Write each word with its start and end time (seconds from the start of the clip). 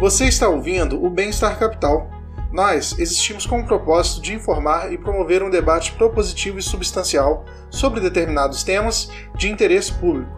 Você 0.00 0.26
está 0.26 0.48
ouvindo 0.48 1.04
o 1.04 1.10
Bem-Estar 1.10 1.58
Capital. 1.58 2.08
Nós 2.52 2.96
existimos 3.00 3.44
com 3.44 3.58
o 3.58 3.66
propósito 3.66 4.22
de 4.22 4.32
informar 4.32 4.92
e 4.92 4.96
promover 4.96 5.42
um 5.42 5.50
debate 5.50 5.90
propositivo 5.90 6.56
e 6.56 6.62
substancial 6.62 7.44
sobre 7.68 7.98
determinados 7.98 8.62
temas 8.62 9.10
de 9.34 9.50
interesse 9.50 9.92
público. 9.92 10.30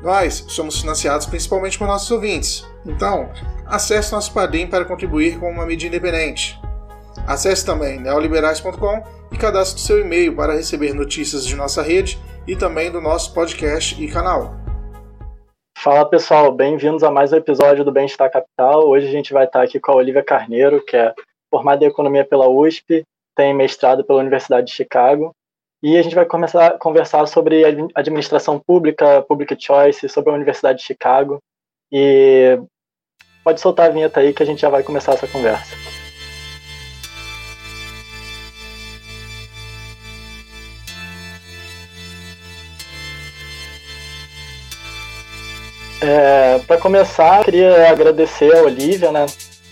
Nós 0.00 0.44
somos 0.46 0.80
financiados 0.80 1.26
principalmente 1.26 1.76
por 1.76 1.88
nossos 1.88 2.12
ouvintes, 2.12 2.64
então 2.86 3.32
acesse 3.66 4.12
nosso 4.12 4.32
Padrim 4.32 4.68
para 4.68 4.84
contribuir 4.84 5.40
com 5.40 5.50
uma 5.50 5.66
mídia 5.66 5.88
independente. 5.88 6.56
Acesse 7.26 7.66
também 7.66 7.98
neoliberais.com 7.98 9.02
e 9.32 9.36
cadastre 9.36 9.80
seu 9.80 10.00
e-mail 10.00 10.36
para 10.36 10.54
receber 10.54 10.94
notícias 10.94 11.44
de 11.44 11.56
nossa 11.56 11.82
rede 11.82 12.22
e 12.46 12.54
também 12.54 12.88
do 12.88 13.00
nosso 13.00 13.34
podcast 13.34 14.00
e 14.00 14.06
canal. 14.06 14.59
Fala 15.82 16.04
pessoal, 16.04 16.52
bem-vindos 16.52 17.02
a 17.02 17.10
mais 17.10 17.32
um 17.32 17.36
episódio 17.36 17.82
do 17.82 17.90
Bem-Estar 17.90 18.30
Capital. 18.30 18.86
Hoje 18.86 19.08
a 19.08 19.10
gente 19.10 19.32
vai 19.32 19.46
estar 19.46 19.62
aqui 19.62 19.80
com 19.80 19.92
a 19.92 19.94
Olivia 19.94 20.22
Carneiro, 20.22 20.84
que 20.84 20.94
é 20.94 21.14
formada 21.50 21.82
em 21.82 21.88
Economia 21.88 22.22
pela 22.22 22.46
USP, 22.46 23.02
tem 23.34 23.54
mestrado 23.54 24.04
pela 24.04 24.20
Universidade 24.20 24.66
de 24.66 24.74
Chicago, 24.74 25.34
e 25.82 25.96
a 25.96 26.02
gente 26.02 26.14
vai 26.14 26.26
começar 26.26 26.66
a 26.66 26.78
conversar 26.78 27.26
sobre 27.26 27.64
administração 27.94 28.60
pública, 28.60 29.22
public 29.22 29.56
choice, 29.58 30.06
sobre 30.06 30.30
a 30.30 30.34
Universidade 30.34 30.80
de 30.80 30.84
Chicago. 30.84 31.38
E 31.90 32.60
pode 33.42 33.58
soltar 33.58 33.86
a 33.86 33.92
vinheta 33.92 34.20
aí 34.20 34.34
que 34.34 34.42
a 34.42 34.46
gente 34.46 34.60
já 34.60 34.68
vai 34.68 34.82
começar 34.82 35.14
essa 35.14 35.26
conversa. 35.26 35.89
É, 46.02 46.58
para 46.60 46.78
começar, 46.78 47.44
queria 47.44 47.90
agradecer 47.90 48.56
a 48.56 48.62
Olivia, 48.62 49.12
né? 49.12 49.26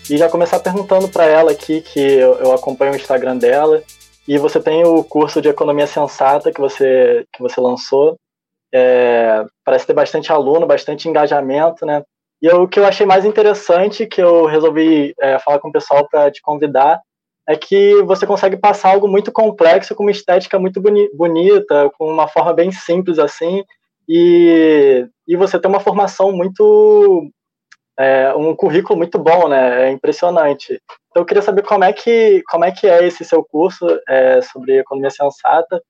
E 0.09 0.15
já 0.15 0.29
começar 0.29 0.59
perguntando 0.59 1.09
para 1.09 1.25
ela 1.25 1.51
aqui, 1.51 1.81
que 1.81 1.99
eu, 1.99 2.35
eu, 2.35 2.53
acompanho 2.53 2.93
o 2.93 2.95
Instagram 2.95 3.37
dela, 3.37 3.81
e 4.27 4.37
você 4.37 4.59
tem 4.59 4.83
o 4.83 5.03
curso 5.03 5.41
de 5.41 5.49
Economia 5.49 5.87
Sensata 5.87 6.51
que 6.51 6.61
você, 6.61 7.25
que 7.33 7.41
você 7.41 7.59
lançou. 7.59 8.15
É, 8.71 9.43
parece 9.65 9.87
ter 9.87 9.93
bastante 9.93 10.31
aluno, 10.31 10.67
bastante 10.67 11.09
engajamento, 11.09 11.83
né? 11.83 12.03
E 12.39 12.47
o 12.49 12.67
que 12.67 12.79
eu 12.79 12.85
achei 12.85 13.07
mais 13.07 13.25
interessante, 13.25 14.05
que 14.05 14.21
eu 14.21 14.45
resolvi 14.45 15.13
é, 15.19 15.39
falar 15.39 15.59
com 15.59 15.69
o 15.69 15.71
pessoal 15.71 16.07
para 16.07 16.31
te 16.31 16.41
convidar, 16.43 17.01
é 17.47 17.57
que 17.57 18.01
você 18.03 18.27
consegue 18.27 18.55
passar 18.55 18.91
algo 18.91 19.07
muito 19.07 19.31
complexo 19.31 19.95
com 19.95 20.03
uma 20.03 20.11
estética 20.11 20.59
muito 20.59 20.79
boni 20.79 21.09
bonita, 21.11 21.89
com 21.97 22.05
uma 22.05 22.27
forma 22.27 22.53
bem 22.53 22.71
simples 22.71 23.17
assim, 23.17 23.63
e, 24.11 25.07
e 25.27 25.35
você 25.37 25.59
tem 25.59 25.69
uma 25.69 25.79
formação 25.79 26.31
muito. 26.31 27.31
É, 27.97 28.33
um 28.33 28.55
currículo 28.55 28.97
muito 28.97 29.19
bom, 29.19 29.47
né? 29.47 29.87
É 29.87 29.91
impressionante. 29.91 30.81
Então 31.09 31.21
eu 31.21 31.25
queria 31.25 31.43
saber 31.43 31.61
como 31.63 31.83
é 31.83 31.93
que, 31.93 32.41
como 32.49 32.65
é, 32.65 32.71
que 32.71 32.87
é 32.87 33.05
esse 33.05 33.23
seu 33.23 33.43
curso 33.43 33.85
é, 34.07 34.41
sobre 34.41 34.79
economia 34.79 35.11
sensata 35.11 35.81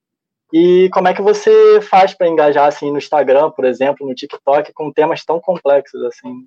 e 0.51 0.89
como 0.91 1.07
é 1.07 1.13
que 1.13 1.21
você 1.21 1.79
faz 1.81 2.13
para 2.13 2.27
engajar 2.27 2.67
assim 2.67 2.91
no 2.91 2.97
Instagram, 2.97 3.51
por 3.51 3.63
exemplo, 3.63 4.07
no 4.07 4.15
TikTok, 4.15 4.73
com 4.73 4.91
temas 4.91 5.23
tão 5.23 5.39
complexos 5.39 6.03
assim. 6.03 6.45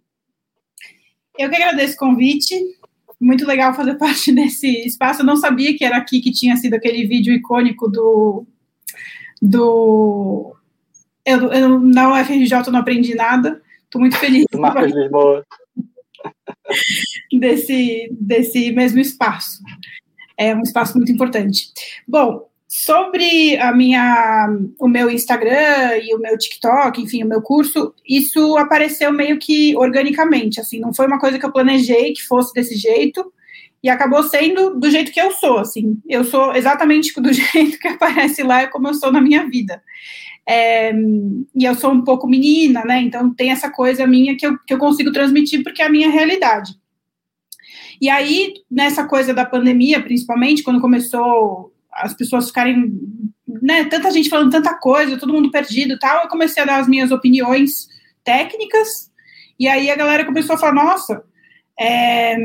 Eu 1.38 1.48
que 1.48 1.56
agradeço 1.56 1.94
o 1.94 1.98
convite. 1.98 2.54
Muito 3.20 3.46
legal 3.46 3.72
fazer 3.72 3.94
parte 3.98 4.32
desse 4.32 4.68
espaço. 4.84 5.22
Eu 5.22 5.26
não 5.26 5.36
sabia 5.36 5.74
que 5.76 5.84
era 5.84 5.96
aqui 5.96 6.20
que 6.20 6.32
tinha 6.32 6.56
sido 6.56 6.74
aquele 6.74 7.06
vídeo 7.06 7.32
icônico 7.32 7.88
do 7.88 8.44
do 9.40 10.54
eu, 11.24 11.52
eu 11.52 11.78
na 11.80 12.20
UFRJ 12.20 12.70
não 12.70 12.80
aprendi 12.80 13.14
nada. 13.14 13.60
Estou 13.84 14.00
muito 14.00 14.16
feliz. 14.16 14.46
Marcos 14.54 14.92
Lisboa. 14.92 15.44
desse, 17.38 18.08
desse 18.12 18.72
mesmo 18.72 19.00
espaço. 19.00 19.62
É 20.36 20.54
um 20.54 20.62
espaço 20.62 20.96
muito 20.96 21.12
importante. 21.12 21.68
Bom, 22.06 22.48
sobre 22.66 23.56
a 23.58 23.70
minha, 23.72 24.48
o 24.78 24.88
meu 24.88 25.10
Instagram 25.10 25.98
e 26.02 26.14
o 26.14 26.18
meu 26.18 26.38
TikTok, 26.38 27.02
enfim, 27.02 27.22
o 27.22 27.28
meu 27.28 27.42
curso, 27.42 27.94
isso 28.08 28.56
apareceu 28.56 29.12
meio 29.12 29.38
que 29.38 29.76
organicamente, 29.76 30.58
assim, 30.58 30.80
não 30.80 30.94
foi 30.94 31.06
uma 31.06 31.20
coisa 31.20 31.38
que 31.38 31.44
eu 31.44 31.52
planejei 31.52 32.14
que 32.14 32.22
fosse 32.22 32.54
desse 32.54 32.74
jeito, 32.74 33.30
e 33.82 33.90
acabou 33.90 34.22
sendo 34.22 34.78
do 34.78 34.90
jeito 34.90 35.12
que 35.12 35.20
eu 35.20 35.32
sou, 35.32 35.58
assim, 35.58 36.00
eu 36.08 36.24
sou 36.24 36.54
exatamente 36.54 37.12
do 37.20 37.30
jeito 37.32 37.78
que 37.78 37.88
aparece 37.88 38.42
lá, 38.42 38.62
é 38.62 38.66
como 38.66 38.88
eu 38.88 38.94
sou 38.94 39.12
na 39.12 39.20
minha 39.20 39.46
vida. 39.46 39.82
É, 40.48 40.92
e 40.92 41.64
eu 41.64 41.74
sou 41.74 41.92
um 41.92 42.02
pouco 42.02 42.26
menina, 42.26 42.84
né? 42.84 43.00
Então 43.00 43.32
tem 43.32 43.50
essa 43.50 43.70
coisa 43.70 44.06
minha 44.06 44.36
que 44.36 44.46
eu, 44.46 44.58
que 44.58 44.74
eu 44.74 44.78
consigo 44.78 45.12
transmitir 45.12 45.62
porque 45.62 45.82
é 45.82 45.86
a 45.86 45.90
minha 45.90 46.10
realidade. 46.10 46.74
E 48.00 48.08
aí, 48.08 48.54
nessa 48.68 49.04
coisa 49.06 49.32
da 49.32 49.44
pandemia, 49.44 50.02
principalmente, 50.02 50.64
quando 50.64 50.80
começou 50.80 51.72
as 51.92 52.12
pessoas 52.14 52.48
ficarem, 52.48 52.92
né, 53.46 53.84
tanta 53.84 54.10
gente 54.10 54.28
falando 54.28 54.50
tanta 54.50 54.74
coisa, 54.74 55.16
todo 55.16 55.32
mundo 55.32 55.50
perdido 55.50 55.98
tal, 55.98 56.24
eu 56.24 56.28
comecei 56.28 56.62
a 56.62 56.66
dar 56.66 56.80
as 56.80 56.88
minhas 56.88 57.12
opiniões 57.12 57.86
técnicas, 58.24 59.10
e 59.58 59.68
aí 59.68 59.90
a 59.90 59.94
galera 59.94 60.24
começou 60.24 60.56
a 60.56 60.58
falar, 60.58 60.72
nossa, 60.72 61.22
é, 61.78 62.36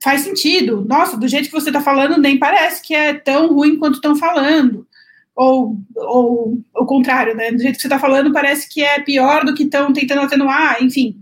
faz 0.00 0.20
sentido, 0.20 0.84
nossa, 0.88 1.16
do 1.16 1.26
jeito 1.26 1.46
que 1.46 1.60
você 1.60 1.70
está 1.70 1.80
falando, 1.80 2.20
nem 2.20 2.38
parece 2.38 2.80
que 2.80 2.94
é 2.94 3.14
tão 3.14 3.52
ruim 3.52 3.78
quanto 3.78 3.96
estão 3.96 4.14
falando 4.14 4.86
ou, 5.38 5.78
ou 5.94 6.58
o 6.74 6.84
contrário, 6.84 7.36
né? 7.36 7.52
Do 7.52 7.62
jeito 7.62 7.76
que 7.76 7.82
você 7.82 7.86
está 7.86 7.96
falando, 7.96 8.32
parece 8.32 8.68
que 8.68 8.82
é 8.82 8.98
pior 8.98 9.44
do 9.44 9.54
que 9.54 9.62
estão 9.62 9.92
tentando 9.92 10.22
atenuar, 10.22 10.82
enfim. 10.82 11.14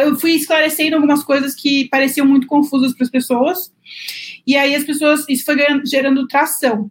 Eu 0.00 0.18
fui 0.18 0.32
esclarecendo 0.32 0.96
algumas 0.96 1.22
coisas 1.22 1.54
que 1.54 1.88
pareciam 1.88 2.26
muito 2.26 2.48
confusas 2.48 2.92
para 2.92 3.04
as 3.04 3.10
pessoas, 3.10 3.72
e 4.44 4.56
aí 4.56 4.74
as 4.74 4.82
pessoas, 4.82 5.24
isso 5.28 5.44
foi 5.44 5.56
gerando 5.84 6.26
tração. 6.26 6.90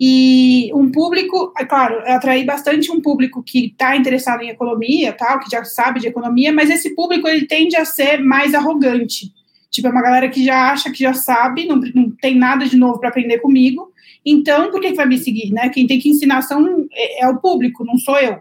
E 0.00 0.68
um 0.74 0.90
público, 0.90 1.52
é 1.56 1.64
claro, 1.64 2.00
atraí 2.06 2.44
bastante 2.44 2.90
um 2.90 3.00
público 3.00 3.40
que 3.40 3.66
está 3.66 3.96
interessado 3.96 4.42
em 4.42 4.48
economia, 4.48 5.12
tal, 5.12 5.38
que 5.38 5.50
já 5.50 5.64
sabe 5.64 6.00
de 6.00 6.08
economia, 6.08 6.52
mas 6.52 6.70
esse 6.70 6.92
público 6.92 7.28
ele 7.28 7.46
tende 7.46 7.76
a 7.76 7.84
ser 7.84 8.20
mais 8.20 8.52
arrogante. 8.52 9.32
Tipo, 9.70 9.86
é 9.86 9.90
uma 9.92 10.02
galera 10.02 10.28
que 10.28 10.44
já 10.44 10.72
acha 10.72 10.90
que 10.90 11.04
já 11.04 11.14
sabe, 11.14 11.66
não, 11.66 11.76
não 11.94 12.10
tem 12.10 12.34
nada 12.34 12.66
de 12.66 12.76
novo 12.76 12.98
para 12.98 13.10
aprender 13.10 13.38
comigo, 13.38 13.92
então, 14.24 14.70
por 14.70 14.80
que, 14.80 14.90
que 14.90 14.96
vai 14.96 15.06
me 15.06 15.18
seguir, 15.18 15.52
né? 15.52 15.68
Quem 15.68 15.86
tem 15.86 15.98
que 15.98 16.08
ensinar 16.08 16.42
são, 16.42 16.86
é, 16.92 17.24
é, 17.24 17.28
o 17.28 17.38
público, 17.38 17.84
não 17.84 17.96
sou 17.98 18.18
eu. 18.18 18.38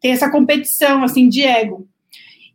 Tem 0.00 0.12
essa 0.12 0.30
competição, 0.30 1.02
assim, 1.02 1.28
de 1.28 1.42
ego. 1.42 1.88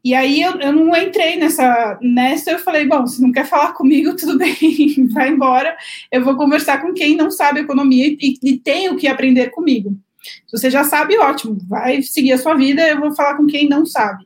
E 0.03 0.13
aí 0.13 0.41
eu, 0.41 0.59
eu 0.59 0.71
não 0.71 0.95
entrei 0.95 1.35
nessa, 1.35 1.97
nessa, 2.01 2.51
eu 2.51 2.59
falei, 2.59 2.85
bom, 2.87 3.05
se 3.07 3.21
não 3.21 3.31
quer 3.31 3.45
falar 3.45 3.73
comigo, 3.73 4.15
tudo 4.15 4.37
bem, 4.39 5.07
vai 5.11 5.29
embora, 5.29 5.75
eu 6.11 6.23
vou 6.23 6.37
conversar 6.37 6.81
com 6.81 6.93
quem 6.93 7.15
não 7.15 7.29
sabe 7.29 7.59
economia 7.59 8.07
e, 8.07 8.37
e 8.43 8.57
tem 8.57 8.89
o 8.89 8.95
que 8.95 9.07
aprender 9.07 9.49
comigo. 9.49 9.97
Se 10.45 10.57
você 10.57 10.69
já 10.69 10.83
sabe, 10.83 11.17
ótimo, 11.17 11.57
vai 11.67 12.01
seguir 12.01 12.33
a 12.33 12.37
sua 12.37 12.53
vida, 12.53 12.87
eu 12.87 12.99
vou 12.99 13.15
falar 13.15 13.35
com 13.35 13.47
quem 13.47 13.67
não 13.67 13.85
sabe. 13.85 14.25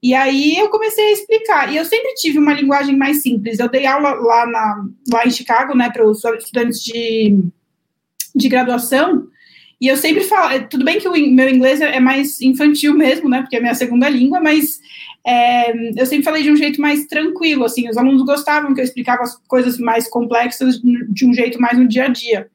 E 0.00 0.14
aí 0.14 0.56
eu 0.56 0.68
comecei 0.68 1.08
a 1.08 1.12
explicar. 1.12 1.72
E 1.72 1.76
eu 1.76 1.84
sempre 1.84 2.14
tive 2.14 2.38
uma 2.38 2.52
linguagem 2.52 2.96
mais 2.96 3.20
simples. 3.22 3.58
Eu 3.58 3.68
dei 3.68 3.84
aula 3.84 4.10
lá, 4.14 4.46
na, 4.46 4.84
lá 5.12 5.26
em 5.26 5.30
Chicago, 5.30 5.76
né, 5.76 5.90
para 5.90 6.08
os 6.08 6.22
estudantes 6.24 6.80
de 6.80 7.36
de 8.34 8.48
graduação, 8.48 9.26
e 9.80 9.86
eu 9.86 9.96
sempre 9.96 10.24
falo, 10.24 10.52
é, 10.52 10.60
tudo 10.60 10.84
bem 10.84 10.98
que 10.98 11.06
o 11.06 11.12
meu 11.12 11.48
inglês 11.48 11.80
é 11.80 12.00
mais 12.00 12.40
infantil 12.40 12.94
mesmo, 12.94 13.28
né, 13.28 13.40
porque 13.40 13.56
é 13.56 13.60
minha 13.60 13.74
segunda 13.74 14.08
língua, 14.08 14.40
mas 14.40 14.80
é, 15.24 15.72
eu 15.96 16.06
sempre 16.06 16.24
falei 16.24 16.42
de 16.42 16.50
um 16.50 16.56
jeito 16.56 16.80
mais 16.80 17.06
tranquilo, 17.06 17.64
assim, 17.64 17.88
os 17.88 17.96
alunos 17.96 18.24
gostavam 18.24 18.74
que 18.74 18.80
eu 18.80 18.84
explicava 18.84 19.22
as 19.22 19.36
coisas 19.46 19.78
mais 19.78 20.08
complexas 20.08 20.80
de 20.80 21.26
um 21.26 21.32
jeito 21.32 21.60
mais 21.60 21.78
no 21.78 21.86
dia 21.86 22.04
a 22.04 22.08
dia. 22.08 22.48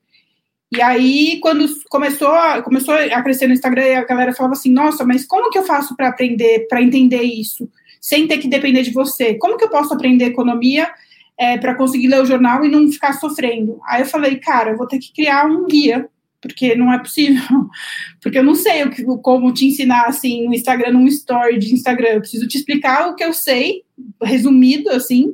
E 0.76 0.82
aí, 0.82 1.40
quando 1.40 1.68
começou 1.88 2.34
começou 2.64 2.96
a 2.96 3.22
crescer 3.22 3.46
no 3.46 3.54
Instagram, 3.54 4.00
a 4.00 4.06
galera 4.06 4.34
falava 4.34 4.54
assim, 4.54 4.72
nossa, 4.72 5.06
mas 5.06 5.24
como 5.24 5.52
que 5.52 5.58
eu 5.58 5.64
faço 5.64 5.96
para 5.96 6.08
aprender, 6.08 6.68
para 6.68 6.82
entender 6.82 7.22
isso, 7.22 7.70
sem 8.02 8.28
ter 8.28 8.40
que 8.40 8.48
depender 8.48 8.82
de 8.82 8.92
você? 8.92 9.36
Como 9.36 9.56
que 9.56 9.64
eu 9.64 9.70
posso 9.70 9.94
aprender 9.94 10.26
economia 10.26 10.92
é, 11.38 11.58
para 11.58 11.76
conseguir 11.76 12.08
ler 12.08 12.22
o 12.22 12.26
jornal 12.26 12.64
e 12.64 12.70
não 12.70 12.92
ficar 12.92 13.14
sofrendo. 13.14 13.80
Aí 13.88 14.02
eu 14.02 14.06
falei, 14.06 14.38
cara, 14.38 14.72
eu 14.72 14.78
vou 14.78 14.88
ter 14.88 15.00
que 15.00 15.14
criar 15.14 15.46
um 15.46 15.66
guia, 15.66 16.08
porque 16.42 16.76
não 16.76 16.92
é 16.92 17.00
possível. 17.00 17.42
Porque 18.22 18.38
eu 18.38 18.44
não 18.44 18.56
sei 18.56 18.84
o 18.84 18.90
que, 18.90 19.04
como 19.22 19.54
te 19.54 19.66
ensinar 19.66 20.06
assim 20.06 20.46
no 20.48 20.54
Instagram, 20.54 20.92
num 20.92 21.08
story 21.08 21.58
de 21.58 21.74
Instagram. 21.74 22.10
Eu 22.10 22.20
preciso 22.22 22.48
te 22.48 22.58
explicar 22.58 23.10
o 23.10 23.16
que 23.16 23.24
eu 23.24 23.34
sei, 23.34 23.84
resumido 24.22 24.90
assim, 24.90 25.34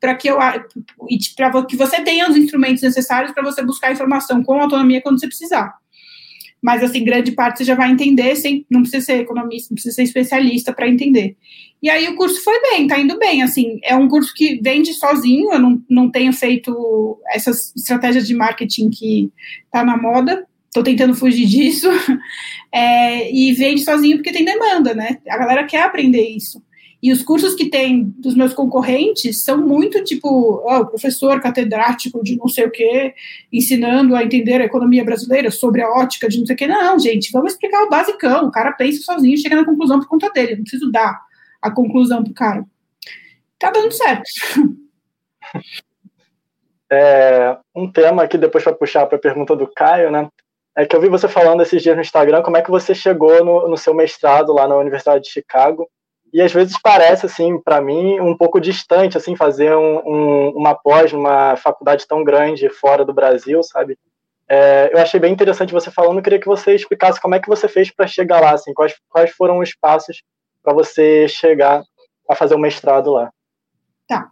para 0.00 0.14
que 0.14 0.28
eu 0.28 0.38
para 1.36 1.66
que 1.66 1.76
você 1.76 2.02
tenha 2.02 2.28
os 2.28 2.36
instrumentos 2.36 2.82
necessários 2.82 3.32
para 3.32 3.42
você 3.42 3.62
buscar 3.62 3.92
informação 3.92 4.42
com 4.42 4.60
autonomia 4.60 5.02
quando 5.02 5.20
você 5.20 5.26
precisar. 5.26 5.74
Mas 6.62 6.82
assim, 6.82 7.04
grande 7.04 7.32
parte 7.32 7.58
você 7.58 7.64
já 7.64 7.74
vai 7.74 7.90
entender, 7.90 8.36
sem, 8.36 8.66
não 8.70 8.82
precisa 8.82 9.04
ser 9.04 9.20
economista, 9.20 9.68
não 9.70 9.76
precisa 9.76 9.94
ser 9.94 10.02
especialista 10.02 10.72
para 10.72 10.88
entender. 10.88 11.36
E 11.82 11.88
aí 11.88 12.06
o 12.08 12.16
curso 12.16 12.42
foi 12.44 12.60
bem, 12.60 12.86
tá 12.86 12.98
indo 12.98 13.18
bem, 13.18 13.42
assim, 13.42 13.80
é 13.82 13.96
um 13.96 14.08
curso 14.08 14.34
que 14.34 14.60
vende 14.62 14.92
sozinho, 14.92 15.50
eu 15.52 15.58
não, 15.58 15.82
não 15.88 16.10
tenho 16.10 16.32
feito 16.32 17.18
essas 17.32 17.74
estratégias 17.74 18.26
de 18.26 18.34
marketing 18.34 18.90
que 18.90 19.30
tá 19.72 19.82
na 19.82 19.96
moda, 19.96 20.46
tô 20.72 20.82
tentando 20.82 21.14
fugir 21.14 21.46
disso, 21.46 21.88
é, 22.70 23.32
e 23.32 23.52
vende 23.54 23.82
sozinho 23.82 24.18
porque 24.18 24.32
tem 24.32 24.44
demanda, 24.44 24.92
né, 24.94 25.18
a 25.28 25.38
galera 25.38 25.64
quer 25.64 25.82
aprender 25.82 26.28
isso. 26.28 26.62
E 27.02 27.10
os 27.10 27.22
cursos 27.22 27.54
que 27.54 27.70
tem 27.70 28.04
dos 28.18 28.34
meus 28.34 28.52
concorrentes 28.52 29.42
são 29.42 29.56
muito 29.56 30.04
tipo, 30.04 30.62
oh, 30.64 30.86
professor 30.86 31.40
catedrático 31.40 32.22
de 32.22 32.36
não 32.36 32.46
sei 32.46 32.66
o 32.66 32.70
quê, 32.70 33.14
ensinando 33.50 34.14
a 34.14 34.22
entender 34.22 34.60
a 34.60 34.64
economia 34.64 35.04
brasileira 35.04 35.50
sobre 35.50 35.82
a 35.82 35.88
ótica 35.88 36.28
de 36.28 36.38
não 36.38 36.46
sei 36.46 36.54
o 36.54 36.58
quê. 36.58 36.66
Não, 36.66 36.98
gente, 36.98 37.32
vamos 37.32 37.52
explicar 37.52 37.84
o 37.84 37.88
basicão. 37.88 38.46
O 38.46 38.50
cara 38.50 38.72
pensa 38.72 39.02
sozinho, 39.02 39.38
chega 39.38 39.56
na 39.56 39.64
conclusão 39.64 39.98
por 39.98 40.08
conta 40.08 40.30
dele. 40.30 40.56
não 40.56 40.62
preciso 40.62 40.90
dar 40.90 41.20
a 41.62 41.70
conclusão 41.70 42.22
pro 42.22 42.34
cara. 42.34 42.64
Tá 43.58 43.70
dando 43.70 43.92
certo. 43.92 44.28
É, 46.92 47.56
um 47.72 47.88
tema 47.88 48.26
que 48.26 48.36
depois 48.36 48.64
para 48.64 48.74
puxar 48.74 49.06
para 49.06 49.16
a 49.16 49.20
pergunta 49.20 49.54
do 49.54 49.64
Caio, 49.68 50.10
né? 50.10 50.28
É 50.76 50.84
que 50.84 50.96
eu 50.96 51.00
vi 51.00 51.08
você 51.08 51.28
falando 51.28 51.62
esses 51.62 51.80
dias 51.80 51.94
no 51.94 52.02
Instagram 52.02 52.42
como 52.42 52.56
é 52.56 52.62
que 52.62 52.70
você 52.70 52.96
chegou 52.96 53.44
no, 53.44 53.68
no 53.68 53.76
seu 53.76 53.94
mestrado 53.94 54.52
lá 54.52 54.66
na 54.66 54.76
Universidade 54.76 55.22
de 55.22 55.30
Chicago 55.30 55.88
e 56.32 56.40
às 56.40 56.52
vezes 56.52 56.76
parece 56.80 57.26
assim 57.26 57.58
para 57.60 57.80
mim 57.80 58.20
um 58.20 58.36
pouco 58.36 58.60
distante 58.60 59.16
assim 59.16 59.36
fazer 59.36 59.74
um, 59.74 59.98
um, 60.06 60.48
uma 60.50 60.74
pós 60.74 61.12
numa 61.12 61.56
faculdade 61.56 62.06
tão 62.06 62.22
grande 62.24 62.68
fora 62.68 63.04
do 63.04 63.12
Brasil 63.12 63.62
sabe? 63.62 63.98
É, 64.48 64.90
eu 64.92 64.98
achei 64.98 65.20
bem 65.20 65.32
interessante 65.32 65.72
você 65.72 65.90
falando 65.90 66.18
eu 66.18 66.22
queria 66.22 66.40
que 66.40 66.46
você 66.46 66.74
explicasse 66.74 67.20
como 67.20 67.34
é 67.34 67.40
que 67.40 67.48
você 67.48 67.68
fez 67.68 67.90
para 67.90 68.06
chegar 68.06 68.40
lá 68.40 68.52
assim 68.52 68.74
quais, 68.74 68.94
quais 69.08 69.30
foram 69.30 69.58
os 69.58 69.74
passos 69.74 70.22
para 70.62 70.74
você 70.74 71.26
chegar 71.28 71.82
a 72.28 72.34
fazer 72.34 72.54
o 72.54 72.58
mestrado 72.58 73.12
lá. 73.12 73.30
Tá 74.06 74.30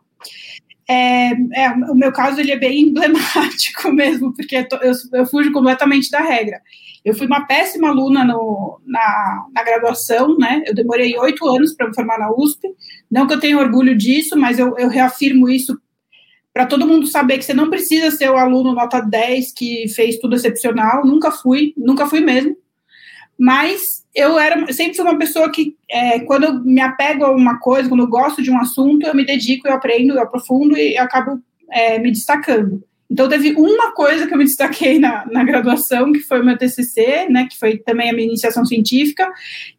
é, 0.89 1.33
é, 1.55 1.71
o 1.91 1.95
meu 1.95 2.13
caso 2.13 2.41
ele 2.41 2.53
é 2.53 2.59
bem 2.59 2.81
emblemático 2.89 3.93
mesmo 3.93 4.35
porque 4.35 4.57
eu, 4.57 4.79
eu, 4.81 4.93
eu 5.13 5.27
fujo 5.27 5.53
completamente 5.53 6.11
da 6.11 6.21
regra 6.21 6.61
eu 7.05 7.15
fui 7.15 7.27
uma 7.27 7.47
péssima 7.47 7.89
aluna 7.89 8.25
no, 8.25 8.81
na, 8.87 9.47
na 9.55 9.63
graduação, 9.63 10.37
né? 10.37 10.63
Eu 10.67 10.75
demorei 10.75 11.17
oito 11.17 11.47
anos 11.49 11.75
para 11.75 11.89
me 11.89 11.95
formar 11.95 12.19
na 12.19 12.31
USP. 12.31 12.69
Não 13.11 13.27
que 13.27 13.35
eu 13.35 13.41
tenha 13.41 13.59
orgulho 13.59 13.97
disso, 13.97 14.37
mas 14.37 14.59
eu, 14.59 14.77
eu 14.77 14.89
reafirmo 14.89 15.49
isso 15.49 15.79
para 16.53 16.67
todo 16.67 16.87
mundo 16.87 17.07
saber 17.07 17.39
que 17.39 17.45
você 17.45 17.55
não 17.55 17.71
precisa 17.71 18.11
ser 18.11 18.31
o 18.31 18.37
aluno 18.37 18.75
nota 18.75 19.01
10 19.01 19.53
que 19.53 19.89
fez 19.89 20.19
tudo 20.19 20.37
excepcional. 20.37 21.07
Nunca 21.07 21.31
fui, 21.31 21.73
nunca 21.77 22.07
fui 22.07 22.21
mesmo. 22.21 22.57
Mas 23.39 24.05
eu 24.15 24.39
era 24.39 24.73
sempre 24.73 24.97
fui 24.97 25.05
uma 25.05 25.19
pessoa 25.19 25.51
que, 25.51 25.77
é, 25.89 26.21
quando 26.21 26.45
eu 26.45 26.65
me 26.65 26.81
apego 26.81 27.25
a 27.25 27.31
uma 27.31 27.61
coisa, 27.61 27.89
quando 27.89 28.03
eu 28.03 28.09
gosto 28.09 28.43
de 28.43 28.51
um 28.51 28.59
assunto, 28.59 29.07
eu 29.07 29.15
me 29.15 29.25
dedico, 29.25 29.69
eu 29.69 29.75
aprendo, 29.75 30.15
eu 30.15 30.23
aprofundo 30.23 30.77
e 30.77 30.99
acabo 30.99 31.41
é, 31.71 31.99
me 31.99 32.11
destacando. 32.11 32.83
Então, 33.11 33.29
teve 33.29 33.55
uma 33.55 33.93
coisa 33.93 34.27
que 34.27 34.35
eu 34.35 34.39
me 34.39 34.45
destaquei 34.45 34.99
na, 34.99 35.25
na 35.27 35.43
graduação, 35.43 36.13
que 36.13 36.21
foi 36.21 36.41
o 36.41 36.45
meu 36.45 36.59
TCC, 36.59 37.29
né, 37.31 37.47
que 37.49 37.59
foi 37.59 37.79
também 37.79 38.11
a 38.11 38.13
minha 38.13 38.27
iniciação 38.27 38.67
científica, 38.67 39.31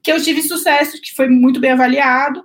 que 0.02 0.12
eu 0.12 0.22
tive 0.22 0.42
sucesso, 0.42 1.00
que 1.00 1.14
foi 1.14 1.28
muito 1.30 1.60
bem 1.60 1.72
avaliado, 1.72 2.42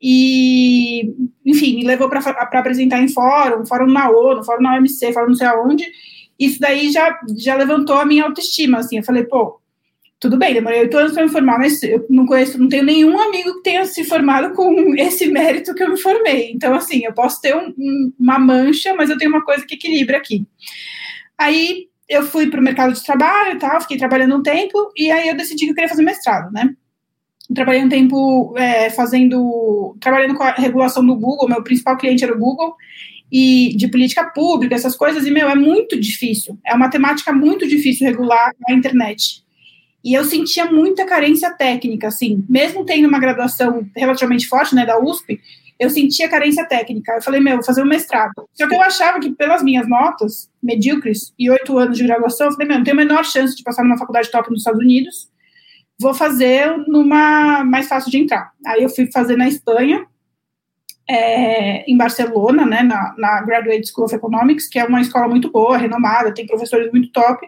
e, 0.00 1.14
enfim, 1.46 1.76
me 1.76 1.84
levou 1.84 2.08
para 2.08 2.20
apresentar 2.20 3.00
em 3.00 3.08
fórum, 3.08 3.64
fórum 3.64 3.90
na 3.90 4.10
ONU, 4.10 4.44
fórum 4.44 4.62
na 4.62 4.76
OMC, 4.76 5.12
fórum 5.12 5.28
não 5.28 5.34
sei 5.34 5.46
aonde, 5.46 5.84
isso 6.38 6.60
daí 6.60 6.90
já, 6.90 7.18
já 7.36 7.56
levantou 7.56 7.96
a 7.96 8.04
minha 8.04 8.24
autoestima, 8.24 8.78
assim, 8.78 8.98
eu 8.98 9.02
falei, 9.02 9.24
pô, 9.24 9.58
tudo 10.20 10.36
bem, 10.36 10.52
demorei 10.52 10.80
oito 10.80 10.98
anos 10.98 11.12
para 11.12 11.22
me 11.22 11.30
formar, 11.30 11.58
mas 11.58 11.80
eu 11.82 12.04
não 12.10 12.26
conheço, 12.26 12.58
não 12.58 12.68
tenho 12.68 12.84
nenhum 12.84 13.20
amigo 13.20 13.54
que 13.54 13.62
tenha 13.62 13.84
se 13.84 14.04
formado 14.04 14.52
com 14.54 14.74
esse 14.98 15.28
mérito 15.28 15.74
que 15.74 15.82
eu 15.82 15.90
me 15.90 15.96
formei. 15.96 16.50
Então, 16.52 16.74
assim, 16.74 17.04
eu 17.04 17.12
posso 17.12 17.40
ter 17.40 17.54
um, 17.54 17.72
um, 17.78 18.12
uma 18.18 18.38
mancha, 18.38 18.94
mas 18.94 19.10
eu 19.10 19.16
tenho 19.16 19.30
uma 19.30 19.44
coisa 19.44 19.64
que 19.64 19.74
equilibra 19.74 20.16
aqui. 20.16 20.44
Aí 21.36 21.86
eu 22.08 22.24
fui 22.24 22.50
para 22.50 22.60
o 22.60 22.64
mercado 22.64 22.92
de 22.92 23.04
trabalho 23.04 23.52
e 23.52 23.58
tal, 23.58 23.80
fiquei 23.80 23.96
trabalhando 23.96 24.36
um 24.36 24.42
tempo, 24.42 24.92
e 24.96 25.10
aí 25.10 25.28
eu 25.28 25.36
decidi 25.36 25.66
que 25.66 25.70
eu 25.70 25.74
queria 25.74 25.88
fazer 25.88 26.02
mestrado, 26.02 26.50
né? 26.52 26.74
Trabalhei 27.54 27.82
um 27.82 27.88
tempo 27.88 28.54
é, 28.58 28.90
fazendo, 28.90 29.96
trabalhando 30.00 30.34
com 30.34 30.42
a 30.42 30.52
regulação 30.52 31.06
do 31.06 31.14
Google, 31.14 31.48
meu 31.48 31.62
principal 31.62 31.96
cliente 31.96 32.24
era 32.24 32.34
o 32.34 32.38
Google, 32.38 32.74
e 33.30 33.74
de 33.76 33.88
política 33.88 34.24
pública, 34.24 34.74
essas 34.74 34.96
coisas, 34.96 35.26
e, 35.26 35.30
meu, 35.30 35.48
é 35.48 35.54
muito 35.54 35.98
difícil, 36.00 36.58
é 36.66 36.74
uma 36.74 36.90
temática 36.90 37.32
muito 37.32 37.68
difícil 37.68 38.06
regular 38.06 38.52
a 38.66 38.72
internet. 38.72 39.46
E 40.08 40.14
eu 40.14 40.24
sentia 40.24 40.64
muita 40.64 41.04
carência 41.04 41.52
técnica, 41.52 42.08
assim, 42.08 42.42
mesmo 42.48 42.82
tendo 42.82 43.06
uma 43.06 43.18
graduação 43.18 43.86
relativamente 43.94 44.48
forte, 44.48 44.74
né, 44.74 44.86
da 44.86 44.98
USP, 44.98 45.38
eu 45.78 45.90
sentia 45.90 46.30
carência 46.30 46.64
técnica. 46.64 47.12
Eu 47.12 47.20
falei, 47.20 47.42
meu, 47.42 47.56
vou 47.56 47.62
fazer 47.62 47.82
um 47.82 47.86
mestrado. 47.86 48.32
Só 48.54 48.66
que 48.66 48.74
eu 48.74 48.80
achava 48.80 49.20
que, 49.20 49.30
pelas 49.32 49.62
minhas 49.62 49.86
notas 49.86 50.50
medíocres 50.62 51.34
e 51.38 51.50
oito 51.50 51.76
anos 51.76 51.98
de 51.98 52.04
graduação, 52.04 52.46
eu 52.46 52.52
falei, 52.52 52.68
meu, 52.68 52.78
não 52.78 52.84
tenho 52.84 52.96
a 52.96 53.04
menor 53.04 53.22
chance 53.22 53.54
de 53.54 53.62
passar 53.62 53.84
numa 53.84 53.98
faculdade 53.98 54.30
top 54.30 54.50
nos 54.50 54.60
Estados 54.60 54.80
Unidos, 54.80 55.28
vou 56.00 56.14
fazer 56.14 56.74
numa 56.86 57.62
mais 57.62 57.86
fácil 57.86 58.10
de 58.10 58.16
entrar. 58.16 58.50
Aí 58.66 58.82
eu 58.82 58.88
fui 58.88 59.12
fazer 59.12 59.36
na 59.36 59.46
Espanha, 59.46 60.06
é, 61.06 61.84
em 61.84 61.98
Barcelona, 61.98 62.64
né, 62.64 62.82
na, 62.82 63.14
na 63.18 63.42
Graduate 63.42 63.86
School 63.86 64.06
of 64.06 64.14
Economics, 64.14 64.66
que 64.68 64.78
é 64.78 64.86
uma 64.86 65.02
escola 65.02 65.28
muito 65.28 65.50
boa, 65.52 65.76
renomada, 65.76 66.32
tem 66.32 66.46
professores 66.46 66.90
muito 66.90 67.12
top, 67.12 67.46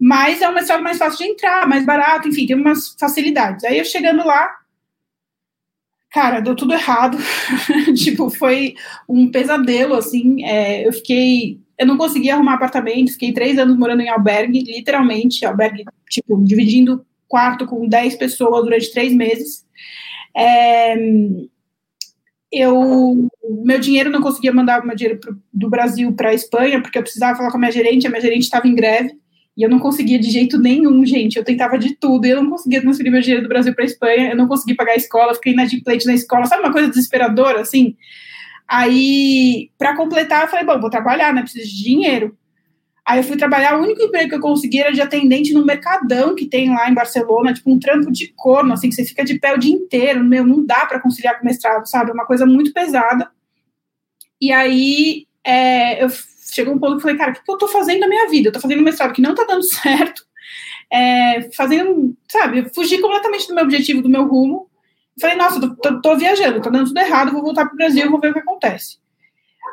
mas 0.00 0.40
é 0.40 0.48
uma 0.48 0.60
escola 0.60 0.80
mais 0.80 0.96
fácil 0.96 1.18
de 1.18 1.32
entrar, 1.32 1.68
mais 1.68 1.84
barato, 1.84 2.26
enfim, 2.26 2.46
tem 2.46 2.56
umas 2.56 2.96
facilidades. 2.98 3.62
Aí 3.64 3.78
eu 3.78 3.84
chegando 3.84 4.26
lá, 4.26 4.50
cara, 6.10 6.40
deu 6.40 6.56
tudo 6.56 6.72
errado. 6.72 7.18
tipo, 7.94 8.30
foi 8.30 8.76
um 9.06 9.30
pesadelo, 9.30 9.94
assim. 9.94 10.42
É, 10.42 10.88
eu 10.88 10.92
fiquei. 10.94 11.60
Eu 11.78 11.86
não 11.86 11.98
consegui 11.98 12.30
arrumar 12.30 12.54
apartamento, 12.54 13.12
fiquei 13.12 13.32
três 13.32 13.58
anos 13.58 13.76
morando 13.76 14.00
em 14.00 14.08
albergue, 14.08 14.60
literalmente, 14.60 15.44
albergue, 15.44 15.84
tipo, 16.08 16.42
dividindo 16.42 17.04
quarto 17.28 17.66
com 17.66 17.86
dez 17.86 18.16
pessoas 18.16 18.64
durante 18.64 18.90
três 18.92 19.12
meses. 19.12 19.66
É, 20.34 20.96
eu 22.50 23.28
meu 23.64 23.78
dinheiro 23.78 24.10
não 24.10 24.22
conseguia 24.22 24.52
mandar 24.52 24.84
meu 24.84 24.96
dinheiro 24.96 25.20
pro, 25.20 25.38
do 25.52 25.68
Brasil 25.68 26.12
para 26.12 26.30
a 26.30 26.34
Espanha 26.34 26.80
porque 26.80 26.98
eu 26.98 27.02
precisava 27.02 27.36
falar 27.36 27.50
com 27.50 27.56
a 27.56 27.60
minha 27.60 27.72
gerente, 27.72 28.06
a 28.06 28.10
minha 28.10 28.20
gerente 28.20 28.42
estava 28.42 28.66
em 28.66 28.74
greve 28.74 29.20
e 29.60 29.62
eu 29.62 29.68
não 29.68 29.78
conseguia 29.78 30.18
de 30.18 30.30
jeito 30.30 30.58
nenhum, 30.58 31.04
gente. 31.04 31.36
Eu 31.36 31.44
tentava 31.44 31.78
de 31.78 31.94
tudo. 31.94 32.24
E 32.24 32.30
eu 32.30 32.42
não 32.42 32.48
conseguia 32.48 32.80
transferir 32.80 33.12
meu 33.12 33.20
dinheiro 33.20 33.42
do 33.42 33.48
Brasil 33.48 33.74
para 33.74 33.84
Espanha. 33.84 34.30
Eu 34.30 34.36
não 34.36 34.48
conseguia 34.48 34.74
pagar 34.74 34.92
a 34.92 34.96
escola. 34.96 35.34
Fiquei 35.34 35.52
inadimplente 35.52 36.06
na 36.06 36.14
escola. 36.14 36.46
Sabe 36.46 36.62
uma 36.62 36.72
coisa 36.72 36.88
desesperadora, 36.88 37.60
assim? 37.60 37.94
Aí, 38.66 39.70
para 39.76 39.94
completar, 39.94 40.44
eu 40.44 40.48
falei, 40.48 40.64
bom, 40.64 40.80
vou 40.80 40.88
trabalhar, 40.88 41.34
né? 41.34 41.42
Preciso 41.42 41.68
de 41.68 41.84
dinheiro. 41.84 42.34
Aí 43.06 43.18
eu 43.18 43.22
fui 43.22 43.36
trabalhar, 43.36 43.76
o 43.76 43.82
único 43.82 44.00
emprego 44.00 44.30
que 44.30 44.36
eu 44.36 44.40
consegui 44.40 44.80
era 44.80 44.92
de 44.92 45.02
atendente 45.02 45.52
no 45.52 45.66
Mercadão 45.66 46.34
que 46.34 46.46
tem 46.46 46.70
lá 46.70 46.88
em 46.88 46.94
Barcelona, 46.94 47.52
tipo 47.52 47.70
um 47.70 47.78
trampo 47.78 48.10
de 48.10 48.28
corno, 48.28 48.72
assim, 48.72 48.88
que 48.88 48.94
você 48.94 49.04
fica 49.04 49.24
de 49.24 49.38
pé 49.38 49.52
o 49.52 49.58
dia 49.58 49.74
inteiro, 49.74 50.24
meu, 50.24 50.46
não 50.46 50.64
dá 50.64 50.86
para 50.86 51.00
conciliar 51.00 51.36
com 51.36 51.42
o 51.42 51.46
mestrado, 51.46 51.86
sabe? 51.86 52.12
É 52.12 52.14
uma 52.14 52.24
coisa 52.24 52.46
muito 52.46 52.72
pesada. 52.72 53.30
E 54.40 54.52
aí 54.52 55.26
é, 55.44 56.02
eu 56.02 56.08
chegou 56.54 56.74
um 56.74 56.78
ponto 56.78 56.92
que 56.92 56.96
eu 56.98 57.00
falei, 57.00 57.16
cara, 57.16 57.30
o 57.32 57.34
que, 57.34 57.44
que 57.44 57.50
eu 57.50 57.58
tô 57.58 57.68
fazendo 57.68 58.00
na 58.00 58.08
minha 58.08 58.28
vida? 58.28 58.48
Eu 58.48 58.52
tô 58.52 58.60
fazendo 58.60 58.80
um 58.80 58.84
mestrado 58.84 59.12
que 59.12 59.22
não 59.22 59.34
tá 59.34 59.44
dando 59.44 59.62
certo, 59.64 60.22
é, 60.90 61.50
fazendo, 61.52 62.16
sabe, 62.30 62.68
fugir 62.74 63.00
completamente 63.00 63.46
do 63.46 63.54
meu 63.54 63.64
objetivo, 63.64 64.02
do 64.02 64.08
meu 64.08 64.26
rumo. 64.26 64.68
Falei, 65.20 65.36
nossa, 65.36 65.60
tô, 65.60 65.74
tô, 65.76 66.00
tô 66.00 66.16
viajando, 66.16 66.60
tá 66.60 66.70
dando 66.70 66.86
tudo 66.86 66.98
errado, 66.98 67.32
vou 67.32 67.42
voltar 67.42 67.66
pro 67.66 67.76
Brasil, 67.76 68.10
vou 68.10 68.20
ver 68.20 68.30
o 68.30 68.32
que 68.32 68.38
acontece. 68.40 68.98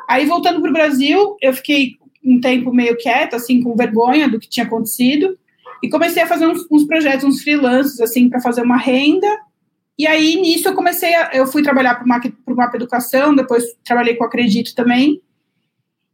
Aí, 0.08 0.26
voltando 0.26 0.60
pro 0.60 0.72
Brasil, 0.72 1.36
eu 1.40 1.52
fiquei 1.52 1.96
um 2.24 2.40
tempo 2.40 2.72
meio 2.72 2.96
quieta, 2.96 3.36
assim, 3.36 3.62
com 3.62 3.76
vergonha 3.76 4.28
do 4.28 4.38
que 4.38 4.48
tinha 4.48 4.66
acontecido, 4.66 5.38
e 5.82 5.88
comecei 5.88 6.22
a 6.22 6.26
fazer 6.26 6.46
uns, 6.46 6.66
uns 6.70 6.84
projetos, 6.84 7.24
uns 7.24 7.42
freelances, 7.42 8.00
assim, 8.00 8.28
para 8.28 8.40
fazer 8.40 8.62
uma 8.62 8.76
renda. 8.76 9.28
E 9.98 10.06
aí, 10.06 10.36
nisso, 10.36 10.68
eu 10.68 10.74
comecei 10.74 11.14
a, 11.14 11.30
eu 11.32 11.46
fui 11.46 11.62
trabalhar 11.62 11.94
para 11.94 12.04
o 12.04 12.56
Mapa 12.56 12.76
Educação, 12.76 13.34
depois 13.34 13.64
trabalhei 13.84 14.14
com 14.14 14.24
Acredito 14.24 14.74
também, 14.74 15.20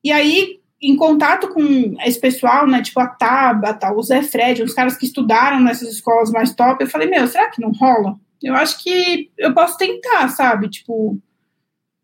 e 0.05 0.13
aí, 0.13 0.61
em 0.81 0.95
contato 0.95 1.49
com 1.49 1.97
esse 2.05 2.21
pessoal, 2.21 2.67
né, 2.67 2.83
tipo 2.83 3.01
a 3.01 3.07
Tabata, 3.07 3.91
o 3.93 4.03
Zé 4.03 4.23
Fred, 4.23 4.63
os 4.63 4.75
caras 4.75 4.97
que 4.97 5.07
estudaram 5.07 5.61
nessas 5.61 5.89
escolas 5.89 6.31
mais 6.31 6.55
top, 6.55 6.85
eu 6.85 6.91
falei, 6.91 7.09
meu, 7.09 7.27
será 7.27 7.49
que 7.49 7.61
não 7.61 7.73
rola? 7.73 8.15
Eu 8.43 8.55
acho 8.55 8.83
que 8.83 9.31
eu 9.39 9.55
posso 9.55 9.79
tentar, 9.79 10.29
sabe? 10.29 10.69
Tipo, 10.69 11.19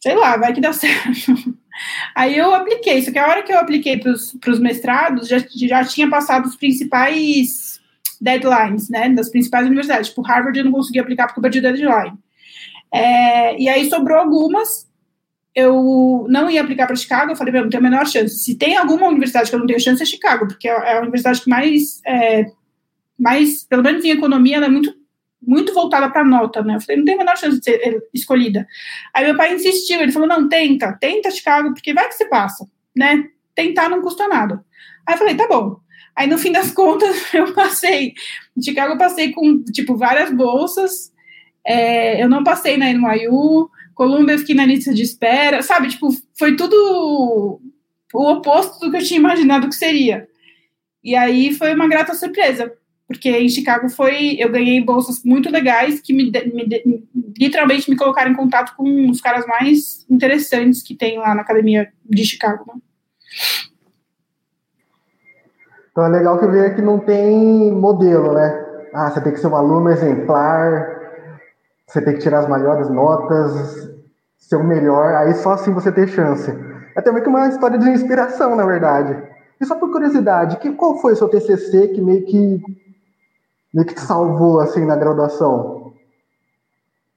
sei 0.01 0.15
lá, 0.15 0.39
vai 0.39 0.55
que 0.55 0.61
dá 0.61 0.73
certo. 0.75 1.55
Aí 2.17 2.37
eu 2.37 2.55
apliquei, 2.55 3.03
só 3.03 3.13
que 3.13 3.19
a 3.19 3.29
hora 3.29 3.43
que 3.43 3.53
eu 3.53 3.59
apliquei 3.59 3.99
para 3.99 4.13
os 4.13 4.59
mestrados, 4.59 5.29
já, 5.29 5.39
já 5.39 5.85
tinha 5.85 6.09
passado 6.09 6.47
os 6.47 6.57
principais 6.57 7.79
deadlines, 8.21 8.89
né, 8.89 9.09
das 9.11 9.29
principais 9.29 9.67
universidades. 9.67 10.09
Tipo, 10.09 10.23
Harvard 10.23 10.59
eu 10.59 10.65
não 10.65 10.73
consegui 10.73 10.99
aplicar 10.99 11.27
porque 11.27 11.39
eu 11.39 11.43
perdi 11.43 11.59
o 11.59 11.63
deadline. 11.63 12.19
É, 12.93 13.61
e 13.61 13.69
aí 13.69 13.89
sobrou 13.89 14.19
algumas, 14.19 14.90
eu 15.55 16.27
não 16.29 16.49
ia 16.49 16.61
aplicar 16.61 16.87
para 16.87 16.97
Chicago, 16.97 17.33
eu 17.33 17.37
falei, 17.37 17.53
meu, 17.53 17.63
não 17.63 17.71
tenho 17.71 17.85
a 17.85 17.91
menor 17.91 18.07
chance. 18.07 18.39
Se 18.39 18.55
tem 18.57 18.77
alguma 18.77 19.09
universidade 19.09 19.51
que 19.51 19.55
eu 19.55 19.59
não 19.59 19.67
tenho 19.67 19.81
chance, 19.81 20.03
é 20.03 20.07
Chicago, 20.07 20.47
porque 20.47 20.69
é, 20.69 20.73
é 20.73 20.99
a 20.99 21.01
universidade 21.01 21.41
que 21.43 21.51
mais, 21.51 22.01
é, 22.07 22.47
mais 23.19 23.65
pelo 23.65 23.83
menos 23.83 24.05
em 24.05 24.11
economia, 24.11 24.57
ela 24.57 24.67
é 24.67 24.69
muito, 24.69 24.95
muito 25.43 25.75
voltada 25.75 26.09
para 26.09 26.25
nota, 26.25 26.63
né? 26.63 26.77
Eu 26.77 26.81
falei, 26.81 26.99
não 26.99 27.05
tenho 27.05 27.17
a 27.19 27.25
menor 27.25 27.37
chance 27.37 27.59
de 27.59 27.65
ser 27.65 27.81
é, 27.83 27.99
escolhida. 28.15 28.67
Aí 29.13 29.25
meu 29.25 29.37
pai 29.37 29.55
insistiu, 29.55 30.01
ele 30.01 30.13
falou, 30.13 30.29
não, 30.29 30.49
tenta, 30.49 30.97
tenta 31.01 31.31
Chicago, 31.31 31.75
porque 31.75 31.93
vai 31.93 32.09
que 32.09 32.15
você 32.15 32.27
passa, 32.27 32.69
né? 32.97 33.25
Tentar 33.55 33.89
não 33.89 34.03
custa 34.03 34.29
nada. 34.29 34.65
Aí 35.07 35.15
eu 35.15 35.19
falei, 35.19 35.35
tá 35.35 35.49
bom. 35.49 35.81
Aí 36.15 36.29
no 36.29 36.39
fim 36.39 36.53
das 36.53 36.71
contas, 36.73 37.35
eu 37.35 37.53
passei. 37.53 38.15
Em 38.57 38.63
Chicago 38.63 38.93
eu 38.93 38.99
passei 38.99 39.33
com, 39.33 39.65
tipo, 39.65 39.97
várias 39.97 40.33
bolsas, 40.33 41.11
É, 41.63 42.23
eu 42.23 42.29
não 42.29 42.43
passei 42.43 42.79
na 42.79 42.87
NYU, 42.91 43.69
Columbia 44.01 44.35
eu 44.35 44.39
fiquei 44.39 44.55
na 44.55 44.65
lista 44.65 44.95
de 44.95 45.03
espera, 45.03 45.61
sabe? 45.63 45.89
Tipo, 45.89 46.09
foi 46.39 46.57
tudo 46.57 47.61
o 48.15 48.31
oposto 48.33 48.81
do 48.81 48.91
que 48.91 48.97
eu 48.97 49.05
tinha 49.05 49.21
imaginado 49.21 49.69
que 49.69 49.75
seria. 49.75 50.27
E 51.05 51.15
aí 51.15 51.53
foi 51.53 51.75
uma 51.75 51.87
grata 51.87 52.15
surpresa, 52.15 52.73
porque 53.07 53.29
em 53.29 53.47
Chicago 53.51 53.91
foi, 53.91 54.37
eu 54.39 54.51
ganhei 54.51 54.83
bolsas 54.83 55.23
muito 55.23 55.51
legais 55.51 56.01
que 56.01 56.15
me, 56.15 56.31
me, 56.31 57.05
literalmente 57.39 57.91
me 57.91 57.97
colocaram 57.97 58.31
em 58.31 58.37
contato 58.37 58.75
com 58.75 59.11
os 59.11 59.21
caras 59.21 59.45
mais 59.47 60.07
interessantes 60.09 60.83
que 60.83 60.95
tem 60.95 61.19
lá 61.19 61.35
na 61.35 61.43
academia 61.43 61.93
de 62.03 62.25
Chicago. 62.25 62.65
Né? 62.69 62.81
Então 65.91 66.07
é 66.07 66.09
legal 66.09 66.41
que 66.41 66.47
ver 66.47 66.75
que 66.75 66.81
não 66.81 66.99
tem 66.99 67.71
modelo, 67.71 68.33
né? 68.33 68.67
Ah, 68.95 69.11
você 69.11 69.21
tem 69.21 69.35
que 69.35 69.41
ser 69.41 69.49
um 69.49 69.57
aluno 69.57 69.91
exemplar, 69.91 71.01
você 71.87 72.01
tem 72.01 72.15
que 72.15 72.21
tirar 72.21 72.39
as 72.39 72.49
maiores 72.49 72.89
notas, 72.89 73.90
ser 74.51 74.57
o 74.57 74.65
melhor, 74.65 75.15
aí 75.15 75.33
só 75.35 75.53
assim 75.53 75.73
você 75.73 75.93
tem 75.93 76.09
chance. 76.09 76.51
É 76.97 77.01
também 77.01 77.23
que 77.23 77.29
uma 77.29 77.49
história 77.49 77.79
de 77.79 77.89
inspiração, 77.89 78.57
na 78.57 78.67
verdade. 78.67 79.17
E 79.61 79.65
só 79.65 79.77
por 79.77 79.93
curiosidade, 79.93 80.57
que, 80.57 80.73
qual 80.73 81.01
foi 81.01 81.13
o 81.13 81.17
seu 81.17 81.29
TCC 81.29 81.89
que 81.89 82.01
meio 82.01 82.27
que 82.27 82.61
meio 83.73 83.87
que 83.87 83.95
te 83.95 84.01
salvou 84.01 84.59
assim 84.59 84.85
na 84.85 84.97
graduação? 84.97 85.95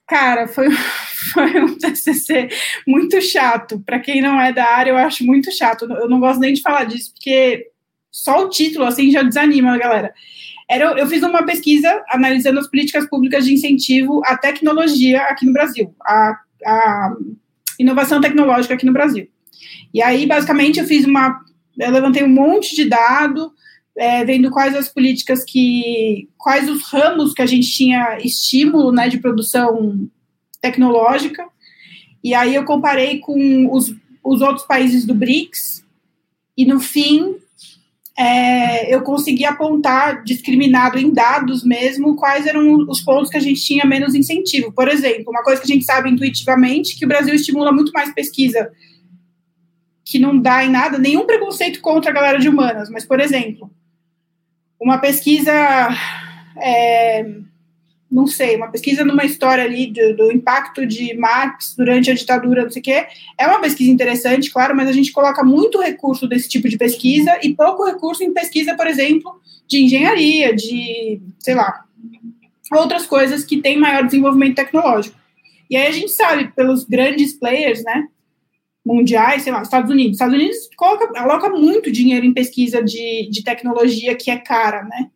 Cara, 0.07 0.47
foi, 0.47 0.69
foi 1.33 1.59
um 1.59 1.75
TCC 1.75 2.49
muito 2.87 3.19
chato. 3.19 3.79
Para 3.83 3.99
quem 3.99 4.21
não 4.21 4.39
é 4.39 4.53
da 4.53 4.65
área, 4.65 4.91
eu 4.91 4.97
acho 4.97 5.25
muito 5.25 5.51
chato. 5.51 5.85
Eu 5.85 6.07
não 6.07 6.19
gosto 6.19 6.39
nem 6.39 6.53
de 6.53 6.61
falar 6.61 6.83
disso, 6.83 7.13
porque 7.13 7.71
só 8.11 8.45
o 8.45 8.49
título 8.49 8.85
assim 8.85 9.09
já 9.09 9.23
desanima 9.23 9.73
a 9.73 9.79
galera. 9.79 10.13
Era, 10.69 10.85
eu 10.99 11.07
fiz 11.07 11.23
uma 11.23 11.43
pesquisa 11.43 12.03
analisando 12.09 12.59
as 12.59 12.69
políticas 12.69 13.09
públicas 13.09 13.43
de 13.43 13.53
incentivo 13.53 14.21
à 14.23 14.37
tecnologia 14.37 15.23
aqui 15.23 15.47
no 15.47 15.53
Brasil, 15.53 15.93
a, 16.01 16.39
a 16.65 17.15
inovação 17.79 18.21
tecnológica 18.21 18.73
aqui 18.73 18.85
no 18.85 18.93
Brasil. 18.93 19.27
E 19.93 20.01
aí, 20.01 20.25
basicamente, 20.25 20.79
eu 20.79 20.85
fiz 20.85 21.05
uma. 21.05 21.39
Eu 21.77 21.91
levantei 21.91 22.23
um 22.23 22.29
monte 22.29 22.75
de 22.75 22.85
dado, 22.85 23.51
é, 23.97 24.23
vendo 24.23 24.51
quais 24.51 24.75
as 24.75 24.89
políticas 24.89 25.43
que. 25.43 26.29
quais 26.37 26.69
os 26.69 26.83
ramos 26.83 27.33
que 27.33 27.41
a 27.41 27.45
gente 27.45 27.71
tinha 27.71 28.17
estímulo 28.19 28.91
né, 28.91 29.07
de 29.09 29.19
produção 29.19 30.07
tecnológica. 30.61 31.45
E 32.23 32.33
aí 32.33 32.55
eu 32.55 32.63
comparei 32.63 33.19
com 33.19 33.69
os, 33.71 33.93
os 34.23 34.41
outros 34.41 34.65
países 34.65 35.05
do 35.05 35.13
BRICS, 35.13 35.83
e 36.57 36.65
no 36.65 36.79
fim 36.79 37.35
é, 38.17 38.93
eu 38.93 39.01
consegui 39.01 39.43
apontar, 39.43 40.23
discriminado 40.23 40.99
em 40.99 41.11
dados 41.11 41.63
mesmo, 41.63 42.15
quais 42.15 42.45
eram 42.45 42.85
os 42.87 43.01
pontos 43.01 43.29
que 43.29 43.37
a 43.37 43.41
gente 43.41 43.63
tinha 43.63 43.85
menos 43.85 44.13
incentivo. 44.13 44.71
Por 44.71 44.87
exemplo, 44.87 45.25
uma 45.29 45.43
coisa 45.43 45.61
que 45.61 45.71
a 45.71 45.73
gente 45.73 45.85
sabe 45.85 46.09
intuitivamente, 46.09 46.97
que 46.97 47.05
o 47.05 47.07
Brasil 47.07 47.33
estimula 47.33 47.71
muito 47.71 47.91
mais 47.91 48.13
pesquisa 48.13 48.71
que 50.05 50.19
não 50.19 50.37
dá 50.39 50.63
em 50.63 50.69
nada, 50.69 50.99
nenhum 50.99 51.25
preconceito 51.25 51.81
contra 51.81 52.11
a 52.11 52.13
galera 52.13 52.37
de 52.37 52.49
humanas, 52.49 52.89
mas, 52.89 53.05
por 53.05 53.19
exemplo, 53.19 53.71
uma 54.79 54.97
pesquisa 54.99 55.51
é, 56.61 57.25
não 58.13 58.27
sei, 58.27 58.55
uma 58.55 58.69
pesquisa 58.69 59.03
numa 59.03 59.25
história 59.25 59.63
ali 59.63 59.87
do, 59.87 60.15
do, 60.15 60.31
impacto 60.31 60.85
de 60.85 61.15
Marx 61.17 61.73
durante 61.75 62.11
a 62.11 62.13
ditadura, 62.13 62.61
não 62.61 62.69
sei 62.69 62.79
o 62.79 62.83
quê, 62.83 63.07
é 63.35 63.47
uma 63.47 63.59
pesquisa 63.59 63.89
interessante, 63.89 64.51
claro, 64.51 64.75
mas 64.75 64.87
a 64.87 64.91
gente 64.91 65.11
coloca 65.11 65.43
muito 65.43 65.81
recurso 65.81 66.27
desse 66.27 66.47
tipo 66.47 66.69
de 66.69 66.77
pesquisa 66.77 67.39
e 67.41 67.55
pouco 67.55 67.83
recurso 67.83 68.23
em 68.23 68.31
pesquisa, 68.31 68.75
por 68.75 68.85
exemplo, 68.85 69.41
de 69.67 69.83
engenharia, 69.83 70.55
de, 70.55 71.19
sei 71.39 71.55
lá, 71.55 71.85
outras 72.71 73.07
coisas 73.07 73.43
que 73.43 73.57
têm 73.57 73.79
maior 73.79 74.05
desenvolvimento 74.05 74.57
tecnológico. 74.57 75.17
E 75.67 75.75
aí 75.75 75.87
a 75.87 75.91
gente 75.91 76.11
sabe, 76.11 76.51
pelos 76.55 76.83
grandes 76.83 77.33
players, 77.33 77.83
né, 77.83 78.07
mundiais, 78.85 79.41
sei 79.41 79.51
lá, 79.51 79.63
Estados 79.63 79.89
Unidos. 79.89 80.13
Estados 80.13 80.35
Unidos 80.35 80.69
coloca, 80.77 81.19
aloca 81.19 81.49
muito 81.49 81.91
dinheiro 81.91 82.27
em 82.27 82.33
pesquisa 82.33 82.83
de, 82.83 83.27
de 83.31 83.43
tecnologia 83.43 84.15
que 84.15 84.29
é 84.29 84.37
cara, 84.37 84.83
né? 84.83 85.09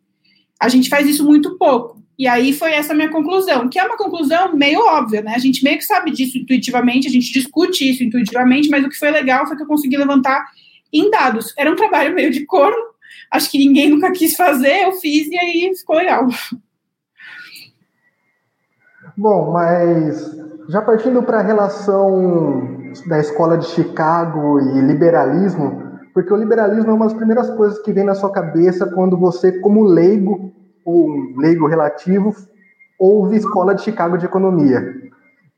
A 0.59 0.67
gente 0.67 0.89
faz 0.89 1.07
isso 1.07 1.23
muito 1.23 1.59
pouco. 1.59 1.96
E 2.17 2.27
aí 2.27 2.51
foi 2.51 2.71
essa 2.71 2.95
minha 2.95 3.11
conclusão, 3.11 3.69
que 3.69 3.77
é 3.77 3.83
uma 3.83 3.95
conclusão 3.95 4.55
meio 4.55 4.79
óbvia, 4.79 5.21
né? 5.21 5.33
A 5.35 5.39
gente 5.39 5.63
meio 5.63 5.77
que 5.77 5.85
sabe 5.85 6.11
disso 6.11 6.37
intuitivamente, 6.37 7.07
a 7.07 7.11
gente 7.11 7.31
discute 7.31 7.87
isso 7.87 8.03
intuitivamente, 8.03 8.69
mas 8.69 8.83
o 8.83 8.89
que 8.89 8.97
foi 8.97 9.11
legal 9.11 9.45
foi 9.45 9.55
que 9.55 9.61
eu 9.61 9.67
consegui 9.67 9.97
levantar 9.97 10.45
em 10.91 11.11
dados. 11.11 11.53
Era 11.55 11.71
um 11.71 11.75
trabalho 11.75 12.15
meio 12.15 12.31
de 12.31 12.43
corno, 12.45 12.77
acho 13.31 13.51
que 13.51 13.59
ninguém 13.59 13.89
nunca 13.89 14.11
quis 14.11 14.35
fazer, 14.35 14.85
eu 14.85 14.93
fiz 14.93 15.27
e 15.27 15.37
aí 15.37 15.71
ficou 15.77 15.95
legal. 15.95 16.27
Bom, 19.15 19.51
mas 19.51 20.35
já 20.69 20.81
partindo 20.81 21.21
para 21.21 21.39
a 21.39 21.43
relação 21.43 22.91
da 23.07 23.19
escola 23.19 23.57
de 23.57 23.67
Chicago 23.67 24.59
e 24.59 24.81
liberalismo, 24.81 25.99
porque 26.13 26.33
o 26.33 26.37
liberalismo 26.37 26.89
é 26.89 26.93
uma 26.93 27.05
das 27.05 27.13
primeiras 27.13 27.49
coisas 27.51 27.79
que 27.83 27.93
vem 27.93 28.03
na 28.03 28.15
sua 28.15 28.31
cabeça 28.31 28.87
quando 28.87 29.17
você, 29.17 29.59
como 29.59 29.83
leigo, 29.83 30.51
um 30.87 31.35
leigo 31.37 31.67
relativo, 31.67 32.33
houve 32.97 33.35
escola 33.35 33.75
de 33.75 33.81
Chicago 33.81 34.17
de 34.17 34.25
economia. 34.25 34.81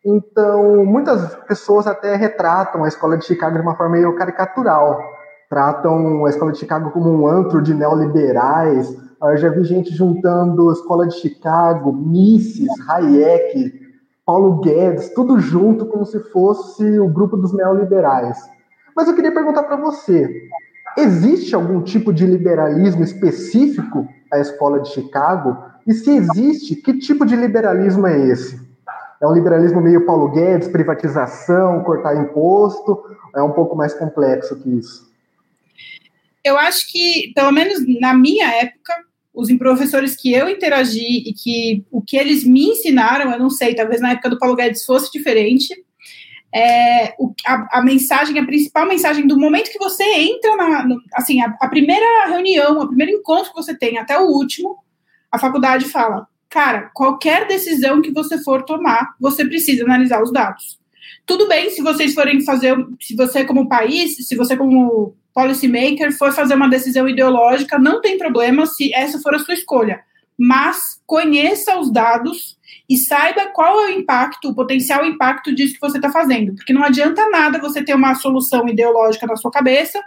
Então, 0.06 0.86
muitas 0.86 1.36
pessoas 1.48 1.86
até 1.86 2.16
retratam 2.16 2.84
a 2.84 2.88
escola 2.88 3.18
de 3.18 3.26
Chicago 3.26 3.56
de 3.56 3.62
uma 3.62 3.76
forma 3.76 3.94
meio 3.94 4.16
caricatural. 4.16 5.00
Tratam 5.50 6.26
a 6.26 6.30
escola 6.30 6.52
de 6.52 6.58
Chicago 6.58 6.92
como 6.92 7.10
um 7.10 7.28
antro 7.28 7.62
de 7.62 7.74
neoliberais. 7.74 8.96
Eu 9.22 9.38
já 9.38 9.50
vi 9.50 9.64
gente 9.64 9.94
juntando 9.94 10.70
a 10.70 10.74
escola 10.74 11.08
de 11.08 11.16
Chicago, 11.16 11.92
Mises, 11.92 12.70
Hayek, 12.88 13.74
Paulo 14.26 14.62
Guedes, 14.62 15.14
tudo 15.14 15.40
junto 15.40 15.86
como 15.86 16.06
se 16.06 16.20
fosse 16.32 17.00
o 17.00 17.10
grupo 17.10 17.36
dos 17.36 17.54
neoliberais. 17.54 18.38
Mas 18.96 19.08
eu 19.08 19.16
queria 19.16 19.34
perguntar 19.34 19.64
para 19.64 19.76
você: 19.76 20.30
existe 20.98 21.56
algum 21.56 21.82
tipo 21.82 22.14
de 22.14 22.26
liberalismo 22.26 23.04
específico 23.04 24.08
a 24.32 24.40
escola 24.40 24.80
de 24.80 24.90
Chicago? 24.90 25.58
E 25.88 25.94
se 25.94 26.12
existe, 26.12 26.76
que 26.76 26.98
tipo 27.00 27.26
de 27.26 27.36
liberalismo 27.36 28.06
é 28.06 28.28
esse? 28.28 28.60
É 29.22 29.28
um 29.28 29.34
liberalismo 29.34 29.82
meio 29.82 30.06
Paulo 30.06 30.32
Guedes, 30.32 30.68
privatização, 30.68 31.84
cortar 31.84 32.16
imposto? 32.16 33.04
É 33.36 33.42
um 33.42 33.52
pouco 33.52 33.76
mais 33.76 33.94
complexo 33.94 34.56
que 34.62 34.70
isso? 34.70 35.10
Eu 36.44 36.58
acho 36.58 36.90
que, 36.92 37.32
pelo 37.36 37.52
menos 37.52 37.80
na 38.00 38.14
minha 38.14 38.48
época, 38.56 38.94
os 39.34 39.52
professores 39.58 40.16
que 40.16 40.34
eu 40.34 40.48
interagi 40.50 41.24
e 41.26 41.34
que 41.34 41.86
o 41.92 42.02
que 42.02 42.18
eles 42.18 42.44
me 42.44 42.70
ensinaram, 42.70 43.32
eu 43.32 43.40
não 43.40 43.50
sei, 43.50 43.76
talvez 43.76 44.00
na 44.00 44.12
época 44.12 44.30
do 44.30 44.40
Paulo 44.40 44.56
Guedes 44.56 44.86
fosse 44.86 45.12
diferente, 45.12 45.74
é, 46.54 47.14
o, 47.20 47.34
a, 47.46 47.80
a, 47.80 47.82
mensagem, 47.84 48.38
a 48.40 48.46
principal 48.46 48.88
mensagem 48.88 49.28
do 49.28 49.38
momento 49.38 49.72
que 49.72 49.78
você 49.78 50.04
entra 50.04 50.56
na, 50.56 50.88
no, 50.88 51.00
assim, 51.14 51.42
a, 51.42 51.56
a, 51.60 51.68
primeira 51.68 52.28
reunião, 52.28 52.80
o 52.80 52.88
primeiro 52.88 53.14
encontro 53.14 53.52
que 53.52 53.62
você 53.62 53.78
tem 53.78 53.98
até 53.98 54.18
o 54.18 54.28
último, 54.28 54.78
a 55.32 55.38
faculdade 55.38 55.86
fala, 55.86 56.28
cara, 56.50 56.90
qualquer 56.94 57.48
decisão 57.48 58.02
que 58.02 58.12
você 58.12 58.42
for 58.44 58.64
tomar, 58.64 59.16
você 59.20 59.46
precisa 59.46 59.84
analisar 59.84 60.22
os 60.24 60.32
dados. 60.32 60.80
Tudo 61.26 61.48
bem 61.48 61.70
se 61.70 61.84
vocês 61.84 62.14
forem 62.16 62.42
fazer, 62.42 62.76
se 63.00 63.16
você 63.16 63.46
como 63.46 63.70
país, 63.70 64.16
se 64.28 64.36
você 64.36 64.58
como 64.58 65.16
policymaker 65.34 66.12
for 66.18 66.32
fazer 66.34 66.56
uma 66.56 66.68
decisão 66.68 67.08
ideológica, 67.08 67.78
não 67.78 68.02
tem 68.02 68.18
problema 68.18 68.66
se 68.66 68.92
essa 68.94 69.20
for 69.20 69.36
a 69.36 69.40
sua 69.40 69.54
escolha, 69.54 70.02
mas 70.36 71.00
conheça 71.06 71.78
os 71.78 71.92
dados 71.92 72.58
e 72.90 72.98
saiba 72.98 73.46
qual 73.54 73.82
é 73.82 73.86
o 73.86 74.00
impacto, 74.00 74.50
o 74.50 74.56
potencial 74.56 75.06
impacto 75.06 75.54
disso 75.54 75.76
que 75.76 75.80
você 75.80 76.00
está 76.00 76.12
fazendo. 76.12 76.56
Porque 76.56 76.74
não 76.74 76.84
adianta 76.84 77.30
nada 77.30 77.60
você 77.60 77.84
ter 77.84 77.94
uma 77.94 78.16
solução 78.16 78.68
ideológica 78.68 79.28
na 79.28 79.36
sua 79.36 79.52
cabeça 79.52 80.02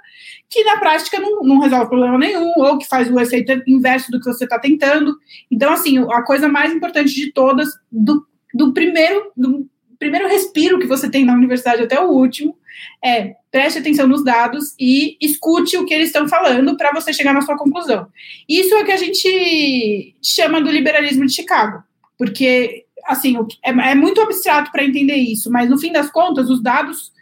que 0.51 0.65
na 0.65 0.77
prática 0.77 1.21
não, 1.21 1.43
não 1.43 1.61
resolve 1.61 1.87
problema 1.87 2.19
nenhum, 2.19 2.53
ou 2.57 2.77
que 2.77 2.87
faz 2.87 3.11
o 3.11 3.19
efeito 3.19 3.63
inverso 3.67 4.11
do 4.11 4.19
que 4.19 4.27
você 4.27 4.45
está 4.45 4.59
tentando. 4.59 5.17
Então, 5.51 5.73
assim, 5.73 5.99
a 6.11 6.23
coisa 6.23 6.49
mais 6.49 6.75
importante 6.75 7.15
de 7.15 7.33
todas, 7.33 7.69
do, 7.91 8.27
do 8.53 8.73
primeiro. 8.73 9.31
Do, 9.37 9.71
primeiro 9.99 10.29
respiro 10.29 10.81
que 10.81 10.87
você 10.87 11.09
tem 11.09 11.25
na 11.25 11.33
universidade 11.33 11.83
até 11.83 12.01
o 12.01 12.11
último 12.11 12.59
é 13.05 13.37
preste 13.53 13.79
atenção 13.79 14.09
nos 14.09 14.25
dados 14.25 14.75
e 14.81 15.17
escute 15.21 15.77
o 15.77 15.85
que 15.87 15.95
eles 15.95 16.09
estão 16.09 16.29
falando 16.29 16.77
para 16.77 16.93
você 16.93 17.13
chegar 17.13 17.33
na 17.33 17.43
sua 17.43 17.57
conclusão. 17.57 18.09
Isso 18.49 18.75
é 18.75 18.83
o 18.83 18.85
que 18.85 18.91
a 18.91 18.97
gente 18.97 20.17
chama 20.21 20.61
do 20.61 20.73
liberalismo 20.73 21.25
de 21.25 21.33
Chicago 21.33 21.85
porque 22.19 22.87
assim 23.05 23.37
é, 23.65 23.71
é 23.71 23.95
muito 23.95 24.21
abstrato 24.21 24.71
para 24.71 24.85
entender 24.85 25.17
isso, 25.17 25.51
mas 25.51 25.69
no 25.69 25.79
fim 25.79 25.93
das 25.93 26.11
contas 26.11 26.49
os 26.49 26.63
dados 26.63 27.13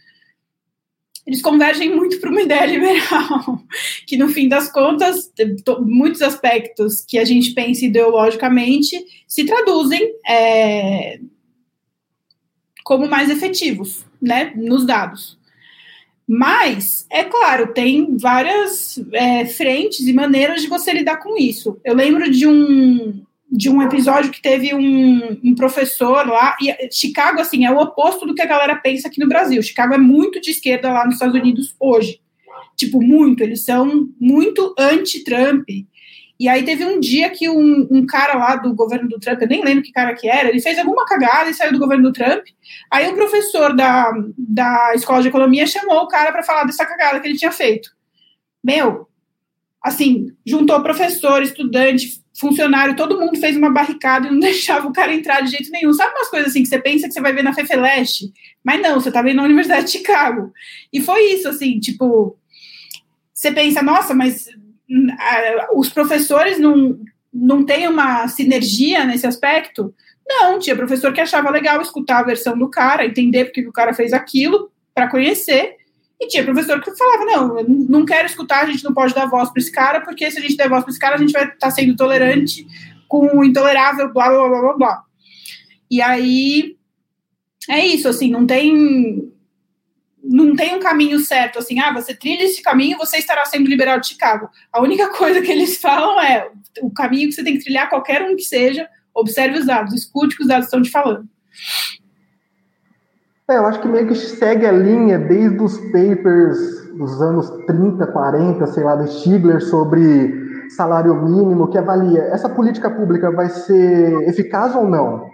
eles 1.27 1.43
convergem 1.43 1.95
muito 1.95 2.19
para 2.19 2.31
uma 2.31 2.43
ideia 2.43 2.67
liberal, 2.67 3.63
que 4.07 4.17
no 4.17 4.29
fim 4.29 4.49
das 4.49 4.71
contas 4.71 5.31
muitos 5.81 6.23
aspectos 6.23 7.05
que 7.07 7.19
a 7.19 7.25
gente 7.25 7.53
pensa 7.53 7.85
ideologicamente 7.85 8.99
se 9.29 9.45
traduzem 9.45 10.15
é, 10.27 11.21
como 12.85 13.09
mais 13.09 13.31
efetivos, 13.31 14.05
né, 14.21 14.53
nos 14.57 14.85
dados. 14.85 15.39
Mas, 16.27 17.07
é 17.11 17.25
claro, 17.25 17.73
tem 17.73 18.17
várias 18.17 18.99
é, 19.13 19.47
frentes 19.47 20.07
e 20.07 20.13
maneiras 20.13 20.63
de 20.63 20.69
você 20.69 20.93
lidar 20.93 21.17
com 21.17 21.37
isso. 21.37 21.81
Eu 21.85 21.95
lembro 21.95 22.31
de 22.31 22.47
um, 22.47 23.21
de 23.51 23.69
um 23.69 23.83
episódio 23.83 24.31
que 24.31 24.41
teve 24.41 24.73
um, 24.75 25.39
um, 25.43 25.55
professor 25.55 26.27
lá, 26.27 26.57
e 26.61 26.89
Chicago, 26.93 27.41
assim, 27.41 27.65
é 27.65 27.71
o 27.71 27.79
oposto 27.79 28.25
do 28.25 28.35
que 28.35 28.43
a 28.43 28.47
galera 28.47 28.77
pensa 28.77 29.09
aqui 29.09 29.19
no 29.19 29.29
Brasil. 29.29 29.61
Chicago 29.63 29.95
é 29.95 29.99
muito 29.99 30.41
de 30.41 30.53
esquerda 30.53 30.93
lá 30.93 31.05
nos 31.05 31.15
Estados 31.15 31.35
Unidos 31.35 31.75
hoje. 31.81 32.21
Tipo, 32.77 33.03
muito. 33.03 33.43
Eles 33.43 33.65
são 33.65 34.09
muito 34.21 34.75
anti-Trump. 34.79 35.69
E 36.41 36.49
aí 36.49 36.65
teve 36.65 36.87
um 36.87 36.99
dia 36.99 37.29
que 37.29 37.51
um, 37.51 37.87
um, 37.91 38.07
cara 38.07 38.35
lá 38.35 38.57
do 38.57 38.73
governo 38.73 39.09
do 39.09 39.21
Trump, 39.21 39.43
eu 39.43 39.49
nem 39.49 39.63
lembro 39.63 39.83
que 39.83 39.93
cara 39.93 40.15
que 40.15 40.27
era, 40.27 40.49
ele 40.49 40.63
fez 40.63 40.79
alguma 40.79 41.05
cagada 41.05 41.51
e 41.51 41.55
saiu 41.55 41.73
do 41.73 41.79
governo 41.79 42.05
do 42.05 42.13
Trump. 42.15 42.43
Aí 42.91 43.07
o 43.09 43.15
professor 43.15 43.77
da, 43.77 44.11
da 44.39 44.93
escola 44.95 45.21
de 45.21 45.29
economia 45.29 45.67
chamou 45.67 45.99
o 45.99 46.09
cara 46.09 46.33
para 46.33 46.43
falar 46.43 46.65
dessa 46.65 46.87
cagada 46.87 47.21
que 47.21 47.29
ele 47.29 47.37
tinha 47.37 47.53
feito. 47.53 47.91
Meu, 48.65 49.07
assim, 49.83 50.29
juntou 50.47 50.83
professor, 50.83 51.43
estudante, 51.43 52.23
funcionário, 52.41 52.97
todo 52.97 53.19
mundo 53.21 53.39
fez 53.39 53.57
uma 53.57 53.71
barricada 53.71 54.27
e 54.27 54.31
não 54.31 54.41
deixava 54.41 54.89
o 54.89 54.93
cara 54.93 55.15
entrar 55.15 55.43
de 55.43 55.51
jeito 55.51 55.71
nenhum. 55.71 55.93
Sabe 55.93 56.15
umas 56.15 56.29
coisas 56.29 56.51
assim 56.51 56.63
que 56.63 56.69
você 56.69 56.79
pensa 56.79 57.07
que 57.07 57.13
você 57.13 57.21
vai 57.21 57.33
ver 57.33 57.45
na 57.45 57.53
Fefeleste? 57.53 58.33
Mas 58.65 58.81
não, 58.81 59.01
você 59.01 59.13
tá 59.13 59.23
vendo 59.23 59.37
na 59.37 59.45
Universidade 59.45 59.87
de 59.87 59.93
Chicago. 59.93 60.53
E 60.93 61.01
foi 61.01 61.23
isso, 61.33 61.49
assim, 61.49 61.79
tipo, 61.79 62.37
você 63.33 63.53
pensa, 63.53 63.83
nossa, 63.83 64.15
mas 64.15 64.49
os 65.75 65.89
professores 65.89 66.59
não, 66.59 66.99
não 67.33 67.65
têm 67.65 67.87
uma 67.87 68.27
sinergia 68.29 69.05
nesse 69.05 69.27
aspecto? 69.27 69.95
Não, 70.29 70.59
tinha 70.59 70.77
professor 70.77 71.13
que 71.13 71.21
achava 71.21 71.51
legal 71.51 71.81
escutar 71.81 72.19
a 72.19 72.25
versão 72.25 72.59
do 72.59 72.69
cara, 72.69 73.07
entender 73.07 73.47
porque 73.47 73.67
o 73.67 73.73
cara 73.73 73.93
fez 73.93 74.13
aquilo, 74.13 74.71
para 74.95 75.09
conhecer, 75.09 75.77
e 76.21 76.29
tinha 76.29 76.45
professor 76.45 76.81
que 76.83 76.95
falava: 76.95 77.25
não, 77.25 77.63
não 77.65 78.05
quero 78.05 78.27
escutar, 78.27 78.63
a 78.63 78.67
gente 78.67 78.85
não 78.85 78.93
pode 78.93 79.15
dar 79.15 79.27
voz 79.27 79.51
para 79.51 79.61
esse 79.61 79.73
cara, 79.73 80.01
porque 80.03 80.31
se 80.31 80.39
a 80.39 80.43
gente 80.43 80.57
der 80.57 80.69
voz 80.69 80.83
para 80.83 80.91
esse 80.91 81.01
cara, 81.01 81.15
a 81.15 81.19
gente 81.19 81.33
vai 81.33 81.45
estar 81.45 81.57
tá 81.57 81.71
sendo 81.71 81.97
tolerante 81.97 82.67
com 83.09 83.39
o 83.39 83.43
intolerável, 83.43 84.13
blá, 84.13 84.29
blá, 84.29 84.49
blá, 84.49 84.61
blá, 84.61 84.77
blá. 84.77 85.03
E 85.91 86.03
aí, 86.03 86.77
é 87.69 87.85
isso, 87.85 88.07
assim, 88.07 88.31
não 88.31 88.47
tem 88.47 89.33
não 90.23 90.55
tem 90.55 90.75
um 90.75 90.81
caminho 90.81 91.19
certo, 91.19 91.59
assim, 91.59 91.81
ah, 91.81 91.93
você 91.93 92.15
trilha 92.15 92.45
esse 92.45 92.63
caminho, 92.63 92.99
você 92.99 93.17
estará 93.17 93.45
sendo 93.47 93.69
liberal 93.69 93.99
de 93.99 94.09
Chicago. 94.09 94.51
A 94.71 94.81
única 94.81 95.09
coisa 95.17 95.41
que 95.41 95.51
eles 95.51 95.79
falam 95.79 96.21
é 96.21 96.51
o 96.83 96.91
caminho 96.91 97.29
que 97.29 97.35
você 97.35 97.43
tem 97.43 97.57
que 97.57 97.65
trilhar, 97.65 97.89
qualquer 97.89 98.23
um 98.23 98.37
que 98.37 98.43
seja, 98.43 98.89
observe 99.15 99.59
os 99.59 99.67
dados, 99.67 99.95
escute 99.95 100.35
o 100.35 100.37
que 100.37 100.43
os 100.43 100.49
dados 100.49 100.67
estão 100.67 100.83
te 100.83 100.91
falando. 100.91 101.27
É, 103.51 103.57
eu 103.57 103.67
acho 103.67 103.81
que 103.81 103.89
meio 103.89 104.07
que 104.07 104.15
segue 104.15 104.65
a 104.65 104.71
linha 104.71 105.19
desde 105.19 105.61
os 105.61 105.77
papers 105.77 106.87
dos 106.97 107.21
anos 107.21 107.51
30, 107.67 108.07
40, 108.07 108.65
sei 108.69 108.85
lá, 108.85 108.95
do 108.95 109.09
Stigler 109.09 109.61
sobre 109.61 110.69
salário 110.71 111.17
mínimo, 111.17 111.67
que 111.67 111.77
avalia 111.77 112.23
essa 112.27 112.49
política 112.49 112.89
pública 112.89 113.29
vai 113.33 113.49
ser 113.49 114.29
eficaz 114.29 114.77
ou 114.77 114.87
não? 114.87 115.27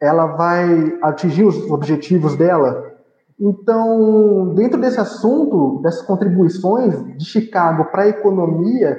Ela 0.00 0.24
vai 0.24 0.96
atingir 1.02 1.44
os 1.44 1.70
objetivos 1.70 2.34
dela? 2.34 2.82
Então, 3.38 4.54
dentro 4.54 4.80
desse 4.80 4.98
assunto, 4.98 5.82
dessas 5.82 6.00
contribuições 6.00 6.94
de 7.18 7.26
Chicago 7.26 7.84
para 7.92 8.04
a 8.04 8.08
economia, 8.08 8.98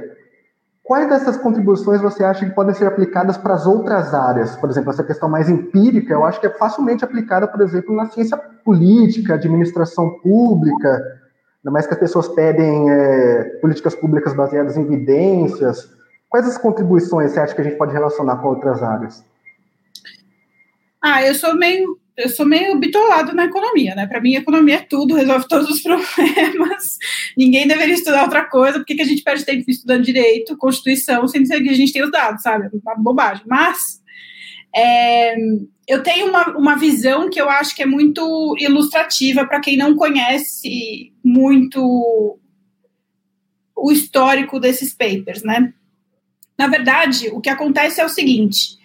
quais 0.83 1.07
dessas 1.07 1.37
contribuições 1.37 2.01
você 2.01 2.23
acha 2.23 2.45
que 2.45 2.53
podem 2.53 2.75
ser 2.75 2.85
aplicadas 2.85 3.37
para 3.37 3.53
as 3.53 3.65
outras 3.65 4.13
áreas? 4.13 4.55
Por 4.57 4.69
exemplo, 4.69 4.91
essa 4.91 5.03
questão 5.03 5.29
mais 5.29 5.49
empírica, 5.49 6.13
eu 6.13 6.25
acho 6.25 6.39
que 6.39 6.47
é 6.47 6.49
facilmente 6.49 7.05
aplicada, 7.05 7.47
por 7.47 7.61
exemplo, 7.61 7.95
na 7.95 8.09
ciência 8.09 8.37
política, 8.37 9.35
administração 9.35 10.19
pública, 10.19 10.89
ainda 10.89 11.71
mais 11.71 11.87
que 11.87 11.93
as 11.93 11.99
pessoas 11.99 12.27
pedem 12.27 12.89
é, 12.91 13.43
políticas 13.61 13.95
públicas 13.95 14.33
baseadas 14.33 14.75
em 14.75 14.81
evidências. 14.81 15.89
Quais 16.29 16.45
as 16.45 16.57
contribuições 16.57 17.31
você 17.31 17.39
acha 17.39 17.55
que 17.55 17.61
a 17.61 17.63
gente 17.63 17.77
pode 17.77 17.93
relacionar 17.93 18.37
com 18.37 18.49
outras 18.49 18.83
áreas? 18.83 19.23
Ah, 21.01 21.23
eu 21.23 21.33
sou 21.35 21.55
meio 21.55 21.97
eu 22.15 22.29
sou 22.29 22.45
meio 22.45 22.77
bitolado 22.77 23.33
na 23.33 23.45
economia, 23.45 23.95
né? 23.95 24.05
Para 24.05 24.21
mim, 24.21 24.35
economia 24.35 24.75
é 24.75 24.81
tudo, 24.81 25.15
resolve 25.15 25.47
todos 25.47 25.69
os 25.69 25.81
problemas. 25.83 26.97
Ninguém 27.35 27.67
deveria 27.67 27.95
estudar 27.95 28.23
outra 28.23 28.45
coisa. 28.45 28.77
Por 28.77 28.85
que, 28.85 28.95
que 28.95 29.01
a 29.01 29.05
gente 29.05 29.23
perde 29.23 29.45
tempo 29.45 29.63
estudando 29.67 30.03
direito, 30.03 30.57
Constituição, 30.57 31.27
sem 31.27 31.41
dizer 31.41 31.61
que 31.61 31.69
a 31.69 31.73
gente 31.73 31.91
tem 31.91 32.03
os 32.03 32.11
dados, 32.11 32.43
sabe? 32.43 32.65
É 32.65 32.69
uma 32.73 32.95
bobagem. 32.95 33.43
Mas 33.47 34.01
é, 34.75 35.35
eu 35.87 36.03
tenho 36.03 36.29
uma, 36.29 36.55
uma 36.55 36.75
visão 36.77 37.29
que 37.29 37.41
eu 37.41 37.49
acho 37.49 37.75
que 37.75 37.81
é 37.81 37.85
muito 37.85 38.55
ilustrativa 38.59 39.45
para 39.45 39.59
quem 39.59 39.75
não 39.75 39.95
conhece 39.95 41.11
muito 41.23 42.39
o 43.75 43.91
histórico 43.91 44.59
desses 44.59 44.93
papers, 44.93 45.41
né? 45.41 45.73
Na 46.57 46.67
verdade, 46.67 47.29
o 47.29 47.41
que 47.41 47.49
acontece 47.49 47.99
é 47.99 48.05
o 48.05 48.09
seguinte 48.09 48.82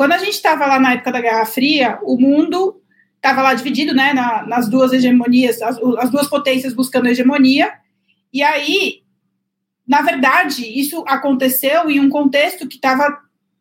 quando 0.00 0.12
a 0.12 0.16
gente 0.16 0.30
estava 0.30 0.64
lá 0.64 0.80
na 0.80 0.94
época 0.94 1.12
da 1.12 1.20
Guerra 1.20 1.44
Fria, 1.44 1.98
o 2.02 2.18
mundo 2.18 2.80
estava 3.16 3.42
lá 3.42 3.52
dividido, 3.52 3.94
né, 3.94 4.14
na, 4.14 4.46
nas 4.46 4.66
duas 4.66 4.94
hegemonias, 4.94 5.60
as, 5.60 5.76
as 5.98 6.08
duas 6.08 6.26
potências 6.26 6.72
buscando 6.72 7.06
hegemonia, 7.06 7.70
e 8.32 8.42
aí, 8.42 9.02
na 9.86 10.00
verdade, 10.00 10.64
isso 10.66 11.04
aconteceu 11.06 11.90
em 11.90 12.00
um 12.00 12.08
contexto 12.08 12.66
que 12.66 12.76
estava 12.76 13.14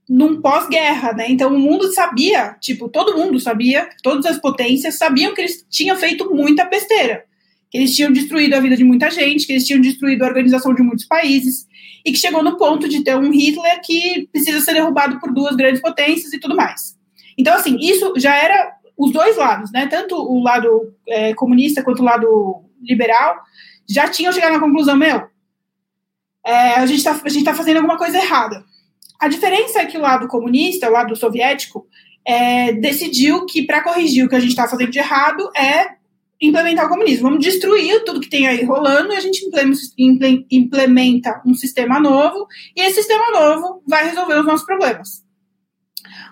num 0.07 0.39
pós-guerra, 0.39 1.11
né? 1.11 1.29
Então 1.29 1.53
o 1.53 1.59
mundo 1.59 1.91
sabia, 1.91 2.55
tipo, 2.61 2.87
todo 2.87 3.17
mundo 3.17 3.37
sabia, 3.37 3.89
todas 4.01 4.25
as 4.25 4.37
potências 4.39 4.95
sabiam 4.95 5.33
que 5.33 5.41
eles 5.41 5.67
tinham 5.69 5.97
feito 5.97 6.33
muita 6.33 6.63
besteira, 6.63 7.25
que 7.69 7.77
eles 7.77 7.93
tinham 7.93 8.13
destruído 8.13 8.53
a 8.53 8.61
vida 8.61 8.77
de 8.77 8.85
muita 8.85 9.11
gente, 9.11 9.45
que 9.45 9.51
eles 9.51 9.67
tinham 9.67 9.81
destruído 9.81 10.23
a 10.23 10.27
organização 10.27 10.73
de 10.73 10.81
muitos 10.81 11.03
países, 11.03 11.67
e 12.09 12.11
que 12.11 12.17
chegou 12.17 12.43
no 12.43 12.57
ponto 12.57 12.89
de 12.89 13.03
ter 13.03 13.15
um 13.15 13.31
Hitler 13.31 13.79
que 13.83 14.27
precisa 14.31 14.59
ser 14.61 14.73
derrubado 14.73 15.19
por 15.19 15.31
duas 15.31 15.55
grandes 15.55 15.79
potências 15.79 16.33
e 16.33 16.39
tudo 16.39 16.55
mais. 16.55 16.97
Então, 17.37 17.53
assim, 17.53 17.77
isso 17.79 18.13
já 18.17 18.35
era 18.35 18.73
os 18.97 19.11
dois 19.11 19.37
lados, 19.37 19.71
né? 19.71 19.85
Tanto 19.85 20.15
o 20.15 20.41
lado 20.41 20.91
é, 21.07 21.35
comunista 21.35 21.83
quanto 21.83 22.01
o 22.01 22.05
lado 22.05 22.63
liberal 22.81 23.37
já 23.87 24.07
tinham 24.07 24.33
chegado 24.33 24.53
na 24.53 24.59
conclusão, 24.59 24.95
meu, 24.95 25.27
é, 26.45 26.75
a 26.75 26.85
gente 26.87 26.97
está 26.97 27.13
tá 27.13 27.53
fazendo 27.53 27.77
alguma 27.77 27.97
coisa 27.97 28.17
errada. 28.17 28.63
A 29.19 29.27
diferença 29.27 29.79
é 29.79 29.85
que 29.85 29.97
o 29.97 30.01
lado 30.01 30.27
comunista, 30.27 30.89
o 30.89 30.91
lado 30.91 31.15
soviético, 31.15 31.85
é, 32.25 32.73
decidiu 32.73 33.45
que 33.45 33.63
para 33.63 33.83
corrigir 33.83 34.25
o 34.25 34.29
que 34.29 34.35
a 34.35 34.39
gente 34.39 34.49
está 34.49 34.67
fazendo 34.67 34.89
de 34.89 34.99
errado 34.99 35.47
é 35.55 35.98
implementar 36.41 36.85
o 36.85 36.89
comunismo. 36.89 37.29
Vamos 37.29 37.43
destruir 37.43 38.03
tudo 38.05 38.19
que 38.19 38.29
tem 38.29 38.47
aí 38.47 38.63
rolando 38.63 39.13
e 39.13 39.17
a 39.17 39.19
gente 39.19 39.45
implementa 40.49 41.41
um 41.45 41.53
sistema 41.53 41.99
novo 41.99 42.47
e 42.75 42.81
esse 42.81 42.95
sistema 42.95 43.29
novo 43.31 43.83
vai 43.87 44.05
resolver 44.09 44.39
os 44.39 44.45
nossos 44.45 44.65
problemas. 44.65 45.23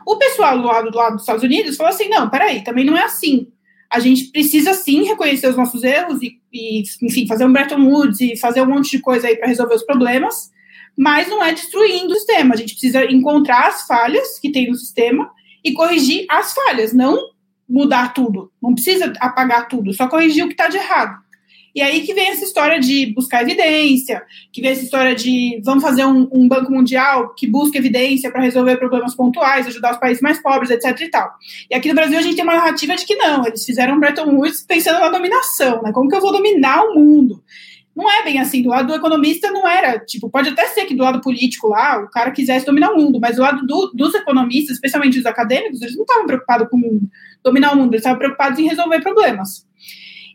O 0.06 0.18
pessoal 0.18 0.58
do 0.58 0.66
lado, 0.66 0.90
do 0.90 0.98
lado 0.98 1.14
dos 1.14 1.24
Estados 1.24 1.44
Unidos 1.44 1.76
falou 1.76 1.92
assim: 1.92 2.08
não, 2.08 2.30
peraí, 2.30 2.64
também 2.64 2.86
não 2.86 2.98
é 2.98 3.04
assim. 3.04 3.48
A 3.90 4.00
gente 4.00 4.32
precisa 4.32 4.74
sim 4.74 5.04
reconhecer 5.04 5.48
os 5.50 5.56
nossos 5.56 5.84
erros 5.84 6.22
e, 6.22 6.40
e 6.52 6.84
enfim, 7.02 7.28
fazer 7.28 7.46
um 7.46 7.52
Bretton 7.52 7.86
Woods 7.86 8.20
e 8.20 8.36
fazer 8.36 8.62
um 8.62 8.68
monte 8.68 8.92
de 8.92 9.00
coisa 9.00 9.28
aí 9.28 9.38
para 9.38 9.48
resolver 9.48 9.76
os 9.76 9.84
problemas, 9.84 10.52
mas 10.98 11.30
não 11.30 11.44
é 11.44 11.54
destruindo 11.54 12.12
o 12.12 12.16
sistema. 12.16 12.54
A 12.54 12.58
gente 12.58 12.74
precisa 12.74 13.06
encontrar 13.06 13.68
as 13.68 13.86
falhas 13.86 14.40
que 14.40 14.52
tem 14.52 14.70
no 14.70 14.76
sistema 14.76 15.30
e 15.64 15.74
corrigir 15.74 16.26
as 16.30 16.54
falhas, 16.54 16.94
não 16.94 17.18
mudar 17.68 18.14
tudo, 18.14 18.52
não 18.62 18.74
precisa 18.74 19.12
apagar 19.20 19.68
tudo, 19.68 19.94
só 19.94 20.08
corrigir 20.08 20.44
o 20.44 20.48
que 20.48 20.54
está 20.54 20.68
de 20.68 20.78
errado. 20.78 21.28
E 21.78 21.82
aí 21.82 22.02
que 22.02 22.14
vem 22.14 22.30
essa 22.30 22.44
história 22.44 22.80
de 22.80 23.14
buscar 23.14 23.44
evidência, 23.44 24.24
que 24.52 24.62
vem 24.62 24.72
essa 24.72 24.82
história 24.82 25.14
de 25.14 25.62
vamos 25.64 25.84
fazer 25.84 26.06
um, 26.06 26.28
um 26.32 26.48
banco 26.48 26.72
mundial 26.72 27.36
que 27.36 27.46
busque 27.46 27.78
evidência 27.78 28.32
para 28.32 28.42
resolver 28.42 28.78
problemas 28.78 29.14
pontuais, 29.14 29.68
ajudar 29.68 29.92
os 29.92 30.00
países 30.00 30.20
mais 30.20 30.42
pobres, 30.42 30.72
etc 30.72 31.00
e 31.00 31.10
tal. 31.12 31.30
E 31.70 31.76
aqui 31.76 31.90
no 31.90 31.94
Brasil 31.94 32.18
a 32.18 32.22
gente 32.24 32.36
tem 32.36 32.44
uma 32.44 32.56
narrativa 32.56 32.96
de 32.96 33.06
que 33.06 33.16
não, 33.16 33.46
eles 33.46 33.64
fizeram 33.64 34.00
Bretton 34.00 34.26
Woods 34.38 34.64
pensando 34.64 35.00
na 35.00 35.10
dominação, 35.10 35.84
né? 35.84 35.92
Como 35.92 36.10
que 36.10 36.16
eu 36.16 36.22
vou 36.22 36.32
dominar 36.32 36.84
o 36.84 36.96
mundo? 36.96 37.44
Não 37.98 38.08
é 38.12 38.24
bem 38.24 38.40
assim. 38.40 38.62
Do 38.62 38.70
lado 38.70 38.90
do 38.90 38.94
economista 38.94 39.50
não 39.50 39.68
era, 39.68 39.98
tipo, 39.98 40.30
pode 40.30 40.50
até 40.50 40.68
ser 40.68 40.86
que 40.86 40.94
do 40.94 41.02
lado 41.02 41.20
político 41.20 41.68
lá 41.68 42.00
o 42.00 42.08
cara 42.12 42.30
quisesse 42.30 42.64
dominar 42.64 42.92
o 42.92 42.96
mundo, 42.96 43.20
mas 43.20 43.38
do 43.38 43.42
lado 43.42 43.66
do, 43.66 43.92
dos 43.92 44.14
economistas, 44.14 44.76
especialmente 44.76 45.18
os 45.18 45.26
acadêmicos, 45.26 45.82
eles 45.82 45.96
não 45.96 46.04
estavam 46.04 46.28
preocupados 46.28 46.70
com 46.70 47.02
dominar 47.44 47.74
o 47.74 47.76
mundo, 47.76 47.94
eles 47.94 48.02
estavam 48.02 48.20
preocupados 48.20 48.60
em 48.60 48.68
resolver 48.68 49.02
problemas. 49.02 49.66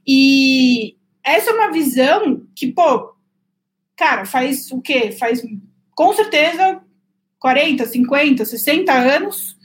E 0.04 0.96
essa 1.22 1.50
é 1.50 1.54
uma 1.54 1.70
visão 1.70 2.42
que, 2.52 2.66
pô, 2.72 3.14
cara, 3.96 4.24
faz 4.24 4.68
o 4.72 4.80
quê? 4.80 5.12
Faz 5.12 5.40
com 5.94 6.12
certeza 6.14 6.80
40, 7.38 7.86
50, 7.86 8.44
60 8.44 8.92
anos 8.92 9.56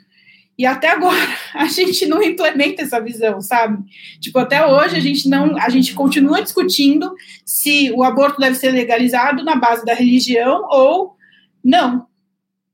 e 0.57 0.65
até 0.65 0.89
agora 0.89 1.27
a 1.53 1.65
gente 1.65 2.05
não 2.05 2.21
implementa 2.21 2.81
essa 2.81 2.99
visão, 2.99 3.39
sabe? 3.41 3.83
Tipo, 4.19 4.39
até 4.39 4.65
hoje 4.65 4.95
a 4.95 4.99
gente 4.99 5.29
não, 5.29 5.57
a 5.57 5.69
gente 5.69 5.93
continua 5.93 6.41
discutindo 6.41 7.13
se 7.45 7.91
o 7.91 8.03
aborto 8.03 8.39
deve 8.39 8.55
ser 8.55 8.71
legalizado 8.71 9.43
na 9.43 9.55
base 9.55 9.85
da 9.85 9.93
religião 9.93 10.65
ou 10.69 11.15
não. 11.63 12.07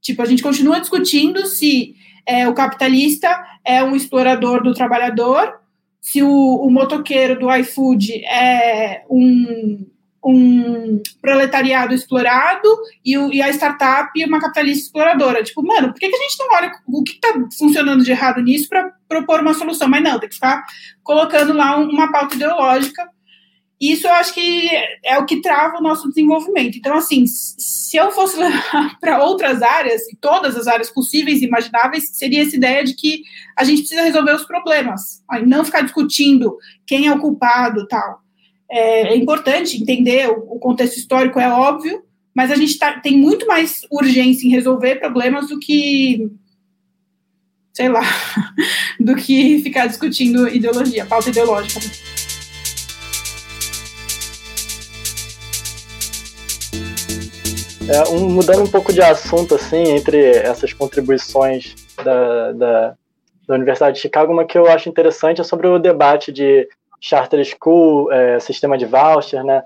Tipo, 0.01 0.21
a 0.21 0.25
gente 0.25 0.43
continua 0.43 0.79
discutindo 0.79 1.45
se 1.45 1.95
é, 2.25 2.47
o 2.47 2.53
capitalista 2.53 3.29
é 3.65 3.83
um 3.83 3.95
explorador 3.95 4.63
do 4.63 4.73
trabalhador, 4.73 5.59
se 5.99 6.21
o, 6.21 6.29
o 6.29 6.69
motoqueiro 6.69 7.39
do 7.39 7.53
iFood 7.53 8.23
é 8.25 9.03
um, 9.09 9.85
um 10.25 11.01
proletariado 11.21 11.93
explorado 11.93 12.67
e, 13.03 13.17
o, 13.17 13.31
e, 13.31 13.41
a 13.41 13.49
startup 13.49 14.11
uma 14.25 14.39
capitalista 14.39 14.85
exploradora. 14.85 15.43
Tipo, 15.43 15.61
mano, 15.61 15.91
por 15.91 15.99
que, 15.99 16.09
que 16.09 16.15
a 16.15 16.19
gente 16.19 16.39
não 16.39 16.47
olha 16.55 16.71
o 16.87 17.03
que 17.03 17.13
está 17.13 17.33
funcionando 17.57 18.03
de 18.03 18.11
errado 18.11 18.41
nisso 18.41 18.69
para 18.69 18.93
propor 19.07 19.41
uma 19.41 19.53
solução? 19.53 19.87
Mas 19.89 20.03
não, 20.03 20.19
tem 20.19 20.29
que 20.29 20.35
ficar 20.35 20.63
colocando 21.03 21.53
lá 21.53 21.77
uma 21.77 22.11
pauta 22.11 22.35
ideológica. 22.35 23.07
Isso 23.81 24.07
eu 24.07 24.13
acho 24.13 24.33
que 24.33 24.69
é 25.03 25.17
o 25.17 25.25
que 25.25 25.41
trava 25.41 25.77
o 25.77 25.81
nosso 25.81 26.07
desenvolvimento. 26.07 26.77
Então, 26.77 26.95
assim, 26.95 27.25
se 27.27 27.97
eu 27.97 28.11
fosse 28.11 28.37
levar 28.39 28.97
para 29.01 29.21
outras 29.21 29.61
áreas, 29.61 30.07
e 30.07 30.15
todas 30.15 30.55
as 30.55 30.67
áreas 30.67 30.89
possíveis 30.89 31.41
e 31.41 31.45
imagináveis, 31.45 32.11
seria 32.13 32.43
essa 32.43 32.55
ideia 32.55 32.83
de 32.85 32.95
que 32.95 33.23
a 33.57 33.65
gente 33.65 33.79
precisa 33.79 34.03
resolver 34.03 34.35
os 34.35 34.45
problemas, 34.45 35.21
não 35.45 35.65
ficar 35.65 35.81
discutindo 35.81 36.57
quem 36.87 37.07
é 37.07 37.11
o 37.11 37.19
culpado 37.19 37.85
tal. 37.87 38.22
É, 38.75 39.13
é 39.13 39.15
importante 39.15 39.79
entender 39.79 40.27
o, 40.27 40.55
o, 40.55 40.59
contexto 40.59 40.97
histórico, 40.97 41.39
é 41.39 41.47
óbvio, 41.47 42.01
mas 42.33 42.49
a 42.49 42.55
gente 42.55 42.75
tá, 42.79 42.99
tem 42.99 43.15
muito 43.15 43.45
mais 43.45 43.81
urgência 43.91 44.47
em 44.47 44.49
resolver 44.49 44.95
problemas 44.95 45.49
do 45.49 45.59
que, 45.59 46.27
sei 47.71 47.87
lá, 47.89 48.01
do 48.99 49.15
que 49.15 49.61
ficar 49.61 49.85
discutindo 49.85 50.47
ideologia, 50.47 51.05
pauta 51.05 51.29
ideológica. 51.29 51.81
É, 57.87 58.09
um, 58.09 58.27
mudando 58.27 58.63
um 58.63 58.71
pouco 58.71 58.91
de 58.91 59.03
assunto, 59.03 59.53
assim, 59.53 59.83
entre 59.83 60.17
essas 60.37 60.73
contribuições 60.73 61.75
da, 62.03 62.51
da, 62.53 62.95
da 63.47 63.53
Universidade 63.53 63.97
de 63.97 64.01
Chicago, 64.01 64.33
uma 64.33 64.45
que 64.45 64.57
eu 64.57 64.65
acho 64.65 64.89
interessante 64.89 65.41
é 65.41 65.43
sobre 65.43 65.67
o 65.67 65.77
debate 65.77 66.31
de 66.31 66.67
charter 67.03 67.43
school, 67.43 68.09
é, 68.13 68.39
sistema 68.39 68.77
de 68.77 68.85
voucher, 68.85 69.43
né, 69.43 69.63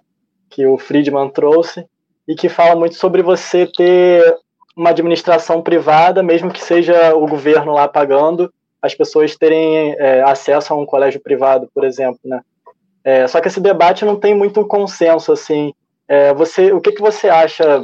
que 0.50 0.65
o 0.65 0.76
Friedman 0.76 1.30
trouxe, 1.30 1.86
e 2.28 2.34
que 2.34 2.50
fala 2.50 2.76
muito 2.76 2.95
sobre 2.95 3.21
você 3.21 3.67
ter 3.67 4.36
uma 4.76 4.89
administração 4.89 5.62
privada, 5.62 6.23
mesmo 6.23 6.52
que 6.52 6.63
seja 6.63 7.15
o 7.15 7.28
governo 7.28 7.73
lá 7.73 7.88
pagando, 7.88 8.52
as 8.82 8.95
pessoas 8.95 9.36
terem 9.36 9.93
é, 10.00 10.23
acesso 10.23 10.73
a 10.73 10.76
um 10.78 10.86
colégio 10.86 11.21
privado, 11.21 11.69
por 11.73 11.86
exemplo, 11.86 12.19
né. 12.26 12.41
É, 13.04 13.28
só 13.28 13.39
que 13.39 13.47
esse 13.47 13.62
debate 13.62 14.04
não 14.04 14.15
tem 14.15 14.36
muito 14.36 14.65
consenso, 14.65 15.32
assim. 15.32 15.73
É, 16.08 16.34
você, 16.34 16.73
o 16.73 16.82
que, 16.82 16.91
que 16.91 17.02
você 17.02 17.30
acha 17.30 17.82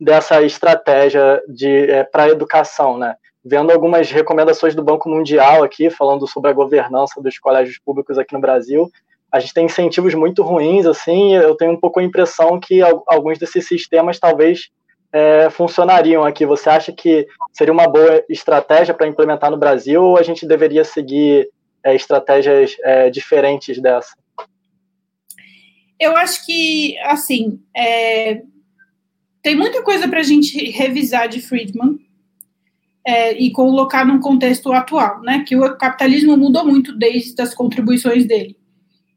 dessa 0.00 0.42
estratégia 0.42 1.42
de 1.48 1.90
é, 1.90 2.04
para 2.04 2.28
educação, 2.28 2.96
né? 2.96 3.16
Vendo 3.44 3.70
algumas 3.70 4.10
recomendações 4.10 4.74
do 4.74 4.82
Banco 4.82 5.08
Mundial 5.08 5.62
aqui, 5.62 5.90
falando 5.90 6.26
sobre 6.26 6.50
a 6.50 6.54
governança 6.54 7.20
dos 7.20 7.38
colégios 7.38 7.78
públicos 7.78 8.18
aqui 8.18 8.34
no 8.34 8.40
Brasil. 8.40 8.90
A 9.30 9.40
gente 9.40 9.54
tem 9.54 9.66
incentivos 9.66 10.14
muito 10.14 10.42
ruins, 10.42 10.86
assim, 10.86 11.34
eu 11.34 11.54
tenho 11.54 11.72
um 11.72 11.80
pouco 11.80 12.00
a 12.00 12.02
impressão 12.02 12.58
que 12.58 12.80
alguns 13.06 13.38
desses 13.38 13.66
sistemas 13.66 14.18
talvez 14.18 14.70
é, 15.12 15.50
funcionariam 15.50 16.24
aqui. 16.24 16.46
Você 16.46 16.68
acha 16.68 16.92
que 16.92 17.26
seria 17.52 17.72
uma 17.72 17.88
boa 17.88 18.24
estratégia 18.28 18.94
para 18.94 19.06
implementar 19.06 19.50
no 19.50 19.56
Brasil 19.56 20.02
ou 20.02 20.18
a 20.18 20.22
gente 20.22 20.46
deveria 20.46 20.84
seguir 20.84 21.48
é, 21.84 21.94
estratégias 21.94 22.76
é, 22.82 23.10
diferentes 23.10 23.80
dessa? 23.80 24.16
Eu 26.00 26.16
acho 26.16 26.46
que, 26.46 26.96
assim, 27.00 27.60
é, 27.76 28.42
tem 29.42 29.56
muita 29.56 29.82
coisa 29.82 30.06
para 30.06 30.20
a 30.20 30.22
gente 30.22 30.70
revisar 30.70 31.28
de 31.28 31.40
Friedman, 31.40 31.98
é, 33.08 33.32
e 33.42 33.50
colocar 33.50 34.04
num 34.04 34.20
contexto 34.20 34.70
atual, 34.70 35.22
né? 35.22 35.42
Que 35.46 35.56
o 35.56 35.78
capitalismo 35.78 36.36
mudou 36.36 36.62
muito 36.66 36.94
desde 36.94 37.40
as 37.40 37.54
contribuições 37.54 38.26
dele. 38.26 38.54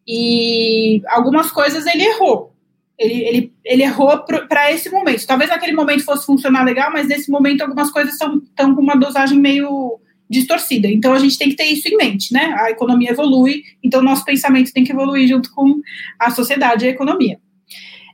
E 0.08 1.02
algumas 1.10 1.52
coisas 1.52 1.86
ele 1.86 2.04
errou. 2.04 2.56
Ele, 2.98 3.22
ele, 3.26 3.54
ele 3.66 3.84
errou 3.84 4.18
para 4.48 4.72
esse 4.72 4.90
momento. 4.90 5.28
Talvez 5.28 5.50
naquele 5.50 5.74
momento 5.74 6.06
fosse 6.06 6.26
funcionar 6.26 6.64
legal, 6.64 6.90
mas 6.90 7.06
nesse 7.06 7.30
momento 7.30 7.64
algumas 7.64 7.92
coisas 7.92 8.14
estão 8.14 8.40
com 8.74 8.82
uma 8.82 8.96
dosagem 8.96 9.38
meio 9.38 10.00
distorcida. 10.30 10.88
Então 10.88 11.12
a 11.12 11.20
gente 11.20 11.38
tem 11.38 11.50
que 11.50 11.58
ter 11.58 11.66
isso 11.66 11.90
em 11.90 11.98
mente, 11.98 12.34
né? 12.34 12.56
A 12.60 12.72
economia 12.72 13.12
evolui, 13.12 13.62
então 13.84 14.02
nosso 14.02 14.24
pensamento 14.24 14.72
tem 14.72 14.86
que 14.86 14.94
evoluir 14.94 15.28
junto 15.28 15.52
com 15.54 15.82
a 16.18 16.32
sociedade 16.32 16.86
e 16.86 16.88
a 16.88 16.92
economia. 16.92 17.42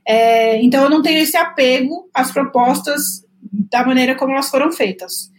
É, 0.04 0.60
então 0.60 0.82
eu 0.82 0.90
não 0.90 1.02
tenho 1.02 1.20
esse 1.20 1.36
apego 1.36 2.10
às 2.12 2.32
propostas 2.32 3.00
da 3.70 3.86
maneira 3.86 4.16
como 4.16 4.32
elas 4.32 4.50
foram 4.50 4.72
feitas. 4.72 5.37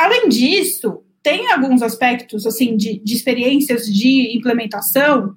Além 0.00 0.30
disso, 0.30 1.02
tem 1.22 1.52
alguns 1.52 1.82
aspectos 1.82 2.46
assim 2.46 2.74
de, 2.74 2.98
de 3.00 3.14
experiências 3.14 3.84
de 3.84 4.34
implementação 4.34 5.34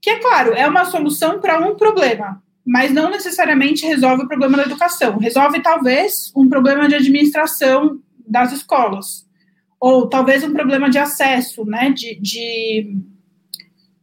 que, 0.00 0.08
é 0.08 0.18
claro, 0.18 0.54
é 0.54 0.66
uma 0.66 0.86
solução 0.86 1.38
para 1.40 1.60
um 1.60 1.76
problema, 1.76 2.42
mas 2.64 2.90
não 2.90 3.10
necessariamente 3.10 3.84
resolve 3.84 4.24
o 4.24 4.26
problema 4.28 4.56
da 4.56 4.62
educação. 4.62 5.18
Resolve, 5.18 5.60
talvez, 5.60 6.32
um 6.34 6.48
problema 6.48 6.88
de 6.88 6.94
administração 6.94 8.00
das 8.26 8.50
escolas, 8.50 9.26
ou 9.78 10.08
talvez 10.08 10.42
um 10.42 10.54
problema 10.54 10.88
de 10.88 10.96
acesso, 10.96 11.66
né, 11.66 11.90
de, 11.90 12.18
de 12.18 12.96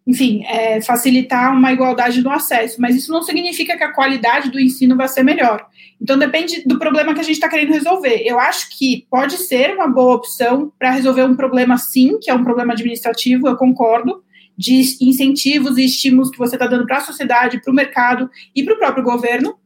enfim, 0.08 0.44
é, 0.46 0.80
facilitar 0.82 1.52
uma 1.52 1.74
igualdade 1.74 2.22
no 2.22 2.30
acesso, 2.30 2.80
mas 2.80 2.96
isso 2.96 3.12
não 3.12 3.24
significa 3.24 3.76
que 3.76 3.84
a 3.84 3.92
qualidade 3.92 4.52
do 4.52 4.60
ensino 4.60 4.96
vai 4.96 5.08
ser 5.08 5.24
melhor. 5.24 5.66
Então, 6.00 6.18
depende 6.18 6.62
do 6.66 6.78
problema 6.78 7.14
que 7.14 7.20
a 7.20 7.24
gente 7.24 7.36
está 7.36 7.50
querendo 7.50 7.74
resolver. 7.74 8.22
Eu 8.24 8.40
acho 8.40 8.70
que 8.78 9.08
pode 9.10 9.38
ser 9.38 9.74
uma 9.74 9.88
boa 9.88 10.16
opção 10.16 10.72
para 10.78 10.92
resolver 10.92 11.24
um 11.24 11.36
problema, 11.36 11.78
sim, 11.78 12.20
que 12.22 12.30
é 12.30 12.34
um 12.34 12.44
problema 12.44 12.74
administrativo, 12.74 13.48
eu 13.48 13.56
concordo, 13.56 14.24
de 14.58 14.98
incentivos 15.02 15.78
e 15.78 15.86
estímulos 15.86 16.30
que 16.30 16.38
você 16.38 16.56
está 16.56 16.68
dando 16.68 16.86
para 16.86 16.98
a 16.98 17.02
sociedade, 17.02 17.60
para 17.62 17.72
o 17.72 17.76
mercado 17.76 18.30
e 18.56 18.64
para 18.64 18.74
o 18.74 18.78
próprio 18.78 19.04
governo, 19.04 19.58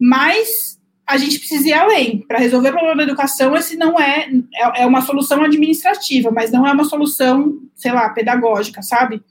mas 0.00 0.78
a 1.06 1.16
gente 1.16 1.38
precisa 1.38 1.68
ir 1.68 1.72
além. 1.72 2.18
Para 2.26 2.38
resolver 2.38 2.68
o 2.70 2.72
problema 2.72 2.96
da 2.96 3.02
educação, 3.04 3.56
esse 3.56 3.76
não 3.76 3.98
é, 3.98 4.28
é, 4.54 4.82
é 4.82 4.86
uma 4.86 5.00
solução 5.02 5.42
administrativa, 5.42 6.30
mas 6.30 6.50
não 6.50 6.66
é 6.66 6.72
uma 6.72 6.84
solução, 6.84 7.58
sei 7.74 7.92
lá, 7.92 8.10
pedagógica, 8.10 8.82
sabe? 8.82 9.22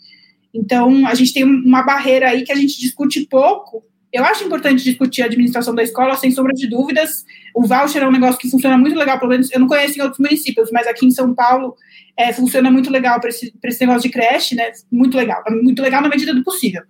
Então, 0.58 1.06
a 1.06 1.14
gente 1.14 1.34
tem 1.34 1.44
uma 1.44 1.84
barreira 1.84 2.30
aí 2.30 2.44
que 2.44 2.52
a 2.52 2.56
gente 2.56 2.80
discute 2.80 3.28
pouco. 3.28 3.84
Eu 4.12 4.24
acho 4.26 4.44
importante 4.44 4.84
discutir 4.84 5.22
a 5.22 5.26
administração 5.26 5.76
da 5.76 5.84
escola, 5.84 6.16
sem 6.16 6.32
sombra 6.32 6.54
de 6.54 6.68
dúvidas. 6.68 7.24
O 7.54 7.68
voucher 7.68 8.02
é 8.02 8.08
um 8.08 8.12
negócio 8.12 8.40
que 8.40 8.50
funciona 8.50 8.78
muito 8.78 8.98
legal, 8.98 9.20
pelo 9.20 9.32
menos 9.32 9.52
eu 9.52 9.60
não 9.60 9.68
conheço 9.68 10.00
em 10.00 10.02
outros 10.02 10.20
municípios, 10.20 10.72
mas 10.72 10.88
aqui 10.88 11.06
em 11.06 11.12
São 11.12 11.36
Paulo 11.36 11.76
é, 12.18 12.34
funciona 12.34 12.72
muito 12.72 12.90
legal 12.90 13.20
para 13.20 13.30
esse, 13.30 13.54
esse 13.64 13.86
negócio 13.86 14.02
de 14.02 14.10
creche, 14.10 14.56
né? 14.56 14.72
Muito 14.92 15.16
legal, 15.16 15.44
muito 15.62 15.82
legal 15.82 16.02
na 16.02 16.10
medida 16.10 16.34
do 16.34 16.44
possível. 16.44 16.82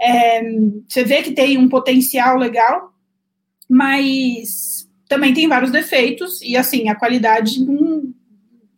É, 0.00 0.42
você 0.88 1.02
vê 1.02 1.22
que 1.22 1.32
tem 1.32 1.58
um 1.58 1.68
potencial 1.68 2.38
legal, 2.38 2.92
mas 3.68 4.88
também 5.08 5.34
tem 5.34 5.48
vários 5.48 5.72
defeitos, 5.72 6.40
e 6.42 6.56
assim, 6.56 6.88
a 6.88 6.94
qualidade 6.94 7.64
não, 7.64 8.14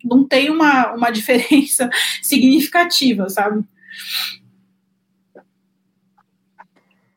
não 0.02 0.26
tem 0.26 0.48
uma, 0.48 0.94
uma 0.94 1.10
diferença 1.12 1.90
significativa, 2.22 3.28
sabe? 3.28 3.62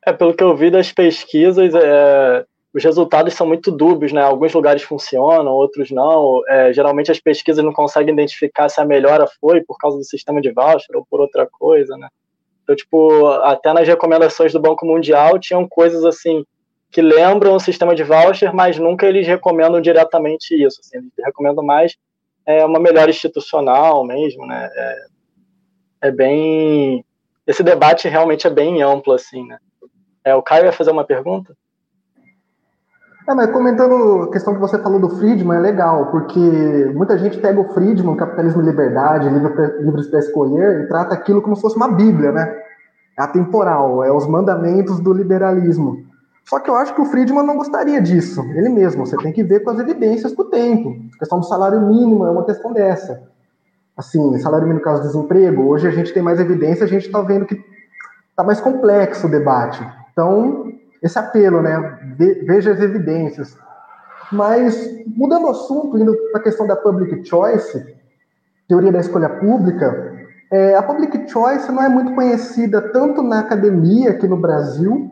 É, 0.05 0.13
pelo 0.13 0.35
que 0.35 0.43
eu 0.43 0.55
vi 0.55 0.69
das 0.69 0.91
pesquisas, 0.91 1.73
é, 1.73 2.45
os 2.71 2.83
resultados 2.83 3.33
são 3.33 3.47
muito 3.47 3.71
dúbios, 3.71 4.11
né? 4.11 4.21
Alguns 4.21 4.53
lugares 4.53 4.83
funcionam, 4.83 5.51
outros 5.51 5.89
não. 5.89 6.41
É, 6.47 6.71
geralmente 6.73 7.09
as 7.09 7.19
pesquisas 7.19 7.63
não 7.63 7.73
conseguem 7.73 8.13
identificar 8.13 8.69
se 8.69 8.79
a 8.79 8.85
melhora 8.85 9.25
foi 9.41 9.61
por 9.63 9.77
causa 9.77 9.97
do 9.97 10.03
sistema 10.03 10.41
de 10.41 10.51
voucher 10.51 10.95
ou 10.95 11.05
por 11.09 11.21
outra 11.21 11.47
coisa, 11.47 11.97
né? 11.97 12.09
Então, 12.63 12.75
tipo, 12.75 13.27
até 13.43 13.71
nas 13.73 13.87
recomendações 13.87 14.51
do 14.51 14.59
Banco 14.59 14.85
Mundial 14.85 15.39
tinham 15.39 15.67
coisas 15.67 16.03
assim 16.03 16.43
que 16.91 17.01
lembram 17.01 17.55
o 17.55 17.59
sistema 17.59 17.95
de 17.95 18.03
voucher, 18.03 18.53
mas 18.53 18.77
nunca 18.77 19.07
eles 19.07 19.25
recomendam 19.25 19.81
diretamente 19.81 20.53
isso. 20.53 20.79
Assim, 20.81 20.97
eles 20.97 21.11
recomendam 21.23 21.63
mais 21.63 21.95
é, 22.45 22.63
uma 22.63 22.79
melhora 22.79 23.09
institucional 23.09 24.03
mesmo, 24.03 24.45
né? 24.45 24.69
É, 24.73 25.05
é 26.01 26.11
bem. 26.11 27.05
Esse 27.45 27.63
debate 27.63 28.07
realmente 28.07 28.47
é 28.47 28.49
bem 28.49 28.81
amplo, 28.81 29.13
assim, 29.13 29.45
né? 29.47 29.57
É, 30.23 30.33
o 30.33 30.41
Caio 30.41 30.65
ia 30.65 30.71
fazer 30.71 30.91
uma 30.91 31.03
pergunta? 31.03 31.55
É, 33.27 33.33
mas 33.33 33.51
comentando 33.51 34.23
a 34.23 34.31
questão 34.31 34.53
que 34.53 34.59
você 34.59 34.77
falou 34.79 34.99
do 34.99 35.09
Friedman, 35.09 35.57
é 35.57 35.61
legal, 35.61 36.11
porque 36.11 36.39
muita 36.93 37.17
gente 37.17 37.39
pega 37.39 37.59
o 37.59 37.73
Friedman, 37.73 38.15
Capitalismo 38.15 38.61
e 38.61 38.65
Liberdade, 38.65 39.29
Livros 39.29 40.07
para 40.07 40.19
Escolher, 40.19 40.81
e 40.81 40.87
trata 40.87 41.13
aquilo 41.13 41.41
como 41.41 41.55
se 41.55 41.61
fosse 41.61 41.75
uma 41.75 41.87
Bíblia, 41.87 42.31
né? 42.31 42.55
É 43.17 43.23
atemporal, 43.23 44.03
é 44.03 44.11
os 44.11 44.27
mandamentos 44.27 44.99
do 44.99 45.13
liberalismo. 45.13 46.05
Só 46.43 46.59
que 46.59 46.69
eu 46.69 46.75
acho 46.75 46.93
que 46.93 47.01
o 47.01 47.05
Friedman 47.05 47.45
não 47.45 47.57
gostaria 47.57 47.99
disso, 47.99 48.41
ele 48.53 48.69
mesmo. 48.69 49.05
Você 49.05 49.17
tem 49.17 49.33
que 49.33 49.43
ver 49.43 49.61
com 49.61 49.71
as 49.71 49.79
evidências 49.79 50.33
do 50.33 50.45
tempo. 50.45 50.95
A 51.15 51.19
questão 51.19 51.39
do 51.39 51.45
salário 51.45 51.81
mínimo 51.81 52.25
é 52.25 52.29
uma 52.29 52.45
questão 52.45 52.71
dessa 52.71 53.34
assim, 53.95 54.37
salário 54.39 54.67
mínimo 54.67 54.83
caso 54.83 55.03
desemprego, 55.03 55.63
hoje 55.63 55.87
a 55.87 55.91
gente 55.91 56.13
tem 56.13 56.23
mais 56.23 56.39
evidência, 56.39 56.83
a 56.83 56.87
gente 56.87 57.05
está 57.05 57.21
vendo 57.21 57.45
que 57.45 57.55
está 58.29 58.43
mais 58.43 58.59
complexo 58.59 59.27
o 59.27 59.31
debate. 59.31 59.85
Então, 60.11 60.71
esse 61.01 61.17
apelo, 61.17 61.61
né? 61.61 62.15
Veja 62.17 62.71
as 62.71 62.81
evidências. 62.81 63.57
Mas, 64.31 64.89
mudando 65.07 65.45
o 65.45 65.51
assunto, 65.51 65.97
indo 65.97 66.15
para 66.31 66.41
a 66.41 66.43
questão 66.43 66.65
da 66.65 66.75
public 66.75 67.27
choice, 67.27 67.85
teoria 68.67 68.91
da 68.91 68.99
escolha 68.99 69.29
pública, 69.29 70.13
É, 70.51 70.75
a 70.75 70.83
public 70.83 71.27
choice 71.27 71.71
não 71.71 71.81
é 71.81 71.89
muito 71.89 72.13
conhecida 72.13 72.79
tanto 72.79 73.23
na 73.23 73.39
academia 73.39 74.11
aqui 74.11 74.27
no 74.27 74.37
Brasil, 74.37 75.11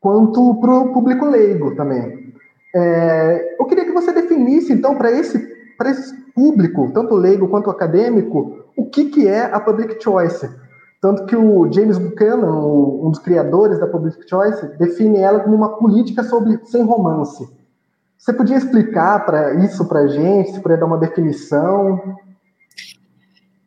quanto 0.00 0.60
para 0.60 0.74
o 0.74 0.92
público 0.92 1.24
leigo 1.24 1.76
também. 1.76 2.34
É, 2.74 3.56
eu 3.58 3.64
queria 3.66 3.84
que 3.84 3.92
você 3.92 4.12
definisse, 4.12 4.72
então, 4.72 4.96
para 4.96 5.12
esse, 5.12 5.38
esse 5.84 6.12
público, 6.36 6.92
tanto 6.92 7.14
leigo 7.14 7.48
quanto 7.48 7.70
acadêmico, 7.70 8.66
o 8.76 8.84
que, 8.84 9.06
que 9.06 9.26
é 9.26 9.44
a 9.44 9.58
public 9.58 10.00
choice. 10.02 10.46
Tanto 11.00 11.24
que 11.24 11.34
o 11.34 11.72
James 11.72 11.96
Buchanan, 11.96 12.52
um 12.52 13.10
dos 13.10 13.18
criadores 13.18 13.80
da 13.80 13.86
public 13.86 14.28
choice, 14.28 14.66
define 14.78 15.18
ela 15.18 15.40
como 15.40 15.56
uma 15.56 15.78
política 15.78 16.22
sobre, 16.22 16.58
sem 16.64 16.82
romance. 16.82 17.48
Você 18.18 18.32
podia 18.32 18.56
explicar 18.56 19.24
para 19.24 19.54
isso 19.64 19.86
para 19.88 20.00
a 20.00 20.08
gente? 20.08 20.52
Se 20.52 20.60
puder 20.60 20.78
dar 20.78 20.86
uma 20.86 20.98
definição? 20.98 22.16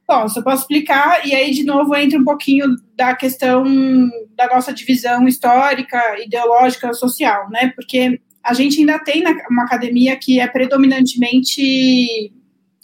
Posso, 0.05 0.43
posso 0.43 0.63
explicar, 0.63 1.25
e 1.25 1.35
aí, 1.35 1.51
de 1.51 1.63
novo, 1.63 1.95
entra 1.95 2.19
um 2.19 2.23
pouquinho 2.23 2.65
da 2.95 3.15
questão 3.15 3.63
da 4.35 4.47
nossa 4.47 4.73
divisão 4.73 5.27
histórica, 5.27 6.01
ideológica, 6.19 6.93
social, 6.93 7.47
né? 7.51 7.71
Porque 7.75 8.19
a 8.43 8.53
gente 8.53 8.79
ainda 8.79 8.97
tem 8.97 9.23
uma 9.49 9.63
academia 9.63 10.17
que 10.17 10.39
é 10.39 10.47
predominantemente, 10.47 12.31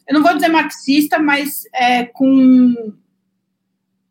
eu 0.08 0.14
não 0.14 0.24
vou 0.24 0.34
dizer 0.34 0.50
marxista, 0.50 1.20
mas 1.20 1.64
é 1.74 2.04
com 2.04 2.94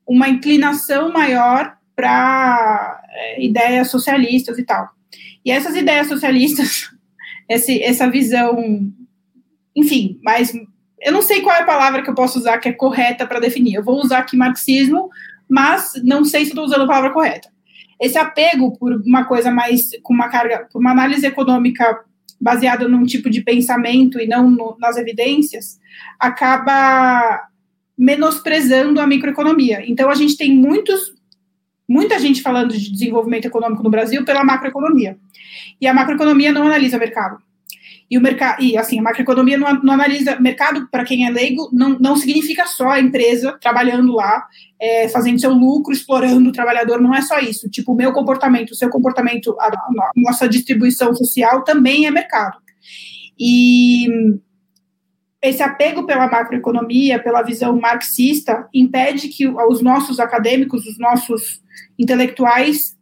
uma 0.06 0.28
inclinação 0.28 1.12
maior 1.12 1.76
para 1.94 3.02
é, 3.10 3.44
ideias 3.44 3.90
socialistas 3.90 4.58
e 4.58 4.64
tal. 4.64 4.88
E 5.44 5.50
essas 5.50 5.76
ideias 5.76 6.08
socialistas, 6.08 6.90
esse, 7.48 7.82
essa 7.82 8.10
visão, 8.10 8.92
enfim, 9.74 10.18
mas 10.22 10.52
eu 11.00 11.12
não 11.12 11.22
sei 11.22 11.42
qual 11.42 11.54
é 11.54 11.60
a 11.60 11.66
palavra 11.66 12.02
que 12.02 12.10
eu 12.10 12.14
posso 12.14 12.38
usar 12.38 12.58
que 12.58 12.68
é 12.68 12.72
correta 12.72 13.26
para 13.26 13.40
definir. 13.40 13.74
Eu 13.74 13.84
vou 13.84 14.00
usar 14.00 14.18
aqui 14.18 14.36
marxismo, 14.36 15.10
mas 15.48 15.92
não 16.02 16.24
sei 16.24 16.44
se 16.44 16.50
estou 16.50 16.64
usando 16.64 16.82
a 16.82 16.86
palavra 16.86 17.12
correta. 17.12 17.48
Esse 18.00 18.18
apego 18.18 18.76
por 18.76 18.92
uma 19.06 19.24
coisa 19.24 19.50
mais 19.50 19.82
com 20.02 20.12
uma 20.12 20.28
carga, 20.28 20.66
por 20.72 20.80
uma 20.80 20.90
análise 20.90 21.24
econômica 21.24 22.04
baseada 22.44 22.86
num 22.86 23.06
tipo 23.06 23.30
de 23.30 23.40
pensamento 23.40 24.20
e 24.20 24.26
não 24.26 24.50
no, 24.50 24.76
nas 24.78 24.98
evidências, 24.98 25.80
acaba 26.20 27.48
menosprezando 27.96 29.00
a 29.00 29.06
microeconomia. 29.06 29.82
Então 29.86 30.10
a 30.10 30.14
gente 30.14 30.36
tem 30.36 30.54
muitos 30.54 31.14
muita 31.88 32.18
gente 32.18 32.42
falando 32.42 32.76
de 32.76 32.92
desenvolvimento 32.92 33.46
econômico 33.46 33.82
no 33.82 33.90
Brasil 33.90 34.24
pela 34.26 34.44
macroeconomia. 34.44 35.16
E 35.80 35.86
a 35.86 35.94
macroeconomia 35.94 36.52
não 36.52 36.66
analisa 36.66 36.98
o 36.98 37.00
mercado. 37.00 37.38
E 38.10 38.18
o 38.18 38.20
mercado, 38.20 38.62
e 38.62 38.76
assim, 38.76 38.98
a 38.98 39.02
macroeconomia 39.02 39.56
não, 39.56 39.82
não 39.82 39.94
analisa 39.94 40.38
mercado, 40.38 40.86
para 40.90 41.04
quem 41.04 41.26
é 41.26 41.30
leigo, 41.30 41.70
não, 41.72 41.98
não 41.98 42.16
significa 42.16 42.66
só 42.66 42.90
a 42.90 43.00
empresa 43.00 43.56
trabalhando 43.60 44.12
lá, 44.12 44.46
é, 44.80 45.08
fazendo 45.08 45.40
seu 45.40 45.52
lucro, 45.52 45.92
explorando 45.92 46.50
o 46.50 46.52
trabalhador, 46.52 47.00
não 47.00 47.14
é 47.14 47.22
só 47.22 47.38
isso. 47.38 47.68
Tipo, 47.70 47.92
o 47.92 47.96
meu 47.96 48.12
comportamento, 48.12 48.72
o 48.72 48.74
seu 48.74 48.90
comportamento, 48.90 49.56
a, 49.58 49.66
a 49.68 50.10
nossa 50.16 50.48
distribuição 50.48 51.14
social 51.14 51.64
também 51.64 52.06
é 52.06 52.10
mercado. 52.10 52.58
E 53.38 54.06
esse 55.42 55.62
apego 55.62 56.06
pela 56.06 56.26
macroeconomia, 56.26 57.22
pela 57.22 57.42
visão 57.42 57.78
marxista, 57.78 58.66
impede 58.72 59.28
que 59.28 59.46
os 59.46 59.82
nossos 59.82 60.18
acadêmicos, 60.18 60.86
os 60.86 60.98
nossos 60.98 61.62
intelectuais 61.98 62.96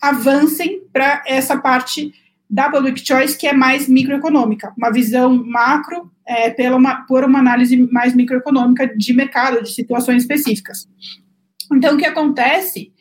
avancem 0.00 0.82
para 0.92 1.22
essa 1.26 1.56
parte 1.56 2.12
da 2.48 2.70
public 2.70 3.04
choice 3.04 3.36
que 3.36 3.46
é 3.46 3.52
mais 3.52 3.88
microeconômica, 3.88 4.72
uma 4.76 4.92
visão 4.92 5.44
macro 5.44 6.10
é, 6.26 6.50
pela 6.50 6.76
uma, 6.76 7.04
por 7.06 7.24
uma 7.24 7.38
análise 7.38 7.76
mais 7.90 8.14
microeconômica 8.14 8.86
de 8.96 9.12
mercado, 9.12 9.62
de 9.62 9.72
situações 9.72 10.22
específicas. 10.22 10.88
Então, 11.72 11.94
o 11.94 11.98
que 11.98 12.06
acontece? 12.06 12.92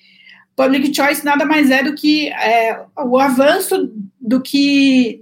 Public 0.56 0.96
choice 0.96 1.26
nada 1.26 1.46
mais 1.46 1.72
é 1.72 1.84
do 1.84 1.96
que 1.96 2.30
é, 2.30 2.84
o 2.98 3.18
avanço 3.18 3.92
do 4.20 4.42
que 4.42 5.22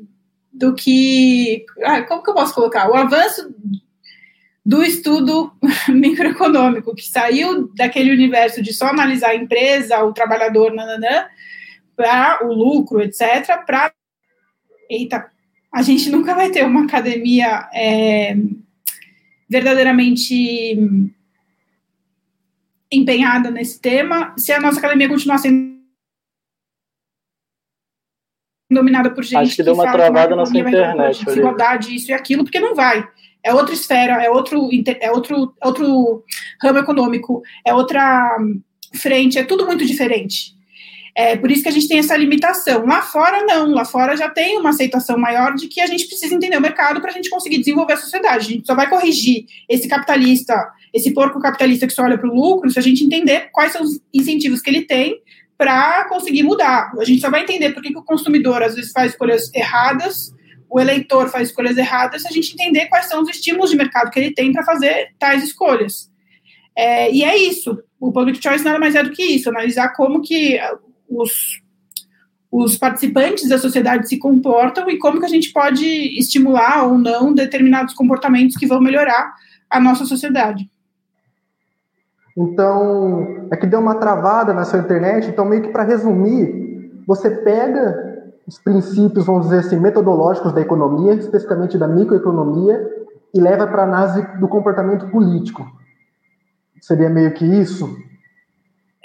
do 0.51 0.75
que 0.75 1.65
ah, 1.83 2.01
como 2.01 2.21
que 2.21 2.29
eu 2.29 2.33
posso 2.33 2.53
colocar 2.53 2.89
o 2.89 2.95
avanço 2.95 3.49
do 4.65 4.83
estudo 4.83 5.51
microeconômico 5.89 6.93
que 6.93 7.07
saiu 7.07 7.71
daquele 7.75 8.11
universo 8.11 8.61
de 8.61 8.73
só 8.73 8.87
analisar 8.87 9.29
a 9.29 9.35
empresa, 9.35 10.03
o 10.03 10.13
trabalhador, 10.13 10.73
nananã, 10.73 11.25
para 11.95 12.45
o 12.45 12.53
lucro, 12.53 13.01
etc., 13.01 13.65
para 13.65 13.91
eita, 14.91 15.31
a 15.73 15.81
gente 15.81 16.09
nunca 16.09 16.35
vai 16.35 16.49
ter 16.49 16.65
uma 16.65 16.83
academia 16.83 17.69
é, 17.73 18.35
verdadeiramente 19.49 20.77
empenhada 22.91 23.49
nesse 23.49 23.79
tema 23.79 24.33
se 24.37 24.51
a 24.51 24.59
nossa 24.59 24.79
academia 24.79 25.07
continuar 25.07 25.37
sendo 25.37 25.71
dominada 28.69 29.09
por 29.11 29.23
gente 29.23 29.37
Acho 29.37 29.55
que, 29.55 29.63
deu 29.63 29.73
uma 29.73 29.91
travada 29.91 30.35
na 30.35 30.45
sua 30.45 30.59
internet. 30.59 31.25
Desigualdade, 31.25 31.95
isso 31.95 32.11
e 32.11 32.13
aquilo, 32.13 32.43
porque 32.43 32.59
não 32.59 32.73
vai. 32.73 33.07
É 33.43 33.53
outra 33.53 33.73
esfera, 33.73 34.23
é 34.23 34.29
outro, 34.29 34.69
é 34.99 35.11
outro, 35.11 35.53
outro 35.61 36.23
ramo 36.61 36.79
econômico, 36.79 37.41
é 37.65 37.73
outra 37.73 38.37
frente, 38.93 39.37
é 39.37 39.43
tudo 39.43 39.65
muito 39.65 39.85
diferente. 39.85 40.55
É 41.15 41.35
por 41.35 41.51
isso 41.51 41.63
que 41.63 41.69
a 41.69 41.71
gente 41.71 41.87
tem 41.87 41.99
essa 41.99 42.15
limitação. 42.15 42.85
Lá 42.85 43.01
fora, 43.01 43.43
não. 43.45 43.71
Lá 43.71 43.83
fora 43.83 44.15
já 44.15 44.29
tem 44.29 44.57
uma 44.57 44.69
aceitação 44.69 45.17
maior 45.17 45.55
de 45.55 45.67
que 45.67 45.81
a 45.81 45.87
gente 45.87 46.07
precisa 46.07 46.33
entender 46.33 46.57
o 46.57 46.61
mercado 46.61 47.01
para 47.01 47.11
a 47.11 47.13
gente 47.13 47.29
conseguir 47.29 47.57
desenvolver 47.57 47.93
a 47.93 47.97
sociedade. 47.97 48.45
A 48.45 48.49
gente 48.49 48.65
só 48.65 48.75
vai 48.75 48.89
corrigir 48.89 49.45
esse 49.67 49.87
capitalista, 49.87 50.55
esse 50.93 51.13
porco 51.13 51.39
capitalista 51.39 51.85
que 51.85 51.93
só 51.93 52.03
olha 52.03 52.17
para 52.17 52.29
o 52.29 52.33
lucro, 52.33 52.69
se 52.69 52.79
a 52.79 52.81
gente 52.81 53.03
entender 53.03 53.49
quais 53.51 53.73
são 53.73 53.81
os 53.81 53.99
incentivos 54.13 54.61
que 54.61 54.69
ele 54.69 54.83
tem 54.83 55.21
para 55.57 56.05
conseguir 56.05 56.43
mudar. 56.43 56.91
A 56.97 57.03
gente 57.03 57.21
só 57.21 57.29
vai 57.29 57.43
entender 57.43 57.71
por 57.71 57.83
que, 57.83 57.91
que 57.91 57.99
o 57.99 58.03
consumidor 58.03 58.63
às 58.63 58.75
vezes 58.75 58.91
faz 58.91 59.11
escolhas 59.11 59.53
erradas, 59.53 60.33
o 60.67 60.79
eleitor 60.79 61.29
faz 61.29 61.49
escolhas 61.49 61.77
erradas, 61.77 62.21
se 62.21 62.27
a 62.27 62.31
gente 62.31 62.53
entender 62.53 62.87
quais 62.87 63.05
são 63.05 63.21
os 63.21 63.29
estímulos 63.29 63.69
de 63.69 63.75
mercado 63.75 64.09
que 64.09 64.17
ele 64.17 64.33
tem 64.33 64.51
para 64.51 64.63
fazer 64.63 65.09
tais 65.19 65.43
escolhas. 65.43 66.09
É, 66.75 67.11
e 67.11 67.23
é 67.23 67.37
isso. 67.37 67.77
O 67.99 68.11
public 68.11 68.41
choice 68.41 68.63
nada 68.63 68.79
mais 68.79 68.95
é 68.95 69.03
do 69.03 69.11
que 69.11 69.21
isso, 69.21 69.49
analisar 69.49 69.89
como 69.89 70.21
que 70.21 70.57
os, 71.11 71.61
os 72.51 72.77
participantes 72.77 73.49
da 73.49 73.57
sociedade 73.57 74.07
se 74.07 74.17
comportam 74.17 74.89
e 74.89 74.97
como 74.97 75.19
que 75.19 75.25
a 75.25 75.29
gente 75.29 75.51
pode 75.51 75.85
estimular 76.17 76.85
ou 76.85 76.97
não 76.97 77.33
determinados 77.33 77.93
comportamentos 77.93 78.55
que 78.55 78.67
vão 78.67 78.81
melhorar 78.81 79.33
a 79.69 79.79
nossa 79.79 80.05
sociedade. 80.05 80.69
Então, 82.37 83.47
é 83.51 83.57
que 83.57 83.67
deu 83.67 83.79
uma 83.79 83.95
travada 83.95 84.53
na 84.53 84.63
sua 84.63 84.79
internet, 84.79 85.27
então 85.27 85.45
meio 85.45 85.63
que 85.63 85.69
para 85.69 85.83
resumir, 85.83 87.03
você 87.05 87.29
pega 87.29 88.11
os 88.47 88.57
princípios, 88.57 89.25
vamos 89.25 89.43
dizer 89.45 89.59
assim, 89.59 89.79
metodológicos 89.79 90.53
da 90.53 90.61
economia, 90.61 91.13
especificamente 91.13 91.77
da 91.77 91.87
microeconomia, 91.87 92.89
e 93.33 93.39
leva 93.39 93.67
para 93.67 93.83
a 93.83 93.85
análise 93.85 94.39
do 94.39 94.47
comportamento 94.47 95.09
político. 95.09 95.69
Seria 96.81 97.09
meio 97.09 97.33
que 97.33 97.45
isso? 97.45 97.97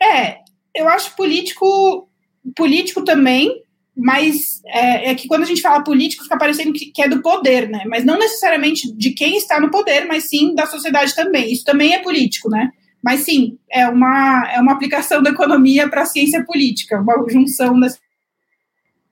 É, 0.00 0.38
eu 0.76 0.88
acho 0.88 1.16
político 1.16 2.08
político 2.54 3.02
também, 3.02 3.62
mas 3.96 4.60
é, 4.66 5.10
é, 5.10 5.14
que 5.14 5.26
quando 5.26 5.42
a 5.42 5.46
gente 5.46 5.62
fala 5.62 5.82
político 5.82 6.22
fica 6.22 6.36
parecendo 6.36 6.72
que, 6.72 6.92
que, 6.92 7.02
é 7.02 7.08
do 7.08 7.22
poder, 7.22 7.68
né? 7.68 7.82
Mas 7.88 8.04
não 8.04 8.18
necessariamente 8.18 8.92
de 8.92 9.10
quem 9.12 9.36
está 9.36 9.58
no 9.58 9.70
poder, 9.70 10.06
mas 10.06 10.28
sim 10.28 10.54
da 10.54 10.66
sociedade 10.66 11.14
também. 11.14 11.50
Isso 11.50 11.64
também 11.64 11.94
é 11.94 12.02
político, 12.02 12.50
né? 12.50 12.70
Mas 13.02 13.20
sim, 13.20 13.58
é 13.70 13.88
uma, 13.88 14.50
é 14.52 14.60
uma 14.60 14.72
aplicação 14.72 15.22
da 15.22 15.30
economia 15.30 15.88
para 15.88 16.02
a 16.02 16.06
ciência 16.06 16.44
política, 16.44 17.00
uma 17.00 17.24
junção 17.28 17.78
das. 17.80 17.98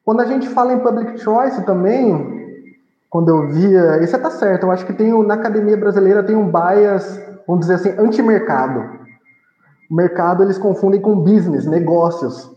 Quando 0.05 0.21
a 0.21 0.27
gente 0.27 0.49
fala 0.49 0.75
em 0.75 0.81
public 0.81 1.19
choice 1.21 1.65
também, 1.65 2.13
quando 3.09 3.31
eu 3.31 3.49
via. 3.49 4.03
Isso 4.03 4.17
está 4.17 4.31
certo, 4.31 4.65
eu 4.65 4.71
acho 4.71 4.85
que 4.85 4.93
tem 4.93 5.11
na 5.25 5.35
academia 5.35 5.77
brasileira 5.77 6.23
tem 6.23 6.37
um 6.37 6.51
bias, 6.51 7.21
vamos 7.47 7.67
dizer 7.67 7.75
assim, 7.75 7.91
anti-mercado 7.99 8.81
o 8.81 9.04
mercado 9.95 10.43
eles 10.43 10.59
confundem 10.59 11.01
com 11.01 11.21
business, 11.21 11.67
negócios. 11.67 12.51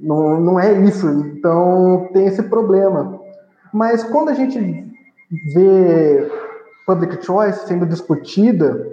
Não, 0.00 0.40
não 0.40 0.60
é 0.60 0.72
isso. 0.72 1.06
Então 1.08 2.08
tem 2.12 2.26
esse 2.26 2.42
problema. 2.44 3.20
Mas 3.72 4.04
quando 4.04 4.28
a 4.28 4.34
gente 4.34 4.58
vê 5.54 6.30
public 6.86 7.24
choice 7.24 7.66
sendo 7.66 7.86
discutida, 7.86 8.86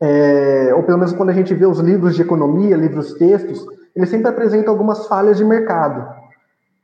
é, 0.00 0.72
ou 0.74 0.82
pelo 0.82 0.98
menos 0.98 1.12
quando 1.12 1.30
a 1.30 1.32
gente 1.32 1.54
vê 1.54 1.64
os 1.64 1.78
livros 1.78 2.16
de 2.16 2.22
economia, 2.22 2.76
livros 2.76 3.14
textos, 3.14 3.64
eles 3.94 4.08
sempre 4.08 4.28
apresentam 4.28 4.72
algumas 4.72 5.06
falhas 5.06 5.36
de 5.36 5.44
mercado. 5.44 6.22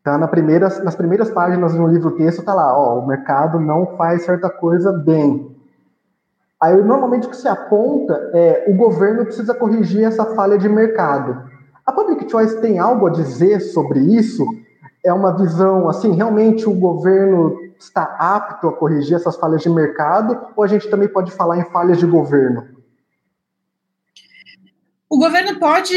Tá? 0.04 0.16
Na 0.16 0.28
primeira, 0.28 0.68
nas 0.82 0.94
primeiras 0.94 1.30
páginas 1.30 1.74
do 1.74 1.86
livro 1.86 2.12
texto 2.12 2.38
está 2.38 2.54
lá, 2.54 2.78
ó, 2.78 3.00
o 3.00 3.06
mercado 3.06 3.58
não 3.58 3.96
faz 3.96 4.24
certa 4.24 4.48
coisa 4.48 4.92
bem. 4.92 5.57
Aí, 6.60 6.82
normalmente, 6.82 7.26
o 7.26 7.30
que 7.30 7.36
se 7.36 7.48
aponta 7.48 8.30
é 8.34 8.64
o 8.68 8.74
governo 8.74 9.24
precisa 9.24 9.54
corrigir 9.54 10.04
essa 10.04 10.34
falha 10.34 10.58
de 10.58 10.68
mercado. 10.68 11.48
A 11.86 11.92
Public 11.92 12.30
Choice 12.30 12.60
tem 12.60 12.78
algo 12.78 13.06
a 13.06 13.10
dizer 13.10 13.60
sobre 13.60 14.00
isso? 14.00 14.44
É 15.04 15.12
uma 15.12 15.36
visão, 15.36 15.88
assim, 15.88 16.12
realmente 16.12 16.68
o 16.68 16.74
governo 16.74 17.56
está 17.78 18.02
apto 18.18 18.68
a 18.68 18.72
corrigir 18.76 19.14
essas 19.14 19.36
falhas 19.36 19.62
de 19.62 19.70
mercado? 19.70 20.38
Ou 20.56 20.64
a 20.64 20.66
gente 20.66 20.90
também 20.90 21.08
pode 21.08 21.30
falar 21.30 21.58
em 21.58 21.64
falhas 21.70 21.98
de 21.98 22.06
governo? 22.06 22.78
o 25.08 25.18
governo 25.18 25.58
pode 25.58 25.94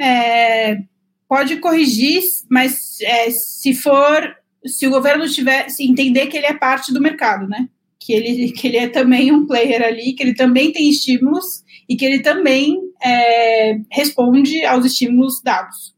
é, 0.00 0.78
pode 1.28 1.56
corrigir, 1.56 2.22
mas 2.50 3.00
é, 3.02 3.30
se 3.30 3.74
for 3.74 4.36
se 4.64 4.86
o 4.86 4.90
governo 4.90 5.28
tiver 5.28 5.68
se 5.68 5.84
entender 5.84 6.26
que 6.26 6.36
ele 6.36 6.46
é 6.46 6.54
parte 6.54 6.92
do 6.92 7.00
mercado, 7.00 7.46
né? 7.46 7.68
Que 8.06 8.12
ele 8.12 8.52
que 8.52 8.68
ele 8.68 8.76
é 8.76 8.88
também 8.88 9.32
um 9.32 9.46
player 9.46 9.82
ali, 9.82 10.12
que 10.12 10.22
ele 10.22 10.34
também 10.34 10.70
tem 10.70 10.88
estímulos 10.88 11.64
e 11.88 11.96
que 11.96 12.04
ele 12.04 12.20
também 12.20 12.78
é, 13.02 13.80
responde 13.90 14.64
aos 14.64 14.84
estímulos 14.84 15.42
dados. 15.42 15.92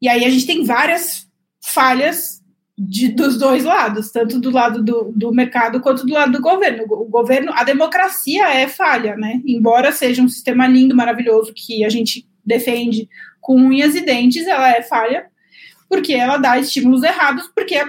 E 0.00 0.08
aí 0.08 0.24
a 0.24 0.30
gente 0.30 0.46
tem 0.46 0.64
várias 0.64 1.26
falhas 1.60 2.38
de, 2.78 3.08
dos 3.08 3.36
dois 3.36 3.64
lados, 3.64 4.10
tanto 4.10 4.38
do 4.38 4.50
lado 4.50 4.82
do, 4.82 5.12
do, 5.14 5.32
mercado 5.32 5.80
quanto 5.80 6.06
do 6.06 6.14
lado 6.14 6.32
do 6.32 6.40
governo. 6.40 6.84
O 6.84 7.04
governo, 7.06 7.52
a 7.52 7.64
democracia 7.64 8.48
é 8.48 8.68
falha, 8.68 9.16
né? 9.16 9.42
Embora 9.44 9.90
seja 9.90 10.22
um 10.22 10.28
sistema 10.28 10.66
lindo, 10.66 10.94
maravilhoso, 10.94 11.52
que 11.54 11.84
a 11.84 11.88
gente 11.88 12.26
defende 12.44 13.08
com 13.40 13.56
unhas 13.56 13.94
e 13.94 14.00
dentes, 14.00 14.46
ela 14.46 14.70
é 14.70 14.82
falha, 14.82 15.26
porque 15.88 16.14
ela 16.14 16.36
dá 16.36 16.58
estímulos 16.58 17.02
errados, 17.02 17.50
porque 17.54 17.82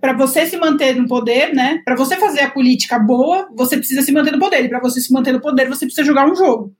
para 0.00 0.12
você 0.12 0.46
se 0.46 0.56
manter 0.56 0.94
no 0.94 1.08
poder, 1.08 1.54
né? 1.54 1.82
Para 1.84 1.96
você 1.96 2.16
fazer 2.16 2.40
a 2.40 2.50
política 2.50 2.98
boa, 2.98 3.48
você 3.54 3.76
precisa 3.76 4.02
se 4.02 4.12
manter 4.12 4.32
no 4.32 4.38
poder. 4.38 4.64
E 4.64 4.68
para 4.68 4.80
você 4.80 5.00
se 5.00 5.12
manter 5.12 5.32
no 5.32 5.40
poder, 5.40 5.68
você 5.68 5.84
precisa 5.84 6.06
jogar 6.06 6.30
um 6.30 6.34
jogo. 6.34 6.74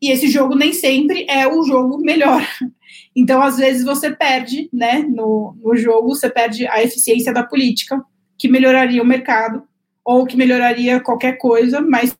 E 0.00 0.10
esse 0.10 0.28
jogo 0.28 0.54
nem 0.54 0.72
sempre 0.72 1.26
é 1.28 1.46
o 1.46 1.62
jogo 1.64 1.98
melhor. 1.98 2.46
Então, 3.14 3.42
às 3.42 3.56
vezes, 3.56 3.84
você 3.84 4.08
perde, 4.14 4.70
né, 4.72 5.00
no, 5.00 5.56
no 5.60 5.76
jogo, 5.76 6.10
você 6.10 6.30
perde 6.30 6.66
a 6.68 6.80
eficiência 6.80 7.32
da 7.32 7.42
política, 7.42 8.00
que 8.38 8.48
melhoraria 8.48 9.02
o 9.02 9.06
mercado, 9.06 9.64
ou 10.04 10.24
que 10.24 10.36
melhoraria 10.36 11.00
qualquer 11.00 11.36
coisa, 11.36 11.80
mas 11.80 12.14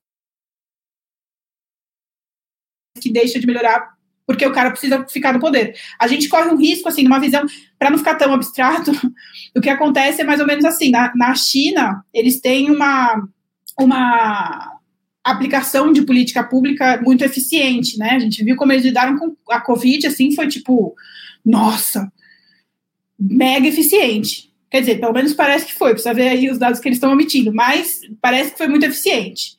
que 3.00 3.10
deixa 3.12 3.38
de 3.38 3.46
melhorar 3.46 3.94
porque 4.30 4.46
o 4.46 4.52
cara 4.52 4.70
precisa 4.70 5.04
ficar 5.08 5.32
no 5.32 5.40
poder. 5.40 5.74
A 5.98 6.06
gente 6.06 6.28
corre 6.28 6.50
um 6.50 6.56
risco, 6.56 6.88
assim, 6.88 7.02
numa 7.02 7.18
visão, 7.18 7.44
para 7.80 7.90
não 7.90 7.96
ficar 7.96 8.14
tão 8.16 8.34
abstrato, 8.34 8.92
o 9.56 9.60
que 9.60 9.70
acontece 9.70 10.20
é 10.20 10.24
mais 10.24 10.38
ou 10.38 10.46
menos 10.46 10.66
assim, 10.66 10.90
na, 10.90 11.10
na 11.16 11.34
China, 11.34 12.04
eles 12.12 12.38
têm 12.38 12.70
uma, 12.70 13.26
uma 13.78 14.78
aplicação 15.24 15.90
de 15.90 16.02
política 16.02 16.44
pública 16.44 17.00
muito 17.02 17.24
eficiente, 17.24 17.98
né? 17.98 18.10
A 18.10 18.18
gente 18.18 18.44
viu 18.44 18.54
como 18.54 18.70
eles 18.70 18.84
lidaram 18.84 19.18
com 19.18 19.34
a 19.48 19.62
Covid, 19.62 20.06
assim, 20.06 20.34
foi 20.34 20.46
tipo, 20.46 20.94
nossa, 21.42 22.12
mega 23.18 23.66
eficiente. 23.66 24.52
Quer 24.70 24.80
dizer, 24.80 25.00
pelo 25.00 25.14
menos 25.14 25.32
parece 25.32 25.64
que 25.64 25.74
foi, 25.74 25.92
precisa 25.92 26.12
ver 26.12 26.28
aí 26.28 26.50
os 26.50 26.58
dados 26.58 26.80
que 26.80 26.86
eles 26.86 26.98
estão 26.98 27.12
omitindo, 27.12 27.50
mas 27.50 28.02
parece 28.20 28.52
que 28.52 28.58
foi 28.58 28.68
muito 28.68 28.84
eficiente. 28.84 29.56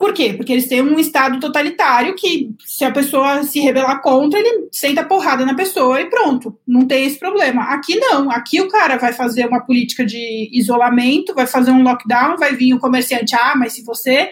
Por 0.00 0.14
quê? 0.14 0.32
Porque 0.32 0.54
eles 0.54 0.66
têm 0.66 0.80
um 0.80 0.98
Estado 0.98 1.38
totalitário 1.38 2.14
que, 2.14 2.48
se 2.64 2.86
a 2.86 2.90
pessoa 2.90 3.42
se 3.42 3.60
rebelar 3.60 4.00
contra, 4.00 4.40
ele 4.40 4.66
senta 4.72 5.04
porrada 5.04 5.44
na 5.44 5.52
pessoa 5.52 6.00
e 6.00 6.08
pronto, 6.08 6.58
não 6.66 6.86
tem 6.86 7.04
esse 7.04 7.18
problema. 7.18 7.64
Aqui 7.64 7.96
não, 7.96 8.30
aqui 8.30 8.62
o 8.62 8.68
cara 8.68 8.96
vai 8.96 9.12
fazer 9.12 9.46
uma 9.46 9.60
política 9.60 10.02
de 10.02 10.48
isolamento, 10.54 11.34
vai 11.34 11.46
fazer 11.46 11.70
um 11.70 11.82
lockdown, 11.82 12.38
vai 12.38 12.56
vir 12.56 12.72
o 12.72 12.80
comerciante, 12.80 13.36
ah, 13.36 13.52
mas 13.54 13.74
se 13.74 13.84
você 13.84 14.30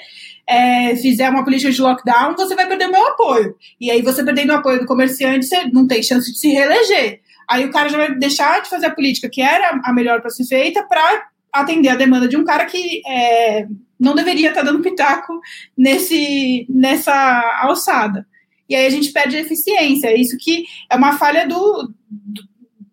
é, 0.48 0.96
fizer 0.96 1.28
uma 1.28 1.44
política 1.44 1.70
de 1.70 1.82
lockdown, 1.82 2.34
você 2.34 2.54
vai 2.54 2.66
perder 2.66 2.86
o 2.86 2.92
meu 2.92 3.06
apoio. 3.06 3.54
E 3.78 3.90
aí, 3.90 4.00
você 4.00 4.24
perdendo 4.24 4.54
o 4.54 4.56
apoio 4.56 4.80
do 4.80 4.86
comerciante, 4.86 5.44
você 5.44 5.64
não 5.70 5.86
tem 5.86 6.02
chance 6.02 6.32
de 6.32 6.38
se 6.38 6.48
reeleger. 6.48 7.20
Aí 7.46 7.66
o 7.66 7.70
cara 7.70 7.90
já 7.90 7.98
vai 7.98 8.14
deixar 8.14 8.62
de 8.62 8.70
fazer 8.70 8.86
a 8.86 8.94
política 8.94 9.28
que 9.28 9.42
era 9.42 9.78
a 9.84 9.92
melhor 9.92 10.22
para 10.22 10.30
ser 10.30 10.46
feita 10.46 10.82
para 10.82 11.28
atender 11.52 11.88
a 11.88 11.96
demanda 11.96 12.28
de 12.28 12.36
um 12.36 12.44
cara 12.44 12.66
que 12.66 13.02
é, 13.06 13.66
não 13.98 14.14
deveria 14.14 14.50
estar 14.50 14.60
tá 14.62 14.66
dando 14.66 14.82
pitaco 14.82 15.40
nesse, 15.76 16.66
nessa 16.68 17.14
alçada. 17.62 18.26
E 18.68 18.74
aí 18.76 18.86
a 18.86 18.90
gente 18.90 19.12
perde 19.12 19.36
eficiência. 19.36 20.16
Isso 20.16 20.36
que 20.38 20.64
é 20.90 20.96
uma 20.96 21.16
falha 21.16 21.46
do, 21.46 21.92
do 22.10 22.48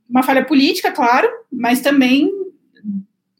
uma 0.09 0.23
falha 0.23 0.45
política, 0.45 0.93
claro, 0.93 1.27
mas 1.51 1.81
também 1.81 2.31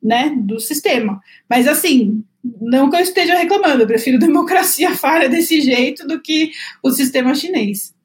né, 0.03 0.33
do 0.37 0.59
sistema. 0.59 1.21
Mas 1.49 1.67
assim, 1.67 2.21
não 2.61 2.89
que 2.89 2.97
eu 2.97 2.99
esteja 2.99 3.35
reclamando, 3.37 3.83
eu 3.83 3.87
prefiro 3.87 4.19
democracia 4.19 4.93
falha 4.93 5.29
desse 5.29 5.61
jeito 5.61 6.05
do 6.05 6.21
que 6.21 6.51
o 6.83 6.91
sistema 6.91 7.33
chinês. 7.33 7.95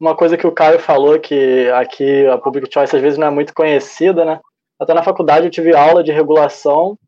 Uma 0.00 0.16
coisa 0.16 0.36
que 0.36 0.46
o 0.46 0.52
Caio 0.52 0.80
falou, 0.80 1.20
que 1.20 1.68
aqui 1.74 2.26
a 2.26 2.36
Public 2.38 2.72
Choice 2.72 2.96
às 2.96 3.02
vezes 3.02 3.18
não 3.18 3.28
é 3.28 3.30
muito 3.30 3.54
conhecida, 3.54 4.24
né? 4.24 4.40
Até 4.82 4.94
na 4.94 5.02
faculdade 5.02 5.46
eu 5.46 5.50
tive 5.50 5.74
aula 5.76 6.02
de 6.02 6.10
regulação 6.10 6.98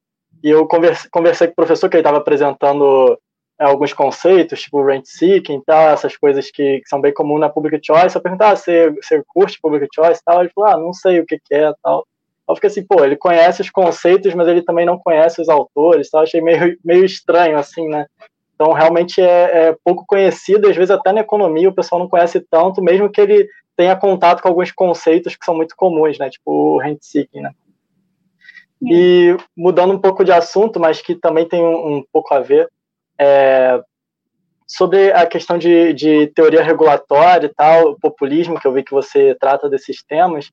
e 0.43 0.49
eu 0.49 0.67
conversei, 0.67 1.11
conversei 1.11 1.49
com 1.49 1.53
o 1.53 1.57
professor 1.57 1.89
que 1.89 1.97
ele 1.97 2.03
estava 2.03 2.19
apresentando 2.19 3.19
é, 3.59 3.65
alguns 3.65 3.93
conceitos, 3.93 4.63
tipo 4.63 4.85
rent 4.85 5.05
seeking 5.07 5.57
e 5.57 5.65
tal, 5.65 5.89
essas 5.89 6.17
coisas 6.17 6.51
que, 6.51 6.81
que, 6.81 6.89
são 6.89 7.01
bem 7.01 7.13
comuns 7.13 7.41
na 7.41 7.49
Public 7.49 7.85
Choice. 7.85 8.15
Eu 8.15 8.23
perguntava, 8.23 8.53
ah, 8.53 8.57
você, 8.57 8.91
você 8.91 9.23
curte 9.27 9.59
Public 9.61 9.89
Choice 9.93 10.21
e 10.21 10.25
tal? 10.25 10.41
Ele 10.41 10.53
falou, 10.55 10.71
ah, 10.71 10.77
não 10.77 10.93
sei 10.93 11.19
o 11.19 11.27
que, 11.27 11.39
que 11.39 11.55
é 11.55 11.73
tal. 11.83 12.07
Eu 12.49 12.55
fiquei 12.55 12.69
assim, 12.69 12.85
pô, 12.87 13.05
ele 13.05 13.17
conhece 13.17 13.63
os 13.63 13.71
conceitos, 13.71 14.35
mas 14.35 14.47
ele 14.47 14.63
também 14.63 14.85
não 14.87 14.99
conhece 14.99 15.41
os 15.41 15.49
autores, 15.49 16.11
tá? 16.11 16.21
achei 16.21 16.41
meio, 16.41 16.77
meio 16.85 17.05
estranho, 17.05 17.59
assim, 17.59 17.89
né? 17.89 18.07
Então, 18.55 18.73
realmente 18.73 19.21
é, 19.21 19.69
é, 19.69 19.77
pouco 19.83 20.05
conhecido, 20.07 20.69
às 20.69 20.77
vezes 20.77 20.91
até 20.91 21.11
na 21.11 21.23
economia 21.23 21.69
o 21.69 21.75
pessoal 21.75 21.99
não 21.99 22.09
conhece 22.09 22.41
tanto, 22.41 22.83
mesmo 22.83 23.11
que 23.11 23.21
ele 23.21 23.49
tenha 23.77 23.97
contato 23.97 24.43
com 24.43 24.49
alguns 24.49 24.71
conceitos 24.71 25.35
que 25.35 25.45
são 25.45 25.57
muito 25.57 25.75
comuns, 25.75 26.19
né? 26.19 26.31
Tipo 26.31 26.75
o 26.75 26.79
rent 26.79 26.99
seeking, 27.01 27.41
né? 27.41 27.51
E 28.83 29.37
mudando 29.57 29.95
um 29.95 29.99
pouco 29.99 30.25
de 30.25 30.33
assunto, 30.33 30.79
mas 30.79 31.01
que 31.01 31.15
também 31.15 31.49
tem 31.49 31.63
um, 31.63 31.97
um 31.97 32.05
pouco 32.13 32.35
a 32.35 32.41
ver, 32.41 32.69
é, 33.19 33.81
sobre 34.67 35.13
a 35.13 35.27
questão 35.27 35.57
de, 35.57 35.93
de 35.93 36.27
teoria 36.29 36.63
regulatória 36.63 37.47
e 37.47 37.55
tal, 37.55 37.97
populismo, 37.99 38.59
que 38.59 38.67
eu 38.67 38.73
vi 38.73 38.83
que 38.83 38.93
você 38.93 39.35
trata 39.35 39.69
desses 39.69 40.03
temas, 40.03 40.51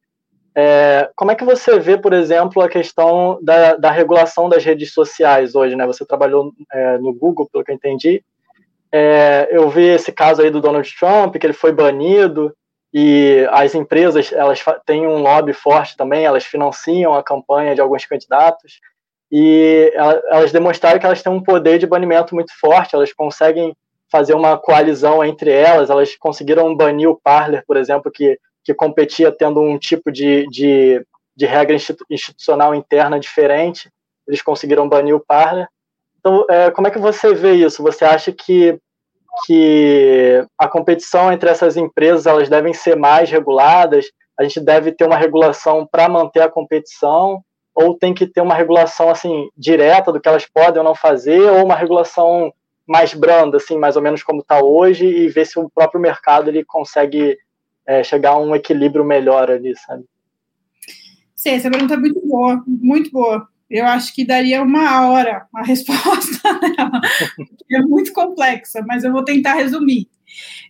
é, 0.54 1.10
como 1.16 1.32
é 1.32 1.36
que 1.36 1.46
você 1.46 1.80
vê, 1.80 1.98
por 1.98 2.12
exemplo, 2.12 2.62
a 2.62 2.68
questão 2.68 3.40
da, 3.42 3.76
da 3.76 3.90
regulação 3.90 4.50
das 4.50 4.64
redes 4.64 4.94
sociais 4.94 5.56
hoje? 5.56 5.76
Né? 5.76 5.86
Você 5.88 6.06
trabalhou 6.06 6.52
é, 6.72 6.98
no 6.98 7.14
Google, 7.14 7.50
pelo 7.52 7.64
que 7.64 7.72
eu 7.72 7.76
entendi. 7.76 8.24
É, 8.92 9.48
eu 9.50 9.70
vi 9.70 9.86
esse 9.86 10.12
caso 10.12 10.42
aí 10.42 10.50
do 10.50 10.60
Donald 10.60 10.90
Trump, 11.00 11.38
que 11.38 11.46
ele 11.46 11.54
foi 11.54 11.72
banido, 11.72 12.54
e 12.94 13.48
as 13.52 13.74
empresas 13.74 14.32
elas 14.34 14.64
têm 14.86 15.08
um 15.08 15.22
lobby 15.22 15.54
forte 15.54 15.96
também, 15.96 16.26
elas 16.26 16.46
financiam 16.46 17.14
a 17.14 17.24
campanha 17.24 17.74
de 17.76 17.82
alguns 17.82 18.06
candidatos, 18.06 18.80
e 19.32 19.92
elas 20.30 20.52
demonstraram 20.52 21.00
que 21.00 21.06
elas 21.06 21.24
têm 21.24 21.32
um 21.32 21.44
poder 21.44 21.80
de 21.80 21.88
banimento 21.88 22.36
muito 22.36 22.52
forte, 22.60 22.96
elas 22.96 23.14
conseguem 23.14 23.76
fazer 24.12 24.34
uma 24.34 24.58
coalizão 24.58 25.24
entre 25.24 25.52
elas, 25.52 25.90
elas 25.90 26.16
conseguiram 26.18 26.76
banir 26.76 27.10
o 27.10 27.20
Parler, 27.22 27.64
por 27.66 27.78
exemplo, 27.78 28.12
que 28.12 28.38
que 28.64 28.74
competia 28.74 29.32
tendo 29.32 29.62
um 29.62 29.78
tipo 29.78 30.12
de, 30.12 30.48
de, 30.48 31.06
de 31.36 31.46
regra 31.46 31.76
institucional 32.10 32.76
interna 32.76 33.20
diferente, 33.20 33.92
eles 34.28 34.42
conseguiram 34.42 34.88
banir 34.88 35.16
o 35.16 35.20
Parler. 35.20 35.68
Então, 36.20 36.46
é, 36.50 36.70
como 36.72 36.88
é 36.88 36.92
que 36.92 37.00
você 37.00 37.34
vê 37.34 37.54
isso? 37.54 37.82
Você 37.82 38.06
acha 38.06 38.32
que, 38.32 38.80
que 39.46 40.46
a 40.58 40.68
competição 40.68 41.32
entre 41.32 41.50
essas 41.50 41.78
empresas 41.78 42.26
elas 42.26 42.50
devem 42.50 42.74
ser 42.74 42.96
mais 42.96 43.30
reguladas? 43.30 44.06
A 44.40 44.44
gente 44.44 44.60
deve 44.60 44.92
ter 44.92 45.06
uma 45.06 45.18
regulação 45.18 45.88
para 45.90 46.10
manter 46.10 46.42
a 46.42 46.50
competição? 46.50 47.44
Ou 47.74 47.98
tem 47.98 48.14
que 48.14 48.28
ter 48.28 48.42
uma 48.42 48.56
regulação 48.56 49.10
assim 49.10 49.50
direta 49.58 50.12
do 50.12 50.20
que 50.20 50.28
elas 50.28 50.46
podem 50.46 50.80
ou 50.80 50.84
não 50.84 50.96
fazer? 50.96 51.50
Ou 51.50 51.66
uma 51.66 51.76
regulação 51.76 52.54
mais 52.88 53.14
branda, 53.14 53.58
assim, 53.58 53.78
mais 53.78 53.96
ou 53.96 54.02
menos 54.02 54.22
como 54.22 54.42
está 54.42 54.62
hoje, 54.62 55.06
e 55.06 55.30
ver 55.30 55.46
se 55.46 55.58
o 55.58 55.70
próprio 55.70 56.02
mercado 56.02 56.50
ele 56.50 56.66
consegue 56.66 57.38
é, 57.86 58.04
chegar 58.04 58.32
a 58.32 58.40
um 58.40 58.56
equilíbrio 58.56 59.06
melhor 59.06 59.50
ali, 59.50 59.74
sabe? 59.78 60.04
Sim, 61.36 61.52
essa 61.52 61.72
pergunta 61.72 61.94
é 61.94 61.98
muito 61.98 62.22
boa, 62.28 62.64
muito 62.68 63.12
boa. 63.12 63.48
Eu 63.72 63.86
acho 63.86 64.14
que 64.14 64.26
daria 64.26 64.62
uma 64.62 65.08
hora 65.08 65.48
a 65.56 65.64
resposta 65.64 66.60
dela. 66.60 67.02
é 67.72 67.80
muito 67.80 68.12
complexa, 68.12 68.84
mas 68.86 69.06
eu 69.06 69.14
vou 69.14 69.24
tentar 69.24 69.54
resumir. 69.54 70.10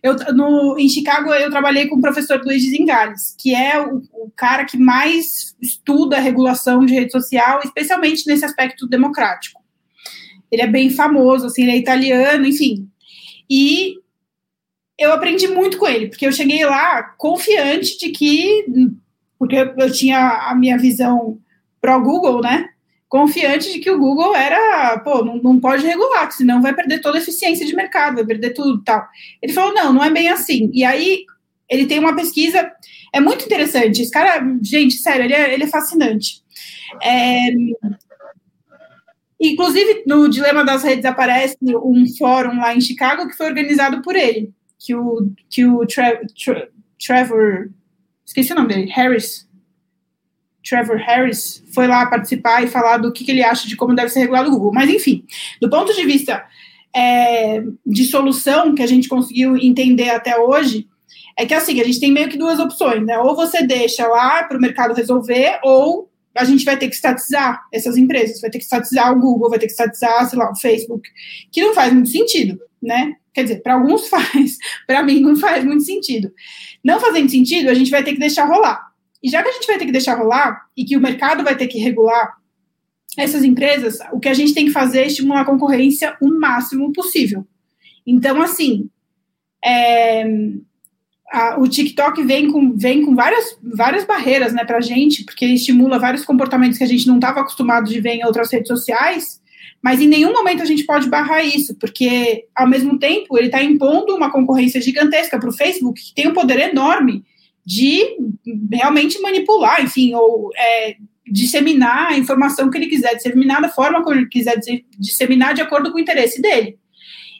Eu, 0.00 0.14
no, 0.32 0.78
em 0.78 0.88
Chicago, 0.88 1.32
eu 1.34 1.50
trabalhei 1.50 1.88
com 1.88 1.96
o 1.96 2.00
professor 2.00 2.40
Luiz 2.44 2.62
Zingales, 2.62 3.34
que 3.38 3.54
é 3.54 3.80
o, 3.80 4.02
o, 4.12 4.30
cara 4.36 4.64
que 4.64 4.76
mais 4.76 5.56
estuda 5.60 6.16
a 6.16 6.20
regulação 6.20 6.86
de 6.86 6.94
rede 6.94 7.10
social, 7.10 7.60
especialmente 7.64 8.26
nesse 8.26 8.44
aspecto 8.44 8.86
democrático. 8.86 9.60
Ele 10.50 10.62
é 10.62 10.66
bem 10.66 10.88
famoso, 10.88 11.46
assim, 11.46 11.62
ele 11.62 11.72
é 11.72 11.76
italiano, 11.76 12.46
enfim. 12.46 12.88
E 13.50 13.96
eu 14.96 15.12
aprendi 15.12 15.48
muito 15.48 15.76
com 15.76 15.86
ele, 15.88 16.08
porque 16.08 16.26
eu 16.26 16.32
cheguei 16.32 16.64
lá 16.64 17.02
confiante 17.18 17.98
de 17.98 18.10
que, 18.10 18.64
porque 19.38 19.56
eu 19.56 19.92
tinha 19.92 20.50
a 20.50 20.54
minha 20.54 20.78
visão 20.78 21.40
pro 21.80 22.00
Google, 22.00 22.40
né? 22.40 22.71
Confiante 23.12 23.70
de 23.70 23.78
que 23.78 23.90
o 23.90 23.98
Google 23.98 24.34
era, 24.34 24.98
pô, 25.00 25.22
não, 25.22 25.36
não 25.36 25.60
pode 25.60 25.86
regular, 25.86 26.32
senão 26.32 26.62
vai 26.62 26.74
perder 26.74 26.98
toda 27.02 27.18
a 27.18 27.20
eficiência 27.20 27.66
de 27.66 27.76
mercado, 27.76 28.14
vai 28.14 28.24
perder 28.24 28.54
tudo 28.54 28.82
tal. 28.82 29.06
Ele 29.42 29.52
falou, 29.52 29.74
não, 29.74 29.92
não 29.92 30.02
é 30.02 30.08
bem 30.08 30.30
assim. 30.30 30.70
E 30.72 30.82
aí 30.82 31.26
ele 31.68 31.84
tem 31.84 31.98
uma 31.98 32.16
pesquisa, 32.16 32.72
é 33.12 33.20
muito 33.20 33.44
interessante. 33.44 34.00
Esse 34.00 34.10
cara, 34.10 34.42
gente, 34.62 34.94
sério, 34.94 35.26
ele 35.26 35.34
é, 35.34 35.52
ele 35.52 35.64
é 35.64 35.66
fascinante. 35.66 36.40
É, 37.02 37.50
Inclusive, 39.38 40.04
no 40.06 40.26
Dilema 40.26 40.64
das 40.64 40.82
Redes 40.82 41.04
aparece 41.04 41.58
um 41.60 42.06
fórum 42.16 42.56
lá 42.60 42.74
em 42.74 42.80
Chicago 42.80 43.28
que 43.28 43.36
foi 43.36 43.44
organizado 43.44 44.00
por 44.00 44.16
ele, 44.16 44.54
que 44.78 44.94
o, 44.94 45.30
que 45.50 45.66
o 45.66 45.84
Tra 45.84 46.18
Tra 46.42 46.68
Trevor, 46.98 47.68
esqueci 48.24 48.52
o 48.52 48.54
nome 48.54 48.68
dele, 48.68 48.90
Harris, 48.90 49.46
Trevor 50.62 50.96
Harris, 50.96 51.62
foi 51.74 51.86
lá 51.86 52.06
participar 52.06 52.62
e 52.62 52.68
falar 52.68 52.98
do 52.98 53.12
que, 53.12 53.24
que 53.24 53.30
ele 53.30 53.42
acha 53.42 53.68
de 53.68 53.76
como 53.76 53.94
deve 53.94 54.10
ser 54.10 54.20
regulado 54.20 54.48
o 54.48 54.52
Google. 54.52 54.72
Mas, 54.72 54.90
enfim, 54.90 55.24
do 55.60 55.68
ponto 55.68 55.92
de 55.94 56.04
vista 56.04 56.44
é, 56.94 57.62
de 57.84 58.04
solução 58.04 58.74
que 58.74 58.82
a 58.82 58.86
gente 58.86 59.08
conseguiu 59.08 59.56
entender 59.56 60.10
até 60.10 60.38
hoje, 60.38 60.86
é 61.36 61.46
que 61.46 61.54
assim, 61.54 61.80
a 61.80 61.84
gente 61.84 62.00
tem 62.00 62.12
meio 62.12 62.28
que 62.28 62.36
duas 62.36 62.58
opções, 62.58 63.04
né? 63.04 63.18
Ou 63.18 63.34
você 63.34 63.66
deixa 63.66 64.06
lá 64.06 64.44
para 64.44 64.58
o 64.58 64.60
mercado 64.60 64.94
resolver, 64.94 65.58
ou 65.62 66.10
a 66.34 66.44
gente 66.44 66.64
vai 66.64 66.76
ter 66.76 66.88
que 66.88 66.94
estatizar 66.94 67.62
essas 67.72 67.96
empresas, 67.96 68.40
vai 68.40 68.50
ter 68.50 68.58
que 68.58 68.64
estatizar 68.64 69.12
o 69.12 69.20
Google, 69.20 69.50
vai 69.50 69.58
ter 69.58 69.66
que 69.66 69.72
estatizar, 69.72 70.28
sei 70.28 70.38
lá, 70.38 70.50
o 70.50 70.56
Facebook, 70.56 71.08
que 71.50 71.62
não 71.62 71.74
faz 71.74 71.92
muito 71.92 72.10
sentido, 72.10 72.58
né? 72.82 73.14
Quer 73.34 73.44
dizer, 73.44 73.62
para 73.62 73.74
alguns 73.74 74.08
faz, 74.10 74.58
para 74.86 75.02
mim 75.02 75.20
não 75.20 75.36
faz 75.36 75.64
muito 75.64 75.84
sentido. 75.84 76.32
Não 76.84 77.00
fazendo 77.00 77.30
sentido, 77.30 77.68
a 77.68 77.74
gente 77.74 77.90
vai 77.90 78.02
ter 78.02 78.12
que 78.12 78.20
deixar 78.20 78.44
rolar. 78.44 78.91
E 79.22 79.28
já 79.28 79.42
que 79.42 79.48
a 79.48 79.52
gente 79.52 79.66
vai 79.66 79.78
ter 79.78 79.86
que 79.86 79.92
deixar 79.92 80.18
rolar 80.18 80.66
e 80.76 80.84
que 80.84 80.96
o 80.96 81.00
mercado 81.00 81.44
vai 81.44 81.56
ter 81.56 81.68
que 81.68 81.78
regular 81.78 82.36
essas 83.16 83.44
empresas, 83.44 83.98
o 84.12 84.18
que 84.18 84.28
a 84.28 84.34
gente 84.34 84.54
tem 84.54 84.66
que 84.66 84.72
fazer 84.72 85.00
é 85.00 85.06
estimular 85.06 85.42
a 85.42 85.44
concorrência 85.44 86.16
o 86.20 86.28
máximo 86.28 86.92
possível. 86.92 87.46
Então, 88.06 88.40
assim, 88.40 88.88
é, 89.64 90.24
a, 91.30 91.60
o 91.60 91.68
TikTok 91.68 92.22
vem 92.24 92.50
com, 92.50 92.76
vem 92.76 93.04
com 93.04 93.14
várias, 93.14 93.58
várias 93.62 94.04
barreiras 94.04 94.52
né, 94.52 94.64
para 94.64 94.78
a 94.78 94.82
gente, 94.82 95.24
porque 95.24 95.46
estimula 95.46 95.98
vários 95.98 96.24
comportamentos 96.24 96.78
que 96.78 96.84
a 96.84 96.88
gente 96.88 97.06
não 97.06 97.16
estava 97.16 97.40
acostumado 97.40 97.88
de 97.88 98.00
ver 98.00 98.14
em 98.14 98.24
outras 98.24 98.50
redes 98.50 98.68
sociais, 98.68 99.40
mas 99.82 100.00
em 100.00 100.06
nenhum 100.06 100.32
momento 100.32 100.62
a 100.62 100.66
gente 100.66 100.84
pode 100.84 101.08
barrar 101.08 101.44
isso, 101.44 101.74
porque, 101.76 102.46
ao 102.54 102.68
mesmo 102.68 102.98
tempo, 102.98 103.36
ele 103.36 103.46
está 103.46 103.62
impondo 103.62 104.14
uma 104.14 104.30
concorrência 104.30 104.80
gigantesca 104.80 105.38
para 105.38 105.48
o 105.48 105.52
Facebook, 105.52 106.00
que 106.00 106.14
tem 106.14 106.28
um 106.28 106.34
poder 106.34 106.58
enorme 106.70 107.24
de 107.64 108.16
realmente 108.72 109.20
manipular, 109.20 109.82
enfim, 109.82 110.14
ou 110.14 110.50
é, 110.56 110.96
disseminar 111.26 112.12
a 112.12 112.18
informação 112.18 112.68
que 112.70 112.76
ele 112.76 112.88
quiser, 112.88 113.14
disseminar 113.14 113.62
da 113.62 113.68
forma 113.68 114.02
como 114.02 114.16
ele 114.16 114.28
quiser 114.28 114.58
disseminar 114.98 115.54
de 115.54 115.62
acordo 115.62 115.90
com 115.90 115.98
o 115.98 116.00
interesse 116.00 116.40
dele. 116.42 116.78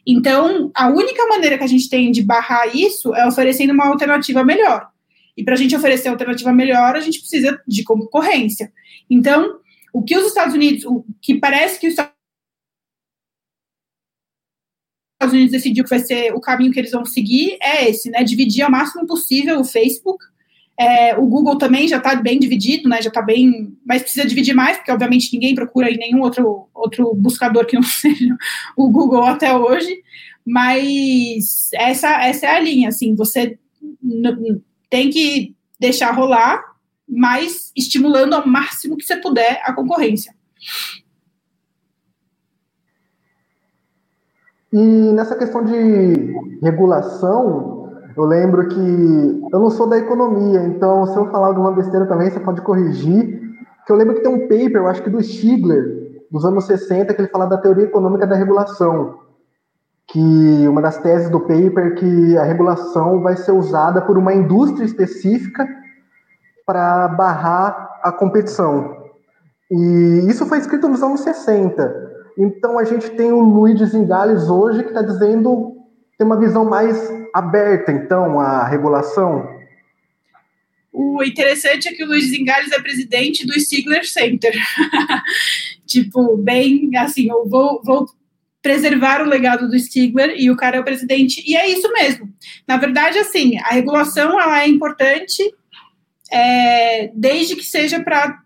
Então, 0.06 0.70
a 0.74 0.88
única 0.88 1.26
maneira 1.26 1.56
que 1.56 1.64
a 1.64 1.68
gente 1.68 1.88
tem 1.88 2.10
de 2.10 2.22
barrar 2.22 2.74
isso 2.74 3.14
é 3.14 3.26
oferecendo 3.26 3.72
uma 3.72 3.86
alternativa 3.86 4.44
melhor. 4.44 4.88
E 5.36 5.44
para 5.44 5.54
a 5.54 5.56
gente 5.56 5.74
oferecer 5.74 6.08
alternativa 6.08 6.52
melhor, 6.52 6.96
a 6.96 7.00
gente 7.00 7.20
precisa 7.20 7.60
de 7.66 7.82
concorrência. 7.84 8.72
Então, 9.08 9.58
o 9.92 10.02
que 10.02 10.16
os 10.16 10.26
Estados 10.26 10.54
Unidos, 10.54 10.84
o 10.84 11.04
que 11.20 11.34
parece 11.34 11.78
que 11.78 11.86
os 11.86 11.94
Estados 15.22 15.34
Unidos 15.34 15.52
decidiu 15.52 15.84
que 15.84 15.90
vai 15.90 16.00
ser 16.00 16.32
o 16.34 16.40
caminho 16.40 16.72
que 16.72 16.78
eles 16.78 16.90
vão 16.90 17.04
seguir 17.04 17.56
é 17.60 17.88
esse, 17.88 18.10
né? 18.10 18.22
Dividir 18.22 18.62
ao 18.62 18.70
máximo 18.70 19.06
possível 19.06 19.60
o 19.60 19.64
Facebook 19.64 20.24
é, 20.78 21.16
o 21.16 21.26
Google 21.26 21.56
também 21.58 21.86
já 21.86 21.98
está 21.98 22.14
bem 22.14 22.38
dividido, 22.38 22.88
né? 22.88 23.00
Já 23.02 23.08
está 23.08 23.22
bem, 23.22 23.76
mas 23.86 24.02
precisa 24.02 24.26
dividir 24.26 24.54
mais, 24.54 24.76
porque 24.76 24.90
obviamente 24.90 25.32
ninguém 25.32 25.54
procura 25.54 25.90
em 25.90 25.96
nenhum 25.96 26.20
outro, 26.20 26.68
outro 26.74 27.14
buscador 27.14 27.66
que 27.66 27.76
não 27.76 27.82
seja 27.86 28.36
o 28.76 28.90
Google 28.90 29.24
até 29.24 29.56
hoje. 29.56 30.02
Mas 30.44 31.70
essa, 31.74 32.24
essa 32.24 32.46
é 32.46 32.56
a 32.56 32.60
linha, 32.60 32.88
assim, 32.88 33.14
você 33.14 33.58
tem 34.90 35.08
que 35.08 35.54
deixar 35.78 36.10
rolar, 36.10 36.60
mas 37.08 37.70
estimulando 37.76 38.34
ao 38.34 38.46
máximo 38.46 38.96
que 38.96 39.04
você 39.04 39.16
puder 39.16 39.60
a 39.62 39.72
concorrência. 39.72 40.34
E 44.72 45.12
nessa 45.12 45.36
questão 45.36 45.62
de 45.62 46.34
regulação, 46.62 47.90
eu 48.16 48.24
lembro 48.24 48.68
que 48.68 49.48
eu 49.52 49.60
não 49.60 49.70
sou 49.70 49.86
da 49.86 49.98
economia, 49.98 50.62
então 50.62 51.06
se 51.06 51.16
eu 51.16 51.26
falar 51.30 51.48
alguma 51.48 51.72
besteira 51.72 52.06
também, 52.06 52.30
você 52.30 52.40
pode 52.40 52.62
corrigir. 52.62 53.40
Que 53.84 53.92
eu 53.92 53.96
lembro 53.96 54.14
que 54.14 54.22
tem 54.22 54.32
um 54.32 54.40
paper, 54.48 54.76
eu 54.76 54.86
acho 54.86 55.02
que 55.02 55.10
do 55.10 55.22
Stigler, 55.22 56.22
dos 56.30 56.44
anos 56.44 56.64
60, 56.64 57.12
que 57.12 57.20
ele 57.20 57.28
fala 57.28 57.46
da 57.46 57.58
teoria 57.58 57.84
econômica 57.84 58.26
da 58.26 58.34
regulação. 58.34 59.18
Que 60.06 60.66
uma 60.66 60.80
das 60.80 60.98
teses 60.98 61.28
do 61.28 61.40
paper 61.40 61.86
é 61.86 61.90
que 61.90 62.38
a 62.38 62.44
regulação 62.44 63.20
vai 63.20 63.36
ser 63.36 63.52
usada 63.52 64.00
por 64.00 64.16
uma 64.16 64.32
indústria 64.32 64.84
específica 64.84 65.68
para 66.64 67.08
barrar 67.08 68.00
a 68.02 68.10
competição. 68.10 69.02
E 69.70 70.26
isso 70.28 70.46
foi 70.46 70.58
escrito 70.58 70.88
nos 70.88 71.02
anos 71.02 71.20
60. 71.20 72.11
Então 72.38 72.78
a 72.78 72.84
gente 72.84 73.10
tem 73.10 73.32
o 73.32 73.40
Luiz 73.40 73.80
Zingales 73.80 74.48
hoje 74.48 74.82
que 74.82 74.88
está 74.88 75.02
dizendo 75.02 75.82
tem 76.18 76.26
uma 76.26 76.38
visão 76.38 76.64
mais 76.64 76.96
aberta, 77.34 77.90
então, 77.90 78.38
à 78.38 78.66
regulação? 78.66 79.60
O 80.92 81.22
interessante 81.24 81.88
é 81.88 81.92
que 81.92 82.04
o 82.04 82.06
Luiz 82.06 82.26
Zingales 82.26 82.70
é 82.70 82.80
presidente 82.80 83.46
do 83.46 83.58
Stigler 83.58 84.06
Center. 84.06 84.52
tipo, 85.86 86.36
bem 86.36 86.90
assim, 86.96 87.28
eu 87.30 87.48
vou, 87.48 87.82
vou 87.82 88.06
preservar 88.60 89.22
o 89.22 89.28
legado 89.28 89.68
do 89.68 89.78
Stigler 89.78 90.34
e 90.36 90.50
o 90.50 90.56
cara 90.56 90.76
é 90.76 90.80
o 90.80 90.84
presidente. 90.84 91.42
E 91.44 91.56
é 91.56 91.68
isso 91.68 91.90
mesmo. 91.92 92.32
Na 92.68 92.76
verdade, 92.76 93.18
assim, 93.18 93.58
a 93.58 93.70
regulação 93.70 94.40
ela 94.40 94.62
é 94.62 94.68
importante 94.68 95.42
é, 96.30 97.10
desde 97.14 97.56
que 97.56 97.64
seja 97.64 98.00
para 98.00 98.40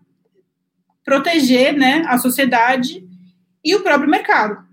proteger 1.05 1.73
né, 1.73 2.03
a 2.07 2.17
sociedade 2.17 3.06
e 3.67 3.75
o 3.75 3.81
próprio 3.81 4.09
mercado. 4.09 4.65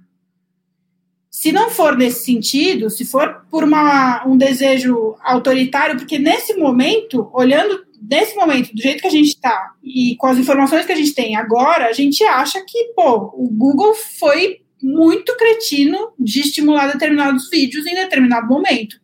Se 1.28 1.50
não 1.50 1.68
for 1.68 1.96
nesse 1.96 2.24
sentido, 2.24 2.88
se 2.88 3.04
for 3.04 3.44
por 3.50 3.64
uma, 3.64 4.24
um 4.24 4.36
desejo 4.36 5.16
autoritário, 5.20 5.96
porque 5.96 6.16
nesse 6.16 6.54
momento, 6.54 7.28
olhando 7.34 7.84
nesse 8.00 8.36
momento, 8.36 8.72
do 8.72 8.80
jeito 8.80 9.00
que 9.00 9.06
a 9.08 9.10
gente 9.10 9.28
está 9.28 9.72
e 9.82 10.14
com 10.16 10.28
as 10.28 10.38
informações 10.38 10.86
que 10.86 10.92
a 10.92 10.96
gente 10.96 11.12
tem 11.12 11.34
agora, 11.34 11.88
a 11.88 11.92
gente 11.92 12.22
acha 12.22 12.64
que, 12.64 12.92
pô, 12.94 13.32
o 13.34 13.48
Google 13.50 13.94
foi 13.94 14.60
muito 14.80 15.36
cretino 15.36 16.12
de 16.18 16.40
estimular 16.40 16.92
determinados 16.92 17.50
vídeos 17.50 17.84
em 17.86 17.96
determinado 17.96 18.46
momento. 18.46 19.00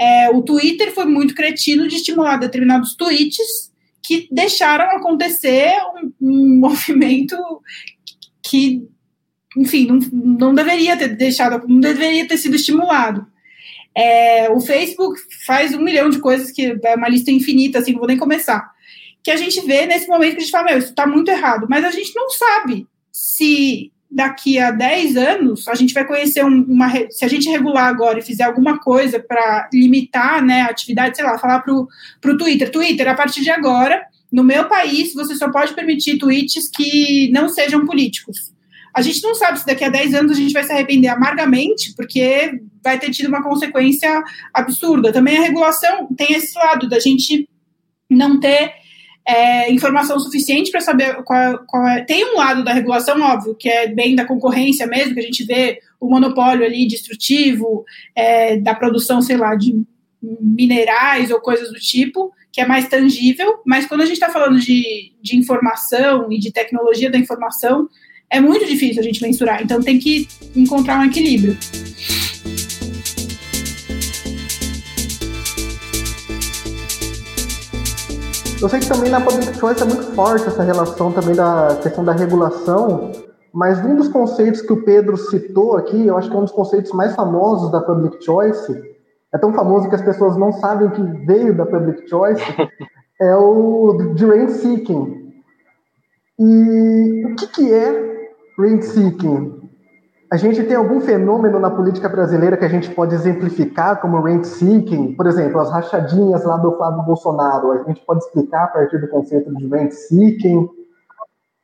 É, 0.00 0.30
o 0.30 0.40
Twitter 0.40 0.94
foi 0.94 1.04
muito 1.04 1.34
cretino 1.34 1.86
de 1.86 1.96
estimular 1.96 2.38
determinados 2.38 2.94
tweets 2.94 3.72
que 4.02 4.26
deixaram 4.30 4.96
acontecer 4.96 5.74
um, 5.94 6.12
um 6.18 6.60
movimento 6.60 7.36
que 8.42 8.88
enfim, 9.56 9.86
não, 9.86 9.98
não 10.12 10.54
deveria 10.54 10.96
ter 10.96 11.08
deixado, 11.08 11.66
não 11.66 11.80
deveria 11.80 12.26
ter 12.26 12.36
sido 12.36 12.56
estimulado. 12.56 13.26
É, 13.94 14.48
o 14.50 14.60
Facebook 14.60 15.20
faz 15.46 15.74
um 15.74 15.80
milhão 15.80 16.10
de 16.10 16.18
coisas 16.18 16.50
que 16.52 16.78
é 16.82 16.94
uma 16.94 17.08
lista 17.08 17.30
infinita, 17.30 17.78
assim, 17.78 17.92
não 17.92 17.98
vou 17.98 18.08
nem 18.08 18.18
começar. 18.18 18.70
Que 19.22 19.30
a 19.30 19.36
gente 19.36 19.60
vê 19.62 19.86
nesse 19.86 20.06
momento 20.06 20.32
que 20.32 20.38
a 20.38 20.40
gente 20.40 20.50
fala, 20.50 20.66
meu, 20.66 20.78
isso 20.78 20.90
está 20.90 21.06
muito 21.06 21.30
errado, 21.30 21.66
mas 21.68 21.84
a 21.84 21.90
gente 21.90 22.14
não 22.14 22.30
sabe 22.30 22.86
se 23.10 23.90
daqui 24.10 24.58
a 24.58 24.70
10 24.70 25.16
anos 25.16 25.68
a 25.68 25.74
gente 25.74 25.92
vai 25.92 26.06
conhecer 26.06 26.44
uma. 26.44 26.88
Se 27.10 27.24
a 27.24 27.28
gente 27.28 27.48
regular 27.48 27.88
agora 27.88 28.18
e 28.18 28.22
fizer 28.22 28.44
alguma 28.44 28.78
coisa 28.78 29.18
para 29.18 29.68
limitar 29.72 30.44
né, 30.44 30.62
a 30.62 30.66
atividade, 30.66 31.16
sei 31.16 31.24
lá, 31.24 31.38
falar 31.38 31.60
para 31.60 31.74
o 31.74 32.38
Twitter: 32.38 32.70
Twitter, 32.70 33.08
a 33.08 33.14
partir 33.14 33.42
de 33.42 33.50
agora, 33.50 34.02
no 34.30 34.44
meu 34.44 34.66
país, 34.66 35.12
você 35.12 35.34
só 35.34 35.50
pode 35.50 35.74
permitir 35.74 36.18
tweets 36.18 36.70
que 36.70 37.30
não 37.32 37.48
sejam 37.48 37.84
políticos 37.84 38.56
a 38.94 39.02
gente 39.02 39.22
não 39.22 39.34
sabe 39.34 39.60
se 39.60 39.66
daqui 39.66 39.84
a 39.84 39.88
10 39.88 40.14
anos 40.14 40.32
a 40.32 40.40
gente 40.40 40.52
vai 40.52 40.64
se 40.64 40.72
arrepender 40.72 41.08
amargamente, 41.08 41.94
porque 41.94 42.60
vai 42.82 42.98
ter 42.98 43.10
tido 43.10 43.28
uma 43.28 43.42
consequência 43.42 44.22
absurda. 44.52 45.12
Também 45.12 45.38
a 45.38 45.42
regulação 45.42 46.08
tem 46.16 46.32
esse 46.32 46.56
lado 46.58 46.88
da 46.88 46.98
gente 46.98 47.48
não 48.10 48.40
ter 48.40 48.72
é, 49.26 49.70
informação 49.70 50.18
suficiente 50.18 50.70
para 50.70 50.80
saber 50.80 51.22
qual, 51.22 51.58
qual, 51.66 51.86
é. 51.86 52.02
Tem 52.02 52.24
um 52.24 52.36
lado 52.38 52.64
da 52.64 52.72
regulação, 52.72 53.20
óbvio, 53.20 53.54
que 53.54 53.68
é 53.68 53.86
bem 53.88 54.14
da 54.14 54.24
concorrência 54.24 54.86
mesmo, 54.86 55.12
que 55.12 55.20
a 55.20 55.24
gente 55.24 55.44
vê 55.44 55.80
o 56.00 56.08
monopólio 56.08 56.64
ali 56.64 56.86
destrutivo 56.88 57.84
é, 58.14 58.56
da 58.56 58.74
produção, 58.74 59.20
sei 59.20 59.36
lá, 59.36 59.54
de 59.54 59.84
minerais 60.22 61.30
ou 61.30 61.40
coisas 61.40 61.70
do 61.70 61.78
tipo, 61.78 62.32
que 62.50 62.60
é 62.60 62.66
mais 62.66 62.88
tangível, 62.88 63.60
mas 63.64 63.86
quando 63.86 64.00
a 64.00 64.04
gente 64.06 64.14
está 64.14 64.30
falando 64.30 64.58
de, 64.58 65.12
de 65.22 65.36
informação 65.36 66.32
e 66.32 66.38
de 66.38 66.50
tecnologia 66.50 67.10
da 67.10 67.18
informação, 67.18 67.88
é 68.30 68.40
muito 68.40 68.66
difícil 68.66 69.00
a 69.00 69.04
gente 69.04 69.22
mensurar. 69.22 69.62
Então 69.62 69.80
tem 69.80 69.98
que 69.98 70.28
encontrar 70.54 71.00
um 71.00 71.04
equilíbrio. 71.04 71.56
Eu 78.60 78.68
sei 78.68 78.80
que 78.80 78.88
também 78.88 79.08
na 79.08 79.20
public 79.20 79.56
choice 79.56 79.82
é 79.82 79.84
muito 79.84 80.02
forte 80.14 80.48
essa 80.48 80.64
relação 80.64 81.12
também 81.12 81.34
da 81.34 81.78
questão 81.80 82.04
da 82.04 82.12
regulação, 82.12 83.12
mas 83.54 83.78
um 83.84 83.94
dos 83.94 84.08
conceitos 84.08 84.60
que 84.60 84.72
o 84.72 84.82
Pedro 84.82 85.16
citou 85.16 85.76
aqui, 85.76 86.08
eu 86.08 86.18
acho 86.18 86.28
que 86.28 86.34
é 86.34 86.38
um 86.38 86.42
dos 86.42 86.52
conceitos 86.52 86.90
mais 86.90 87.14
famosos 87.14 87.70
da 87.70 87.80
public 87.80 88.22
choice, 88.24 88.82
é 89.32 89.38
tão 89.38 89.52
famoso 89.52 89.88
que 89.88 89.94
as 89.94 90.02
pessoas 90.02 90.36
não 90.36 90.52
sabem 90.52 90.88
o 90.88 90.90
que 90.90 91.02
veio 91.24 91.56
da 91.56 91.64
public 91.66 92.08
choice, 92.08 92.42
é 93.22 93.36
o 93.36 94.12
de 94.16 94.26
rent 94.26 94.50
seeking. 94.50 95.28
E 96.40 97.26
o 97.26 97.36
que, 97.36 97.46
que 97.46 97.72
é 97.72 98.17
rent 98.58 98.82
seeking. 98.82 99.58
A 100.30 100.36
gente 100.36 100.62
tem 100.64 100.76
algum 100.76 101.00
fenômeno 101.00 101.58
na 101.58 101.70
política 101.70 102.08
brasileira 102.08 102.56
que 102.56 102.64
a 102.64 102.68
gente 102.68 102.90
pode 102.90 103.14
exemplificar 103.14 103.98
como 104.00 104.20
rent 104.20 104.44
seeking? 104.44 105.14
Por 105.14 105.26
exemplo, 105.26 105.58
as 105.60 105.70
rachadinhas 105.70 106.44
lá 106.44 106.58
do 106.58 106.76
Flávio 106.76 107.02
Bolsonaro. 107.02 107.72
A 107.72 107.84
gente 107.84 108.04
pode 108.04 108.22
explicar 108.24 108.64
a 108.64 108.68
partir 108.68 108.98
do 108.98 109.08
conceito 109.08 109.54
de 109.56 109.66
rent 109.68 109.92
seeking? 109.92 110.56
O 110.56 110.70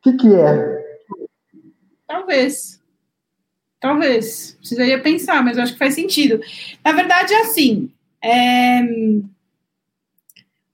que, 0.03 0.15
que 0.15 0.35
é? 0.35 0.83
Talvez. 2.07 2.81
Talvez. 3.79 4.57
Precisaria 4.59 5.03
pensar, 5.03 5.45
mas 5.45 5.59
eu 5.59 5.63
acho 5.63 5.75
que 5.75 5.79
faz 5.79 5.95
sentido. 5.95 6.41
Na 6.83 6.93
verdade, 6.93 7.35
é 7.35 7.41
assim. 7.43 7.91
É... 8.23 8.81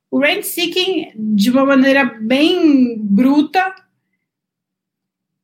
O 0.09 0.18
rent 0.21 0.43
seeking, 0.43 1.12
de 1.16 1.51
uma 1.51 1.66
maneira 1.66 2.05
bem 2.05 2.97
bruta, 2.99 3.75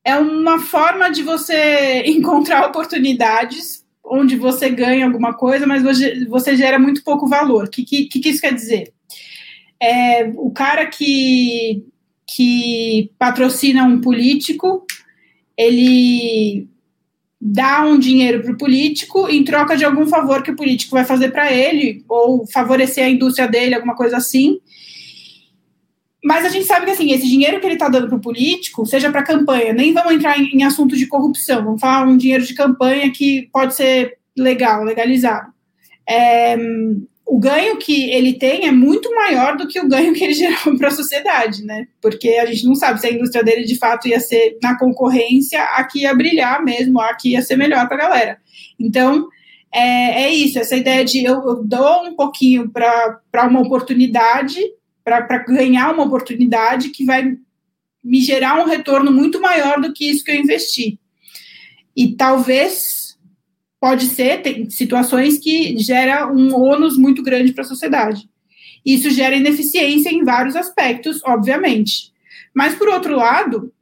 é 0.06 0.16
uma 0.16 0.60
forma 0.60 1.10
de 1.10 1.24
você 1.24 2.04
encontrar 2.06 2.68
oportunidades 2.68 3.84
onde 4.04 4.36
você 4.36 4.70
ganha 4.70 5.04
alguma 5.04 5.34
coisa, 5.34 5.66
mas 5.66 5.82
você 6.28 6.56
gera 6.56 6.78
muito 6.78 7.02
pouco 7.02 7.26
valor. 7.26 7.64
O 7.64 7.70
que, 7.70 7.84
que, 7.84 8.06
que 8.06 8.28
isso 8.28 8.40
quer 8.40 8.54
dizer? 8.54 8.92
É, 9.82 10.30
o 10.36 10.48
cara 10.52 10.86
que, 10.86 11.84
que 12.24 13.10
patrocina 13.18 13.82
um 13.82 14.00
político, 14.00 14.86
ele 15.58 16.68
dá 17.40 17.84
um 17.84 17.98
dinheiro 17.98 18.44
para 18.44 18.52
o 18.52 18.56
político 18.56 19.28
em 19.28 19.42
troca 19.42 19.76
de 19.76 19.84
algum 19.84 20.06
favor 20.06 20.40
que 20.40 20.52
o 20.52 20.56
político 20.56 20.92
vai 20.92 21.04
fazer 21.04 21.32
para 21.32 21.52
ele, 21.52 22.04
ou 22.08 22.46
favorecer 22.46 23.04
a 23.04 23.10
indústria 23.10 23.48
dele, 23.48 23.74
alguma 23.74 23.96
coisa 23.96 24.18
assim. 24.18 24.60
Mas 26.24 26.44
a 26.44 26.48
gente 26.48 26.64
sabe 26.64 26.86
que 26.86 26.92
assim, 26.92 27.12
esse 27.12 27.26
dinheiro 27.26 27.60
que 27.60 27.66
ele 27.66 27.74
está 27.74 27.88
dando 27.88 28.08
para 28.08 28.16
o 28.16 28.20
político, 28.20 28.86
seja 28.86 29.10
para 29.10 29.22
campanha, 29.22 29.72
nem 29.72 29.92
vamos 29.92 30.14
entrar 30.14 30.38
em, 30.38 30.56
em 30.56 30.64
assunto 30.64 30.96
de 30.96 31.06
corrupção, 31.06 31.64
vamos 31.64 31.80
falar 31.80 32.06
um 32.06 32.16
dinheiro 32.16 32.44
de 32.44 32.54
campanha 32.54 33.12
que 33.12 33.48
pode 33.52 33.74
ser 33.74 34.18
legal, 34.36 34.82
legalizado. 34.82 35.52
É, 36.08 36.56
o 37.26 37.40
ganho 37.40 37.76
que 37.76 38.08
ele 38.10 38.34
tem 38.34 38.66
é 38.66 38.70
muito 38.70 39.12
maior 39.12 39.56
do 39.56 39.66
que 39.66 39.80
o 39.80 39.88
ganho 39.88 40.14
que 40.14 40.22
ele 40.22 40.32
gerou 40.34 40.78
para 40.78 40.88
a 40.88 40.92
sociedade, 40.92 41.64
né? 41.64 41.88
Porque 42.00 42.28
a 42.30 42.46
gente 42.46 42.64
não 42.64 42.74
sabe 42.76 43.00
se 43.00 43.06
a 43.06 43.10
indústria 43.10 43.42
dele 43.42 43.64
de 43.64 43.76
fato 43.76 44.06
ia 44.06 44.20
ser 44.20 44.56
na 44.62 44.78
concorrência, 44.78 45.60
aqui 45.74 46.02
ia 46.02 46.14
brilhar 46.14 46.64
mesmo, 46.64 47.00
aqui 47.00 47.32
ia 47.32 47.42
ser 47.42 47.56
melhor 47.56 47.88
para 47.88 47.96
a 47.96 48.08
galera. 48.08 48.38
Então, 48.78 49.26
é, 49.74 50.24
é, 50.24 50.30
isso, 50.30 50.58
essa 50.58 50.76
ideia 50.76 51.04
de 51.04 51.24
eu, 51.24 51.34
eu 51.46 51.64
dou 51.64 52.04
um 52.04 52.14
pouquinho 52.14 52.70
para 52.70 53.48
uma 53.48 53.60
oportunidade 53.60 54.60
para 55.06 55.38
ganhar 55.38 55.94
uma 55.94 56.02
oportunidade 56.02 56.88
que 56.88 57.04
vai 57.04 57.36
me 58.02 58.20
gerar 58.20 58.60
um 58.60 58.66
retorno 58.66 59.12
muito 59.12 59.40
maior 59.40 59.80
do 59.80 59.92
que 59.92 60.10
isso 60.10 60.24
que 60.24 60.32
eu 60.32 60.34
investi. 60.34 60.98
E 61.96 62.16
talvez 62.16 63.16
pode 63.80 64.06
ser, 64.06 64.42
tem 64.42 64.68
situações 64.68 65.38
que 65.38 65.78
gera 65.78 66.26
um 66.26 66.52
ônus 66.52 66.98
muito 66.98 67.22
grande 67.22 67.52
para 67.52 67.62
a 67.62 67.66
sociedade. 67.66 68.28
Isso 68.84 69.08
gera 69.10 69.36
ineficiência 69.36 70.10
em 70.10 70.24
vários 70.24 70.56
aspectos, 70.56 71.20
obviamente. 71.24 72.12
Mas, 72.52 72.74
por 72.74 72.88
outro 72.88 73.14
lado, 73.14 73.72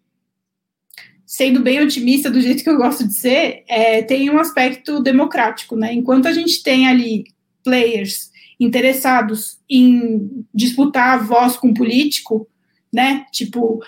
sendo 1.24 1.60
bem 1.60 1.80
otimista 1.80 2.30
do 2.30 2.40
jeito 2.40 2.62
que 2.62 2.68
eu 2.68 2.76
gosto 2.76 3.08
de 3.08 3.14
ser, 3.14 3.64
é, 3.66 4.02
tem 4.02 4.28
um 4.28 4.38
aspecto 4.38 5.02
democrático, 5.02 5.74
né? 5.74 5.94
Enquanto 5.94 6.28
a 6.28 6.32
gente 6.34 6.62
tem 6.62 6.86
ali 6.86 7.24
players 7.62 8.34
interessados 8.59 9.59
em 9.68 10.44
disputar 10.55 11.14
a 11.14 11.22
voz 11.22 11.57
com 11.57 11.74
político, 11.74 12.48
né? 12.92 13.26
Tipo, 13.32 13.80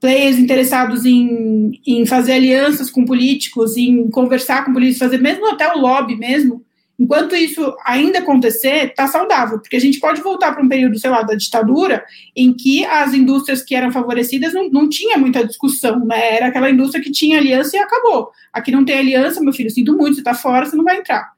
players 0.00 0.36
interessados 0.36 1.04
em, 1.04 1.80
em 1.86 2.04
fazer 2.06 2.32
alianças 2.32 2.90
com 2.90 3.04
políticos, 3.04 3.76
em 3.76 4.10
conversar 4.10 4.64
com 4.64 4.72
políticos, 4.72 4.98
fazer 4.98 5.18
mesmo 5.18 5.48
até 5.48 5.72
o 5.72 5.78
lobby 5.78 6.16
mesmo. 6.16 6.64
Enquanto 6.98 7.34
isso 7.34 7.74
ainda 7.84 8.20
acontecer, 8.20 8.94
tá 8.94 9.08
saudável, 9.08 9.58
porque 9.58 9.76
a 9.76 9.80
gente 9.80 9.98
pode 9.98 10.20
voltar 10.20 10.52
para 10.52 10.62
um 10.62 10.68
período, 10.68 10.98
sei 10.98 11.10
lá, 11.10 11.22
da 11.22 11.34
ditadura, 11.34 12.04
em 12.36 12.52
que 12.52 12.84
as 12.84 13.14
indústrias 13.14 13.62
que 13.62 13.74
eram 13.74 13.90
favorecidas 13.90 14.52
não, 14.52 14.68
não 14.70 14.88
tinha 14.88 15.16
muita 15.16 15.46
discussão, 15.46 16.04
né? 16.04 16.36
Era 16.36 16.46
aquela 16.46 16.70
indústria 16.70 17.02
que 17.02 17.10
tinha 17.10 17.38
aliança 17.38 17.76
e 17.76 17.80
acabou. 17.80 18.30
Aqui 18.52 18.70
não 18.70 18.84
tem 18.84 18.98
aliança, 18.98 19.40
meu 19.40 19.52
filho, 19.52 19.70
sinto 19.70 19.96
muito, 19.96 20.16
você 20.16 20.22
tá 20.22 20.34
fora, 20.34 20.66
você 20.66 20.76
não 20.76 20.84
vai 20.84 20.98
entrar. 20.98 21.32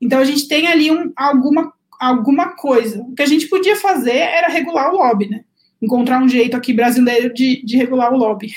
Então 0.00 0.18
a 0.18 0.24
gente 0.24 0.48
tem 0.48 0.66
ali 0.66 0.90
um, 0.90 1.12
alguma 1.16 1.72
alguma 2.00 2.56
coisa. 2.56 3.02
O 3.02 3.14
que 3.14 3.22
a 3.22 3.26
gente 3.26 3.46
podia 3.46 3.76
fazer 3.76 4.16
era 4.16 4.48
regular 4.48 4.90
o 4.90 4.96
lobby, 4.96 5.28
né? 5.28 5.44
Encontrar 5.82 6.22
um 6.22 6.28
jeito 6.28 6.56
aqui 6.56 6.72
brasileiro 6.72 7.32
de, 7.32 7.62
de 7.62 7.76
regular 7.76 8.12
o 8.12 8.16
lobby. 8.16 8.54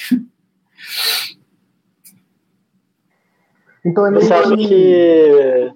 Então 3.85 4.07
é 4.07 4.11
meio 4.11 4.23
Você 4.23 4.55
que... 4.55 4.67
que... 4.67 5.73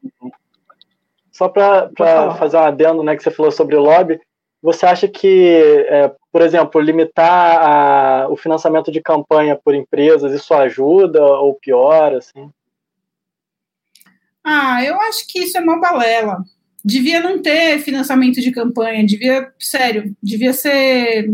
Só 1.29 1.49
para 1.49 1.91
fazer 2.39 2.57
um 2.57 2.61
adendo, 2.61 3.03
né, 3.03 3.15
que 3.15 3.21
você 3.21 3.29
falou 3.29 3.51
sobre 3.51 3.75
o 3.75 3.81
lobby, 3.81 4.19
você 4.61 4.87
acha 4.87 5.07
que, 5.07 5.85
é, 5.87 6.11
por 6.31 6.41
exemplo, 6.41 6.81
limitar 6.81 7.61
a, 7.61 8.27
o 8.29 8.35
financiamento 8.35 8.91
de 8.91 9.01
campanha 9.01 9.59
por 9.61 9.75
empresas, 9.75 10.33
isso 10.33 10.53
ajuda 10.53 11.23
ou 11.23 11.53
piora, 11.53 12.17
assim? 12.17 12.49
Ah, 14.43 14.83
eu 14.83 14.99
acho 15.01 15.27
que 15.27 15.39
isso 15.43 15.57
é 15.57 15.61
uma 15.61 15.79
balela 15.79 16.43
devia 16.87 17.19
não 17.19 17.41
ter 17.41 17.79
financiamento 17.79 18.39
de 18.39 18.49
campanha, 18.49 19.05
devia, 19.05 19.51
sério, 19.59 20.15
devia 20.23 20.53
ser 20.53 21.29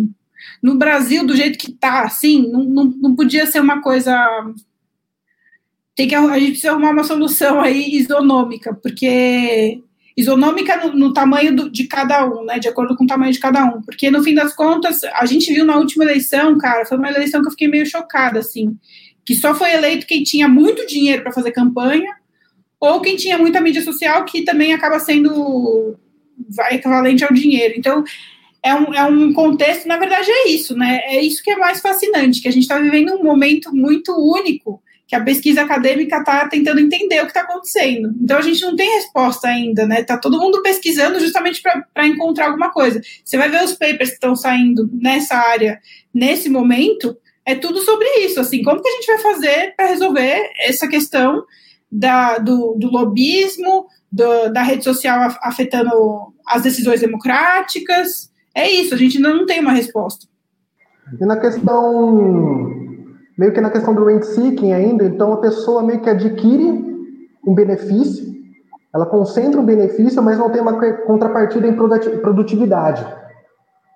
no 0.61 0.75
Brasil 0.75 1.25
do 1.25 1.35
jeito 1.35 1.59
que 1.59 1.71
tá, 1.71 2.01
assim, 2.01 2.51
não, 2.51 2.63
não, 2.63 2.85
não 2.85 3.15
podia 3.15 3.45
ser 3.45 3.59
uma 3.59 3.79
coisa. 3.79 4.17
Tem 5.95 6.07
que 6.07 6.15
a 6.15 6.39
gente 6.39 6.51
precisa 6.53 6.71
arrumar 6.71 6.89
uma 6.89 7.03
solução 7.03 7.61
aí 7.61 7.95
isonômica, 7.95 8.73
porque 8.73 9.79
isonômica 10.17 10.75
no, 10.77 10.95
no 10.95 11.13
tamanho 11.13 11.55
do, 11.55 11.69
de 11.69 11.83
cada 11.83 12.25
um, 12.27 12.43
né? 12.45 12.57
De 12.57 12.67
acordo 12.67 12.95
com 12.95 13.03
o 13.03 13.07
tamanho 13.07 13.31
de 13.31 13.39
cada 13.39 13.63
um. 13.63 13.79
Porque 13.83 14.09
no 14.09 14.23
fim 14.23 14.33
das 14.33 14.55
contas, 14.55 15.03
a 15.03 15.25
gente 15.27 15.53
viu 15.53 15.65
na 15.65 15.77
última 15.77 16.03
eleição, 16.03 16.57
cara, 16.57 16.83
foi 16.83 16.97
uma 16.97 17.11
eleição 17.11 17.41
que 17.41 17.47
eu 17.47 17.51
fiquei 17.51 17.67
meio 17.67 17.85
chocada, 17.85 18.39
assim, 18.39 18.75
que 19.23 19.35
só 19.35 19.53
foi 19.53 19.71
eleito 19.71 20.07
quem 20.07 20.23
tinha 20.23 20.47
muito 20.47 20.87
dinheiro 20.87 21.21
para 21.21 21.31
fazer 21.31 21.51
campanha 21.51 22.22
ou 22.85 22.99
quem 22.99 23.15
tinha 23.15 23.37
muita 23.37 23.61
mídia 23.61 23.81
social, 23.81 24.25
que 24.25 24.43
também 24.43 24.73
acaba 24.73 24.99
sendo 24.99 25.95
equivalente 26.69 27.23
ao 27.23 27.33
dinheiro. 27.33 27.75
Então, 27.77 28.03
é 28.61 28.75
um, 28.75 28.93
é 28.93 29.05
um 29.05 29.31
contexto, 29.31 29.87
na 29.87 29.97
verdade, 29.97 30.29
é 30.29 30.49
isso, 30.49 30.75
né? 30.75 30.99
É 31.05 31.21
isso 31.21 31.41
que 31.41 31.51
é 31.51 31.55
mais 31.55 31.79
fascinante, 31.79 32.41
que 32.41 32.47
a 32.47 32.51
gente 32.51 32.63
está 32.63 32.77
vivendo 32.77 33.13
um 33.13 33.23
momento 33.23 33.73
muito 33.73 34.11
único, 34.11 34.83
que 35.07 35.15
a 35.15 35.23
pesquisa 35.23 35.61
acadêmica 35.61 36.17
está 36.17 36.45
tentando 36.49 36.81
entender 36.81 37.21
o 37.21 37.25
que 37.25 37.31
está 37.31 37.41
acontecendo. 37.41 38.13
Então, 38.21 38.37
a 38.37 38.41
gente 38.41 38.61
não 38.61 38.75
tem 38.75 38.95
resposta 38.95 39.47
ainda, 39.47 39.85
né? 39.85 40.01
Está 40.01 40.17
todo 40.17 40.39
mundo 40.39 40.61
pesquisando 40.61 41.21
justamente 41.21 41.61
para 41.61 42.05
encontrar 42.05 42.47
alguma 42.47 42.69
coisa. 42.69 43.01
Você 43.23 43.37
vai 43.37 43.47
ver 43.47 43.63
os 43.63 43.73
papers 43.73 44.09
que 44.09 44.15
estão 44.15 44.35
saindo 44.35 44.89
nessa 44.91 45.35
área, 45.35 45.79
nesse 46.13 46.49
momento, 46.49 47.15
é 47.45 47.55
tudo 47.55 47.79
sobre 47.79 48.07
isso, 48.25 48.41
assim, 48.41 48.61
como 48.61 48.81
que 48.81 48.89
a 48.89 48.91
gente 48.91 49.07
vai 49.07 49.19
fazer 49.19 49.73
para 49.77 49.87
resolver 49.87 50.51
essa 50.59 50.85
questão 50.85 51.45
da, 51.93 52.39
do, 52.39 52.75
do 52.79 52.89
lobismo, 52.89 53.85
do, 54.11 54.49
da 54.51 54.63
rede 54.63 54.83
social 54.83 55.31
afetando 55.41 55.91
as 56.47 56.63
decisões 56.63 57.01
democráticas. 57.01 58.31
É 58.55 58.69
isso, 58.69 58.93
a 58.93 58.97
gente 58.97 59.17
ainda 59.17 59.33
não 59.33 59.45
tem 59.45 59.59
uma 59.59 59.71
resposta. 59.71 60.25
E 61.19 61.25
na 61.25 61.37
questão, 61.37 62.71
meio 63.37 63.53
que 63.53 63.61
na 63.61 63.69
questão 63.69 63.93
do 63.93 64.05
rent 64.05 64.23
seeking 64.23 64.73
ainda, 64.73 65.05
então 65.05 65.33
a 65.33 65.37
pessoa 65.37 65.83
meio 65.83 66.01
que 66.01 66.09
adquire 66.09 66.83
um 67.45 67.53
benefício, 67.53 68.33
ela 68.93 69.05
concentra 69.05 69.59
um 69.59 69.65
benefício, 69.65 70.21
mas 70.21 70.37
não 70.37 70.49
tem 70.49 70.61
uma 70.61 70.79
contrapartida 71.05 71.67
em 71.67 71.75
produtividade. 71.75 73.05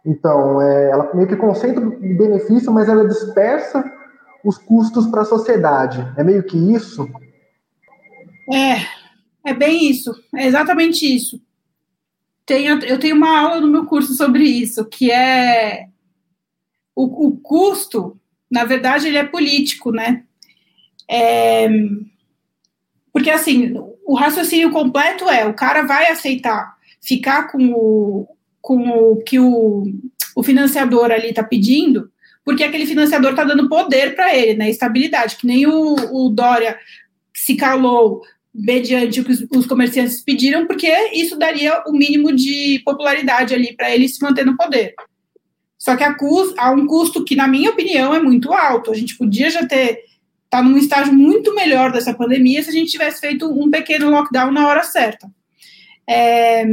Então, 0.06 0.62
é, 0.62 0.90
ela 0.90 1.12
meio 1.14 1.28
que 1.28 1.36
concentra 1.36 1.86
o 1.86 1.92
benefício, 2.18 2.72
mas 2.72 2.90
ela 2.90 3.08
dispersa 3.08 3.84
os 4.44 4.58
custos 4.58 5.08
para 5.08 5.22
a 5.22 5.26
sociedade. 5.26 6.06
É 6.16 6.24
meio 6.24 6.44
que 6.44 6.58
isso. 6.74 7.08
É, 8.52 9.50
é 9.50 9.54
bem 9.54 9.90
isso, 9.90 10.14
é 10.36 10.46
exatamente 10.46 11.06
isso. 11.06 11.42
Tenho, 12.46 12.80
eu 12.86 12.98
tenho 13.00 13.16
uma 13.16 13.40
aula 13.40 13.60
no 13.60 13.68
meu 13.68 13.86
curso 13.86 14.14
sobre 14.14 14.44
isso, 14.44 14.86
que 14.86 15.12
é 15.12 15.88
o, 16.96 17.28
o 17.28 17.38
custo, 17.38 18.20
na 18.50 18.64
verdade, 18.64 19.08
ele 19.08 19.18
é 19.18 19.24
político, 19.26 19.92
né? 19.92 20.24
É, 21.10 21.68
porque 23.12 23.30
assim, 23.30 23.74
o 24.06 24.16
raciocínio 24.16 24.72
completo 24.72 25.26
é 25.30 25.46
o 25.46 25.54
cara 25.54 25.84
vai 25.84 26.10
aceitar 26.10 26.78
ficar 27.02 27.52
com 27.52 27.72
o, 27.72 28.28
com 28.62 28.90
o 28.90 29.24
que 29.24 29.40
o, 29.40 29.84
o 30.36 30.44
financiador 30.44 31.12
ali 31.12 31.30
está 31.30 31.44
pedindo, 31.44 32.12
porque 32.44 32.64
aquele 32.64 32.86
financiador 32.86 33.32
está 33.32 33.44
dando 33.44 33.70
poder 33.70 34.16
para 34.16 34.36
ele, 34.36 34.56
né? 34.56 34.70
Estabilidade, 34.70 35.38
que 35.38 35.48
nem 35.48 35.66
o, 35.66 35.96
o 36.12 36.30
Dória 36.30 36.78
se 37.34 37.56
calou 37.56 38.22
mediante 38.58 39.22
o 39.22 39.24
que 39.24 39.48
os 39.56 39.68
comerciantes 39.68 40.24
pediram, 40.24 40.66
porque 40.66 40.92
isso 41.14 41.38
daria 41.38 41.84
o 41.86 41.92
mínimo 41.92 42.36
de 42.36 42.82
popularidade 42.84 43.54
ali 43.54 43.76
para 43.76 43.94
ele 43.94 44.10
se 44.10 44.20
manter 44.22 44.44
no 44.44 44.58
poder. 44.58 44.96
Só 45.78 45.96
que 45.96 46.04
há, 46.04 46.16
há 46.58 46.72
um 46.72 46.88
custo 46.88 47.24
que, 47.24 47.36
na 47.36 47.48
minha 47.48 47.70
opinião, 47.70 48.16
é 48.16 48.20
muito 48.20 48.52
alto. 48.52 48.90
A 48.90 48.96
gente 48.96 49.16
podia 49.16 49.52
já 49.52 49.66
ter 49.66 50.00
tá 50.50 50.64
num 50.64 50.78
estágio 50.78 51.14
muito 51.14 51.54
melhor 51.54 51.92
dessa 51.92 52.14
pandemia 52.14 52.64
se 52.64 52.70
a 52.70 52.74
gente 52.74 52.90
tivesse 52.90 53.20
feito 53.20 53.48
um 53.52 53.70
pequeno 53.70 54.10
lockdown 54.10 54.52
na 54.52 54.68
hora 54.68 54.82
certa. 54.82 55.30
É, 56.10 56.66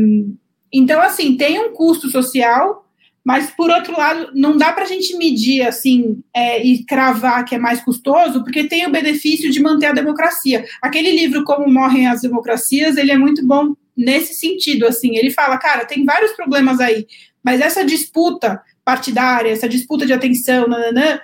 então, 0.72 1.02
assim, 1.02 1.36
tem 1.36 1.58
um 1.58 1.72
custo 1.72 2.08
social, 2.08 2.83
mas 3.24 3.50
por 3.50 3.70
outro 3.70 3.96
lado, 3.96 4.30
não 4.34 4.56
dá 4.56 4.70
para 4.72 4.84
a 4.84 4.86
gente 4.86 5.16
medir 5.16 5.62
assim 5.62 6.22
é, 6.34 6.62
e 6.62 6.84
cravar 6.84 7.44
que 7.44 7.54
é 7.54 7.58
mais 7.58 7.82
custoso, 7.82 8.44
porque 8.44 8.68
tem 8.68 8.86
o 8.86 8.92
benefício 8.92 9.50
de 9.50 9.62
manter 9.62 9.86
a 9.86 9.92
democracia. 9.92 10.64
Aquele 10.82 11.10
livro 11.10 11.42
Como 11.42 11.72
Morrem 11.72 12.06
as 12.06 12.20
Democracias, 12.20 12.98
ele 12.98 13.10
é 13.10 13.16
muito 13.16 13.44
bom 13.46 13.74
nesse 13.96 14.34
sentido. 14.34 14.86
Assim, 14.86 15.16
ele 15.16 15.30
fala, 15.30 15.56
cara, 15.56 15.86
tem 15.86 16.04
vários 16.04 16.32
problemas 16.32 16.80
aí, 16.80 17.06
mas 17.42 17.60
essa 17.60 17.82
disputa 17.82 18.62
partidária, 18.84 19.50
essa 19.50 19.68
disputa 19.68 20.04
de 20.04 20.12
atenção, 20.12 20.68
nananã, 20.68 21.18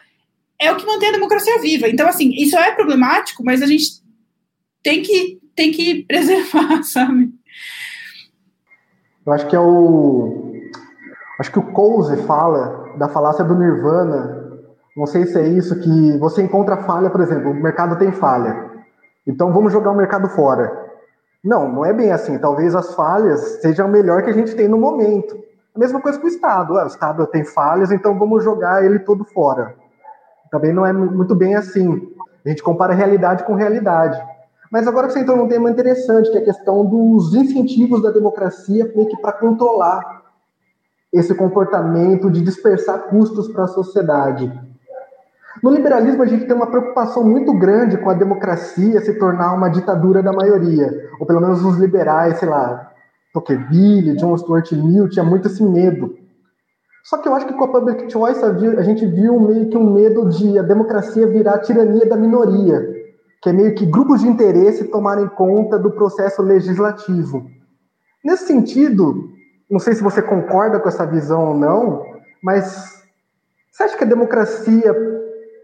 é 0.59 0.73
o 0.73 0.77
que 0.77 0.87
mantém 0.87 1.11
a 1.11 1.13
democracia 1.13 1.61
viva. 1.61 1.89
Então, 1.89 2.09
assim, 2.09 2.31
isso 2.35 2.57
é 2.57 2.73
problemático, 2.73 3.45
mas 3.45 3.61
a 3.61 3.67
gente 3.67 4.01
tem 4.83 5.03
que, 5.03 5.39
tem 5.55 5.71
que 5.71 6.03
preservar, 6.05 6.83
sabe? 6.85 7.31
Eu 9.27 9.33
acho 9.33 9.49
que 9.49 9.57
é 9.57 9.61
o. 9.61 10.50
Acho 11.41 11.53
que 11.53 11.59
o 11.59 11.73
Coase 11.73 12.19
fala 12.25 12.97
da 12.99 13.09
falácia 13.09 13.43
do 13.43 13.55
Nirvana. 13.55 14.61
Não 14.95 15.07
sei 15.07 15.25
se 15.25 15.39
é 15.39 15.49
isso, 15.49 15.81
que 15.81 16.19
você 16.19 16.43
encontra 16.43 16.77
falha, 16.77 17.09
por 17.09 17.23
exemplo, 17.23 17.51
o 17.51 17.55
mercado 17.55 17.97
tem 17.97 18.13
falha. 18.13 18.69
Então 19.27 19.51
vamos 19.51 19.73
jogar 19.73 19.91
o 19.91 19.97
mercado 19.97 20.29
fora. 20.29 20.71
Não, 21.43 21.67
não 21.67 21.83
é 21.83 21.95
bem 21.95 22.13
assim. 22.13 22.37
Talvez 22.37 22.75
as 22.75 22.95
falhas 22.95 23.41
sejam 23.63 23.87
o 23.87 23.91
melhor 23.91 24.23
que 24.23 24.29
a 24.29 24.35
gente 24.35 24.55
tem 24.55 24.69
no 24.69 24.77
momento. 24.77 25.35
A 25.75 25.79
mesma 25.79 25.99
coisa 26.03 26.19
com 26.19 26.27
o 26.27 26.29
Estado. 26.29 26.75
o 26.75 26.87
Estado 26.87 27.27
tem 27.29 27.43
falhas, 27.43 27.91
então 27.91 28.19
vamos 28.19 28.45
jogar 28.45 28.85
ele 28.85 28.99
todo 28.99 29.25
fora. 29.25 29.75
Também 30.51 30.75
não 30.75 30.85
é 30.85 30.93
muito 30.93 31.35
bem 31.35 31.55
assim. 31.55 32.07
A 32.45 32.51
gente 32.51 32.63
compara 32.63 32.93
realidade 32.93 33.45
com 33.45 33.55
realidade. 33.55 34.23
Mas 34.71 34.87
agora 34.87 35.09
você 35.09 35.21
entrou 35.21 35.39
num 35.39 35.49
tema 35.49 35.71
interessante, 35.71 36.31
que 36.31 36.37
é 36.37 36.43
a 36.43 36.45
questão 36.45 36.85
dos 36.85 37.35
incentivos 37.35 38.03
da 38.03 38.11
democracia 38.11 38.93
meio 38.95 39.09
que 39.09 39.17
para 39.23 39.33
controlar 39.33 40.20
esse 41.13 41.35
comportamento 41.35 42.31
de 42.31 42.41
dispersar 42.41 43.09
custos 43.09 43.49
para 43.49 43.65
a 43.65 43.69
sociedade. 43.69 44.53
No 45.63 45.71
liberalismo, 45.71 46.23
a 46.23 46.27
gente 46.27 46.47
tem 46.47 46.55
uma 46.55 46.69
preocupação 46.69 47.25
muito 47.25 47.53
grande 47.53 47.99
com 47.99 48.09
a 48.09 48.15
democracia 48.15 49.01
se 49.01 49.19
tornar 49.19 49.53
uma 49.53 49.69
ditadura 49.69 50.23
da 50.23 50.33
maioria, 50.33 51.11
ou 51.19 51.27
pelo 51.27 51.41
menos 51.41 51.65
os 51.65 51.77
liberais, 51.77 52.39
sei 52.39 52.49
lá, 52.49 52.93
Tocqueville, 53.33 54.17
John 54.17 54.37
Stuart 54.39 54.73
Mill, 54.73 55.09
tinha 55.09 55.25
muito 55.25 55.49
esse 55.49 55.63
medo. 55.63 56.17
Só 57.05 57.19
que 57.19 57.29
eu 57.29 57.35
acho 57.35 57.47
que 57.47 57.55
com 57.55 57.65
a 57.65 57.69
public 57.69 58.11
choice 58.11 58.43
a 58.45 58.83
gente 58.83 59.07
viu 59.07 59.41
meio 59.41 59.69
que 59.69 59.77
um 59.77 59.93
medo 59.93 60.29
de 60.29 60.59
a 60.59 60.63
democracia 60.63 61.27
virar 61.27 61.55
a 61.55 61.59
tirania 61.59 62.07
da 62.07 62.17
minoria, 62.17 62.89
que 63.43 63.49
é 63.49 63.53
meio 63.53 63.75
que 63.75 63.87
grupos 63.87 64.21
de 64.21 64.29
interesse 64.29 64.85
tomarem 64.85 65.27
conta 65.29 65.79
do 65.79 65.91
processo 65.91 66.43
legislativo. 66.43 67.47
Nesse 68.25 68.47
sentido, 68.47 69.31
não 69.71 69.79
sei 69.79 69.95
se 69.95 70.03
você 70.03 70.21
concorda 70.21 70.81
com 70.81 70.89
essa 70.89 71.07
visão 71.07 71.49
ou 71.49 71.55
não, 71.55 72.05
mas 72.43 73.05
você 73.71 73.85
acha 73.85 73.97
que 73.97 74.05
a 74.05 74.09
democracia 74.09 74.95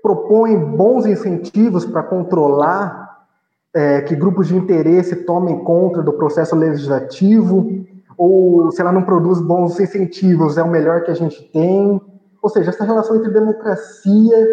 propõe 0.01 0.57
bons 0.57 1.05
incentivos 1.07 1.85
para 1.85 2.03
controlar 2.03 3.27
é, 3.75 4.01
que 4.03 4.15
grupos 4.15 4.49
de 4.49 4.57
interesse 4.57 5.17
tomem 5.17 5.63
conta 5.65 6.03
do 6.03 6.13
processo 6.13 6.55
legislativo, 6.55 7.85
ou 8.17 8.71
se 8.71 8.81
ela 8.81 8.93
não 8.93 9.03
produz 9.03 9.41
bons 9.41 9.79
incentivos, 9.81 10.57
é 10.57 10.63
o 10.63 10.71
melhor 10.71 11.03
que 11.03 11.11
a 11.11 11.15
gente 11.15 11.43
tem. 11.53 12.01
Ou 12.41 12.49
seja, 12.49 12.71
essa 12.71 12.85
relação 12.85 13.17
entre 13.17 13.31
democracia 13.31 14.49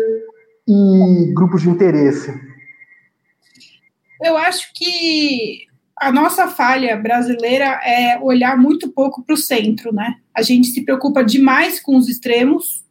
e 0.67 1.31
grupos 1.33 1.61
de 1.61 1.69
interesse. 1.69 2.33
Eu 4.21 4.35
acho 4.35 4.73
que 4.73 5.67
a 5.99 6.11
nossa 6.11 6.47
falha 6.47 6.95
brasileira 6.97 7.79
é 7.83 8.19
olhar 8.19 8.57
muito 8.57 8.89
pouco 8.89 9.23
para 9.23 9.33
o 9.33 9.37
centro, 9.37 9.93
né? 9.93 10.15
A 10.33 10.41
gente 10.41 10.67
se 10.67 10.83
preocupa 10.83 11.23
demais 11.23 11.79
com 11.79 11.95
os 11.97 12.09
extremos 12.09 12.83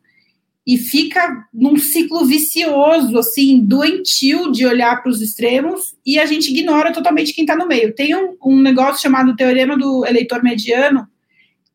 e 0.67 0.79
fica 0.79 1.45
num 1.53 1.77
ciclo 1.77 2.25
vicioso, 2.25 3.19
assim, 3.19 3.61
doentio 3.61 4.53
de 4.53 4.65
olhar 4.65 5.03
para 5.03 5.11
os 5.11 5.21
extremos 5.21 5.97
e 6.07 6.19
a 6.19 6.27
gente 6.27 6.51
ignora 6.51 6.93
totalmente 6.93 7.33
quem 7.33 7.43
está 7.43 7.57
no 7.57 7.67
meio. 7.67 7.93
Tem 7.93 8.15
um, 8.15 8.37
um, 8.45 8.61
negócio 8.61 9.03
chamado 9.03 9.35
Teorema 9.35 9.77
do 9.77 10.07
Eleitor 10.07 10.43
Mediano, 10.43 11.09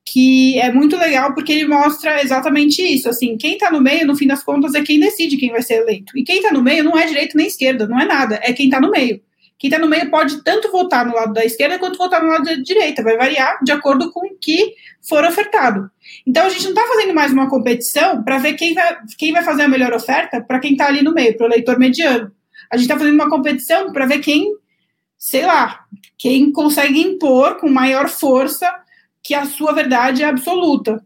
que 0.05 0.57
é 0.57 0.71
muito 0.71 0.95
legal 0.95 1.33
porque 1.33 1.51
ele 1.51 1.67
mostra 1.67 2.23
exatamente 2.23 2.81
isso. 2.81 3.09
Assim, 3.09 3.35
quem 3.37 3.53
está 3.55 3.69
no 3.69 3.81
meio, 3.81 4.07
no 4.07 4.15
fim 4.15 4.25
das 4.25 4.41
contas, 4.41 4.73
é 4.73 4.81
quem 4.81 5.01
decide 5.01 5.35
quem 5.35 5.51
vai 5.51 5.61
ser 5.61 5.81
eleito. 5.81 6.17
E 6.17 6.23
quem 6.23 6.37
está 6.37 6.53
no 6.53 6.63
meio 6.63 6.85
não 6.85 6.97
é 6.97 7.05
direita 7.05 7.33
nem 7.35 7.47
esquerda, 7.47 7.85
não 7.85 7.99
é 7.99 8.05
nada, 8.05 8.39
é 8.41 8.53
quem 8.53 8.67
está 8.67 8.79
no 8.79 8.89
meio. 8.89 9.21
Quem 9.59 9.69
está 9.69 9.79
no 9.79 9.89
meio 9.89 10.09
pode 10.11 10.43
tanto 10.43 10.71
votar 10.71 11.05
no 11.05 11.15
lado 11.15 11.33
da 11.33 11.43
esquerda 11.43 11.79
quanto 11.79 11.97
votar 11.97 12.21
no 12.21 12.29
lado 12.29 12.43
da 12.43 12.53
direita, 12.53 13.01
vai 13.01 13.17
variar 13.17 13.57
de 13.63 13.71
acordo 13.71 14.11
com 14.11 14.19
o 14.27 14.37
que 14.39 14.75
for 15.01 15.23
ofertado. 15.23 15.89
Então 16.25 16.45
a 16.45 16.49
gente 16.49 16.63
não 16.63 16.71
está 16.71 16.85
fazendo 16.87 17.13
mais 17.13 17.31
uma 17.31 17.49
competição 17.49 18.23
para 18.23 18.37
ver 18.37 18.53
quem 18.53 18.73
vai, 18.73 18.97
quem 19.17 19.31
vai 19.31 19.43
fazer 19.43 19.63
a 19.63 19.67
melhor 19.67 19.93
oferta 19.93 20.41
para 20.41 20.59
quem 20.59 20.73
está 20.73 20.87
ali 20.87 21.01
no 21.01 21.13
meio, 21.13 21.35
para 21.35 21.47
o 21.47 21.49
eleitor 21.49 21.79
mediano. 21.79 22.31
A 22.71 22.77
gente 22.77 22.85
está 22.85 22.97
fazendo 22.97 23.15
uma 23.15 23.29
competição 23.29 23.91
para 23.91 24.05
ver 24.05 24.19
quem, 24.19 24.53
sei 25.17 25.45
lá, 25.45 25.85
quem 26.17 26.51
consegue 26.51 26.99
impor 27.01 27.57
com 27.57 27.69
maior 27.69 28.09
força 28.09 28.71
que 29.23 29.33
a 29.33 29.45
sua 29.45 29.73
verdade 29.73 30.21
é 30.21 30.25
absoluta. 30.25 31.03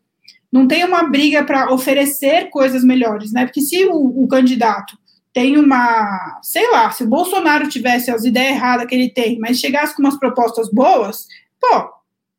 Não 0.51 0.67
tem 0.67 0.83
uma 0.83 1.03
briga 1.03 1.43
para 1.45 1.71
oferecer 1.71 2.49
coisas 2.49 2.83
melhores, 2.83 3.31
né? 3.31 3.45
Porque 3.45 3.61
se 3.61 3.85
o, 3.85 4.23
o 4.23 4.27
candidato 4.27 4.97
tem 5.33 5.57
uma, 5.57 6.39
sei 6.41 6.69
lá, 6.69 6.91
se 6.91 7.03
o 7.03 7.07
Bolsonaro 7.07 7.69
tivesse 7.69 8.11
as 8.11 8.25
ideias 8.25 8.55
erradas 8.55 8.85
que 8.85 8.95
ele 8.95 9.09
tem, 9.09 9.39
mas 9.39 9.59
chegasse 9.59 9.95
com 9.95 10.01
umas 10.01 10.19
propostas 10.19 10.69
boas, 10.69 11.27
pô, 11.59 11.89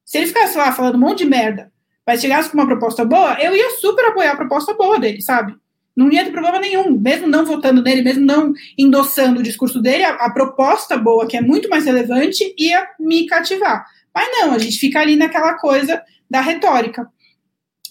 se 0.05 0.19
ele 0.19 0.27
ficasse 0.27 0.57
lá 0.59 0.73
falando 0.73 0.97
um 0.97 1.01
monte 1.01 1.19
de 1.19 1.31
merda, 1.31 1.73
mas 2.07 2.21
chegasse 2.21 2.51
com 2.51 2.59
uma 2.59 2.67
proposta 2.67 3.05
boa, 3.05 3.35
eu 3.41 3.57
ia 3.57 3.71
super 3.79 4.07
apoiar 4.07 4.33
a 4.33 4.37
proposta 4.37 4.75
boa 4.75 4.99
dele, 4.99 5.23
sabe? 5.23 5.55
Não 5.97 6.11
ia 6.11 6.25
ter 6.25 6.33
problema 6.33 6.59
nenhum, 6.59 6.99
mesmo 6.99 7.27
não 7.27 7.45
votando 7.45 7.83
nele, 7.83 8.03
mesmo 8.03 8.25
não 8.25 8.53
endossando 8.79 9.41
o 9.41 9.43
discurso 9.43 9.81
dele, 9.81 10.05
a, 10.05 10.15
a 10.15 10.31
proposta 10.31 10.97
boa, 10.97 11.27
que 11.27 11.37
é 11.37 11.41
muito 11.41 11.69
mais 11.69 11.85
relevante, 11.85 12.55
ia 12.59 12.87
me 12.99 13.27
cativar. 13.27 13.87
Mas 14.15 14.29
não, 14.33 14.53
a 14.53 14.59
gente 14.59 14.79
fica 14.79 15.01
ali 15.01 15.17
naquela 15.17 15.55
coisa 15.55 16.03
da 16.31 16.41
retórica 16.41 17.07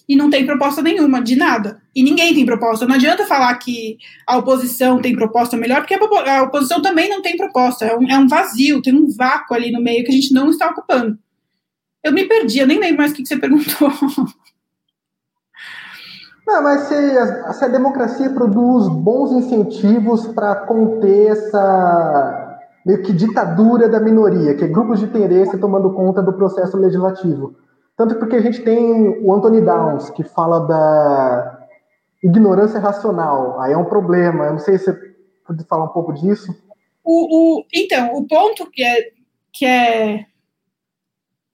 e 0.08 0.16
não 0.16 0.28
tem 0.30 0.44
proposta 0.44 0.82
nenhuma, 0.82 1.22
de 1.22 1.36
nada. 1.36 1.80
E 1.94 2.02
ninguém 2.02 2.34
tem 2.34 2.44
proposta. 2.46 2.86
Não 2.86 2.94
adianta 2.94 3.26
falar 3.26 3.54
que 3.56 3.98
a 4.26 4.36
oposição 4.36 5.00
tem 5.00 5.14
proposta 5.14 5.56
melhor, 5.56 5.80
porque 5.80 5.94
a 5.94 6.42
oposição 6.42 6.82
também 6.82 7.08
não 7.08 7.22
tem 7.22 7.36
proposta. 7.36 7.84
É 7.84 7.96
um, 7.96 8.10
é 8.10 8.18
um 8.18 8.28
vazio, 8.28 8.82
tem 8.82 8.94
um 8.94 9.08
vácuo 9.08 9.54
ali 9.54 9.70
no 9.70 9.82
meio 9.82 10.04
que 10.04 10.10
a 10.10 10.14
gente 10.14 10.32
não 10.32 10.50
está 10.50 10.68
ocupando. 10.70 11.18
Eu 12.02 12.12
me 12.12 12.24
perdi, 12.24 12.58
eu 12.58 12.66
nem 12.66 12.80
lembro 12.80 12.98
mais 12.98 13.12
o 13.12 13.14
que, 13.14 13.24
você 13.24 13.36
perguntou. 13.36 13.90
Não, 16.44 16.60
mas 16.60 16.88
se 16.88 16.94
a, 16.94 17.52
se 17.52 17.64
a 17.64 17.68
democracia 17.68 18.28
produz 18.30 18.88
bons 18.88 19.30
incentivos 19.30 20.26
para 20.26 20.56
conter 20.66 21.28
essa 21.28 22.58
meio 22.84 23.00
que 23.02 23.12
ditadura 23.12 23.88
da 23.88 24.00
minoria, 24.00 24.56
que 24.56 24.64
é 24.64 24.68
grupos 24.68 24.98
de 24.98 25.06
interesse 25.06 25.56
tomando 25.58 25.92
conta 25.94 26.20
do 26.20 26.32
processo 26.32 26.76
legislativo. 26.76 27.54
Tanto 27.96 28.16
porque 28.16 28.36
a 28.36 28.40
gente 28.40 28.62
tem 28.62 29.08
o 29.08 29.32
Anthony 29.32 29.60
Downs, 29.60 30.10
que 30.10 30.24
fala 30.24 30.60
da 30.60 31.68
ignorância 32.22 32.80
racional. 32.80 33.60
Aí 33.60 33.72
é 33.72 33.76
um 33.76 33.84
problema. 33.84 34.46
Eu 34.46 34.52
não 34.52 34.58
sei 34.58 34.78
se 34.78 34.84
você 34.84 35.14
pode 35.46 35.64
falar 35.64 35.84
um 35.84 35.92
pouco 35.92 36.12
disso. 36.12 36.54
O, 37.04 37.58
o, 37.58 37.64
então, 37.74 38.14
o 38.14 38.26
ponto 38.26 38.70
que 38.70 38.82
é 38.82 39.10
que 39.52 39.66
é 39.66 40.26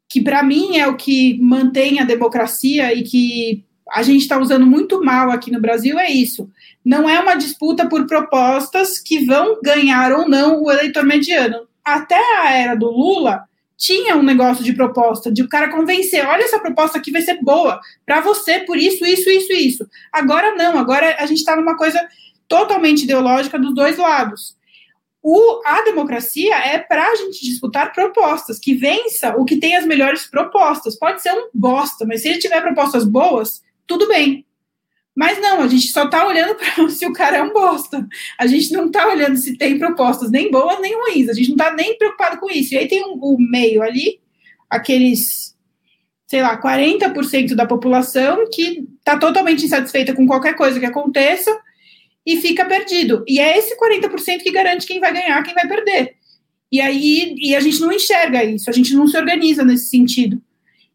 que 0.09 0.23
para 0.23 0.43
mim 0.43 0.79
é 0.79 0.87
o 0.87 0.97
que 0.97 1.39
mantém 1.43 2.01
a 2.01 2.05
democracia 2.05 2.95
e 2.95 3.03
que 3.03 3.65
a 3.91 4.03
gente 4.03 4.23
está 4.23 4.39
usando 4.39 4.67
muito 4.67 5.03
mal 5.05 5.31
aqui 5.31 5.51
no 5.51 5.61
Brasil 5.61 5.99
é 5.99 6.11
isso. 6.11 6.51
Não 6.85 7.09
é 7.09 7.19
uma 7.21 7.35
disputa 7.35 7.89
por 7.89 8.07
propostas 8.07 8.99
que 8.99 9.25
vão 9.25 9.61
ganhar 9.63 10.13
ou 10.13 10.29
não 10.29 10.63
o 10.63 10.71
eleitor 10.71 11.05
mediano. 11.05 11.67
Até 11.85 12.21
a 12.39 12.53
era 12.53 12.75
do 12.75 12.91
Lula, 12.91 13.48
tinha 13.79 14.17
um 14.17 14.25
negócio 14.25 14.65
de 14.65 14.73
proposta, 14.73 15.31
de 15.31 15.41
o 15.41 15.49
cara 15.49 15.71
convencer, 15.71 16.27
olha 16.27 16.43
essa 16.43 16.59
proposta 16.59 16.99
aqui 16.99 17.13
vai 17.13 17.23
ser 17.23 17.41
boa 17.41 17.81
para 18.05 18.21
você 18.21 18.59
por 18.59 18.77
isso, 18.77 19.07
isso, 19.07 19.31
isso, 19.31 19.53
isso. 19.53 19.89
Agora 20.13 20.57
não, 20.57 20.77
agora 20.77 21.17
a 21.19 21.25
gente 21.27 21.39
está 21.39 21.55
numa 21.55 21.77
coisa 21.77 21.99
totalmente 22.49 23.05
ideológica 23.05 23.57
dos 23.57 23.73
dois 23.75 23.97
lados. 23.97 24.59
O, 25.23 25.61
a 25.65 25.83
democracia 25.83 26.57
é 26.57 26.79
para 26.79 27.07
a 27.07 27.15
gente 27.15 27.45
disputar 27.45 27.93
propostas, 27.93 28.59
que 28.59 28.75
vença 28.75 29.37
o 29.37 29.45
que 29.45 29.57
tem 29.57 29.77
as 29.77 29.87
melhores 29.87 30.27
propostas. 30.27 30.99
Pode 30.99 31.23
ser 31.23 31.33
um 31.33 31.49
bosta, 31.55 32.05
mas 32.05 32.23
se 32.23 32.29
ele 32.29 32.39
tiver 32.39 32.61
propostas 32.61 33.05
boas, 33.05 33.63
tudo 33.87 34.09
bem. 34.09 34.45
Mas 35.19 35.41
não, 35.41 35.61
a 35.61 35.67
gente 35.67 35.89
só 35.89 36.05
está 36.05 36.25
olhando 36.25 36.55
para 36.55 36.87
se 36.89 37.05
o 37.05 37.13
cara 37.13 37.39
é 37.39 37.43
um 37.43 37.53
bosta. 37.53 38.07
A 38.39 38.47
gente 38.47 38.71
não 38.73 38.87
está 38.87 39.05
olhando 39.09 39.37
se 39.37 39.59
tem 39.59 39.77
propostas 39.77 40.31
nem 40.31 40.49
boas 40.49 40.81
nem 40.81 40.95
ruins. 40.95 41.29
A 41.29 41.33
gente 41.33 41.49
não 41.49 41.57
está 41.57 41.75
nem 41.75 41.99
preocupado 41.99 42.39
com 42.39 42.49
isso. 42.49 42.73
E 42.73 42.79
aí 42.79 42.87
tem 42.87 43.03
o 43.03 43.15
um, 43.15 43.35
um 43.35 43.37
meio 43.37 43.83
ali, 43.83 44.21
aqueles, 44.71 45.57
sei 46.25 46.41
lá, 46.41 46.57
40% 46.63 47.57
da 47.57 47.67
população 47.67 48.49
que 48.49 48.87
está 48.97 49.19
totalmente 49.19 49.65
insatisfeita 49.65 50.15
com 50.15 50.25
qualquer 50.25 50.55
coisa 50.55 50.79
que 50.79 50.87
aconteça 50.87 51.51
e 52.25 52.37
fica 52.37 52.65
perdido. 52.65 53.25
E 53.27 53.41
é 53.41 53.59
esse 53.59 53.77
40% 53.77 54.45
que 54.45 54.53
garante 54.53 54.87
quem 54.87 55.01
vai 55.01 55.13
ganhar, 55.13 55.43
quem 55.43 55.53
vai 55.53 55.67
perder. 55.67 56.15
E 56.71 56.81
aí 56.81 57.35
e 57.39 57.57
a 57.57 57.61
gente 57.61 57.81
não 57.81 57.91
enxerga 57.91 58.45
isso, 58.45 58.71
a 58.71 58.73
gente 58.73 58.95
não 58.95 59.09
se 59.09 59.17
organiza 59.17 59.65
nesse 59.65 59.89
sentido. 59.89 60.41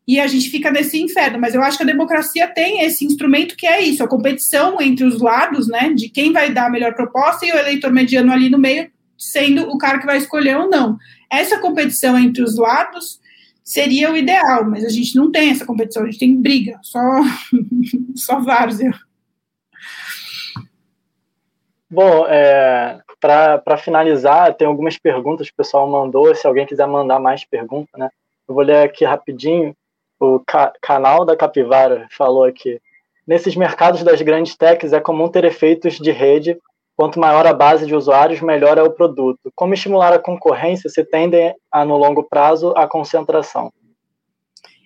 E 0.07 0.19
a 0.19 0.27
gente 0.27 0.49
fica 0.49 0.69
nesse 0.69 1.01
inferno, 1.01 1.39
mas 1.39 1.55
eu 1.55 1.63
acho 1.63 1.77
que 1.77 1.83
a 1.83 1.87
democracia 1.87 2.47
tem 2.47 2.81
esse 2.81 3.05
instrumento 3.05 3.55
que 3.55 3.65
é 3.65 3.81
isso, 3.81 4.03
a 4.03 4.07
competição 4.07 4.81
entre 4.81 5.05
os 5.05 5.21
lados, 5.21 5.67
né, 5.67 5.93
de 5.93 6.09
quem 6.09 6.33
vai 6.33 6.51
dar 6.51 6.65
a 6.65 6.69
melhor 6.69 6.93
proposta 6.93 7.45
e 7.45 7.51
o 7.51 7.57
eleitor 7.57 7.91
mediano 7.91 8.31
ali 8.31 8.49
no 8.49 8.57
meio 8.57 8.91
sendo 9.17 9.69
o 9.69 9.77
cara 9.77 9.99
que 9.99 10.05
vai 10.05 10.17
escolher 10.17 10.57
ou 10.57 10.69
não. 10.69 10.97
Essa 11.31 11.59
competição 11.59 12.17
entre 12.17 12.43
os 12.43 12.57
lados 12.57 13.21
seria 13.63 14.11
o 14.11 14.17
ideal, 14.17 14.69
mas 14.69 14.83
a 14.83 14.89
gente 14.89 15.15
não 15.15 15.31
tem 15.31 15.49
essa 15.49 15.65
competição, 15.65 16.03
a 16.03 16.05
gente 16.05 16.19
tem 16.19 16.35
briga, 16.35 16.77
só 16.81 16.99
só 18.15 18.39
várzea. 18.41 18.91
Bom, 21.89 22.25
é, 22.27 22.99
para 23.19 23.77
finalizar, 23.77 24.55
tem 24.55 24.67
algumas 24.67 24.97
perguntas 24.97 25.47
que 25.47 25.53
o 25.53 25.57
pessoal 25.57 25.87
mandou. 25.87 26.33
Se 26.33 26.45
alguém 26.47 26.65
quiser 26.65 26.87
mandar 26.87 27.19
mais 27.19 27.45
perguntas, 27.45 27.97
né? 27.97 28.09
Eu 28.47 28.55
vou 28.55 28.63
ler 28.63 28.77
aqui 28.77 29.05
rapidinho. 29.05 29.75
O 30.23 30.39
ca 30.39 30.71
canal 30.81 31.25
da 31.25 31.35
Capivara 31.35 32.07
falou 32.09 32.45
aqui. 32.45 32.79
Nesses 33.27 33.57
mercados 33.57 34.03
das 34.03 34.21
grandes 34.21 34.55
techs 34.55 34.93
é 34.93 34.99
comum 35.01 35.27
ter 35.27 35.43
efeitos 35.43 35.97
de 35.97 36.11
rede. 36.11 36.57
Quanto 36.95 37.19
maior 37.19 37.45
a 37.45 37.53
base 37.53 37.85
de 37.85 37.93
usuários, 37.93 38.39
melhor 38.39 38.77
é 38.77 38.83
o 38.83 38.91
produto. 38.91 39.51
Como 39.53 39.73
estimular 39.73 40.13
a 40.13 40.19
concorrência 40.19 40.89
se 40.89 41.03
tendem 41.03 41.53
a, 41.69 41.83
no 41.83 41.97
longo 41.97 42.23
prazo, 42.23 42.73
a 42.77 42.87
concentração? 42.87 43.69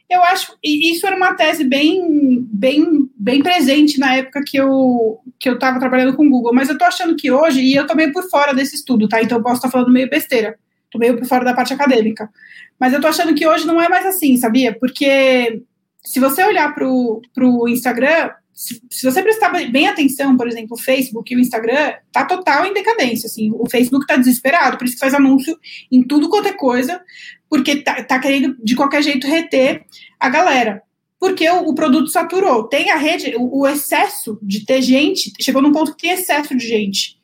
eu 0.09 0.23
acho 0.23 0.57
e 0.63 0.89
isso 0.93 1.05
era 1.05 1.17
uma 1.17 1.33
tese 1.33 1.65
bem 1.65 2.47
bem 2.49 3.09
bem 3.13 3.43
presente 3.43 3.99
na 3.99 4.15
época 4.15 4.41
que 4.45 4.55
eu 4.55 5.19
que 5.37 5.49
eu 5.49 5.55
estava 5.55 5.79
trabalhando 5.79 6.15
com 6.15 6.25
o 6.25 6.29
Google, 6.29 6.53
mas 6.53 6.69
eu 6.69 6.73
estou 6.73 6.87
achando 6.87 7.15
que 7.17 7.29
hoje 7.29 7.59
e 7.59 7.75
eu 7.75 7.85
meio 7.93 8.13
por 8.13 8.23
fora 8.29 8.53
desse 8.53 8.75
estudo, 8.75 9.09
tá? 9.09 9.21
Então 9.21 9.37
eu 9.37 9.43
posso 9.43 9.57
estar 9.57 9.69
falando 9.69 9.91
meio 9.91 10.09
besteira. 10.09 10.57
Tô 10.91 10.99
meio 10.99 11.17
por 11.17 11.27
fora 11.27 11.45
da 11.45 11.53
parte 11.53 11.73
acadêmica. 11.73 12.29
Mas 12.79 12.93
eu 12.93 13.01
tô 13.01 13.07
achando 13.07 13.33
que 13.35 13.47
hoje 13.47 13.65
não 13.65 13.81
é 13.81 13.89
mais 13.89 14.05
assim, 14.05 14.37
sabia? 14.37 14.77
Porque 14.77 15.63
se 16.03 16.19
você 16.19 16.43
olhar 16.43 16.73
para 16.73 16.87
o 16.87 17.67
Instagram, 17.67 18.31
se, 18.53 18.81
se, 18.89 19.05
você 19.05 19.21
prestar 19.21 19.49
bem 19.69 19.87
atenção, 19.87 20.35
por 20.35 20.47
exemplo, 20.47 20.75
o 20.75 20.81
Facebook 20.81 21.31
e 21.31 21.37
o 21.37 21.39
Instagram, 21.39 21.93
tá 22.11 22.25
total 22.25 22.65
em 22.65 22.73
decadência, 22.73 23.27
assim, 23.27 23.51
o 23.53 23.69
Facebook 23.69 24.07
tá 24.07 24.15
desesperado, 24.15 24.77
por 24.77 24.85
isso 24.85 24.95
que 24.95 24.99
faz 24.99 25.13
anúncio 25.13 25.55
em 25.91 26.01
tudo 26.01 26.27
quanto 26.27 26.47
é 26.47 26.53
coisa, 26.53 26.99
porque 27.49 27.77
tá, 27.77 28.03
tá 28.03 28.19
querendo 28.19 28.57
de 28.63 28.75
qualquer 28.75 29.03
jeito 29.03 29.27
reter 29.27 29.85
a 30.19 30.29
galera. 30.29 30.81
Porque 31.19 31.49
o, 31.49 31.69
o 31.69 31.75
produto 31.75 32.09
saturou. 32.09 32.63
Tem 32.63 32.89
a 32.91 32.95
rede, 32.95 33.35
o, 33.35 33.61
o, 33.61 33.67
excesso 33.67 34.39
de 34.41 34.65
ter 34.65 34.81
gente, 34.81 35.31
chegou 35.39 35.61
num 35.61 35.71
ponto 35.71 35.95
que 35.95 36.07
tem 36.07 36.11
excesso 36.11 36.55
de 36.55 36.67
gente. 36.67 37.17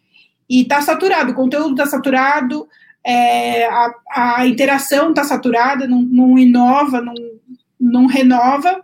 E 0.49 0.65
tá 0.65 0.81
saturado, 0.81 1.31
o 1.31 1.35
conteúdo 1.35 1.75
tá 1.75 1.85
saturado, 1.85 2.67
é, 3.05 3.65
a, 3.65 3.93
a, 4.11 4.47
interação 4.47 5.13
tá 5.13 5.23
saturada, 5.23 5.87
não, 5.87 6.01
não 6.01 6.39
inova, 6.39 7.01
não, 7.01 7.13
não 7.79 8.05
renova. 8.05 8.83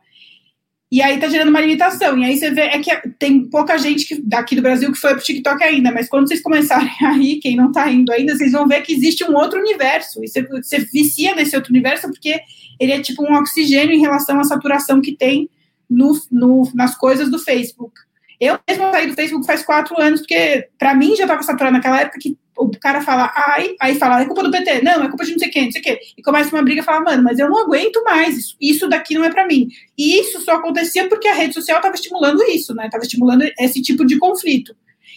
E 0.92 1.02
aí 1.02 1.20
tá 1.20 1.28
gerando 1.28 1.50
uma 1.50 1.62
limitação. 1.62 2.18
E 2.18 2.26
aí 2.26 2.38
você 2.38 2.50
vê 2.50 2.62
é 2.62 2.80
que 2.80 3.10
tem 3.20 3.46
pouca 3.46 3.78
gente 3.78 4.06
que, 4.06 4.22
daqui 4.22 4.56
do 4.56 4.62
Brasil 4.62 4.92
que 4.92 4.98
foi 4.98 5.14
pro 5.14 5.24
TikTok 5.24 5.64
ainda, 5.64 5.92
mas 5.92 6.10
quando 6.10 6.28
vocês 6.28 6.42
começarem 6.42 6.92
aí, 7.06 7.40
quem 7.40 7.56
não 7.56 7.72
tá 7.72 7.90
indo 7.90 8.12
ainda, 8.12 8.36
vocês 8.36 8.52
vão 8.52 8.68
ver 8.68 8.82
que 8.82 8.94
existe 8.94 9.24
um 9.24 9.36
outro 9.36 9.60
universo. 9.60 10.24
E 10.24 10.28
você, 10.28 10.42
você 10.44 10.80
vicia 10.80 11.36
nesse 11.36 11.56
outro 11.56 11.72
universo 11.72 12.08
porque 12.08 12.42
ele 12.80 12.92
é 12.92 13.00
tipo 13.00 13.24
um 13.24 13.36
oxigênio 13.36 13.94
em 13.94 14.02
relação 14.02 14.40
à 14.40 14.44
saturação 14.44 15.00
que 15.00 15.16
tem 15.16 15.50
no, 15.90 16.20
no, 16.32 16.70
nas 16.74 16.96
coisas 16.98 17.30
do 17.30 17.40
Facebook. 17.40 17.94
Eu 18.40 18.58
mesmo 18.68 18.90
saí 18.90 19.08
do 19.08 19.16
Facebook 19.16 19.46
faz 19.46 19.64
quatro 19.64 20.00
anos, 20.02 20.22
porque 20.22 20.70
para 20.78 20.96
mim 20.96 21.16
já 21.16 21.24
estava 21.24 21.44
saturado 21.44 21.76
naquela 21.76 22.00
época 22.00 22.20
que 22.20 22.38
o 22.60 22.70
cara 22.80 23.02
fala, 23.02 23.32
ai, 23.36 23.76
aí 23.80 23.96
fala, 23.96 24.22
é 24.22 24.26
culpa 24.26 24.44
do 24.44 24.52
PT, 24.52 24.82
não, 24.82 25.04
é 25.04 25.08
culpa 25.08 25.24
de 25.24 25.32
não 25.32 25.40
sei 25.40 25.50
quem, 25.50 25.66
não 25.66 25.72
sei 25.72 25.82
quê. 25.82 26.00
E 26.18 26.22
começa 26.22 26.54
uma 26.54 26.62
briga 26.62 26.82
e 26.82 26.84
fala, 26.84 27.02
mano, 27.02 27.24
mas 27.24 27.40
eu 27.40 27.50
não 27.50 27.58
aguento 27.58 28.04
mais 28.04 28.38
isso, 28.38 28.56
isso 28.60 28.90
daqui 28.90 29.14
não 29.14 29.24
é 29.24 29.32
para 29.32 29.48
mim. 29.48 29.70
E 29.98 30.20
isso 30.20 30.42
só 30.42 30.56
acontecia 30.56 31.08
porque 31.08 31.28
a 31.28 31.34
rede 31.34 31.54
social 31.54 31.78
estava 31.78 31.96
estimulando 31.96 32.44
isso, 32.44 32.76
né? 32.76 32.86
Estava 32.86 33.04
estimulando 33.04 33.46
esse 33.58 33.82
tipo 33.82 34.06
de 34.06 34.18
conflito. 34.18 34.76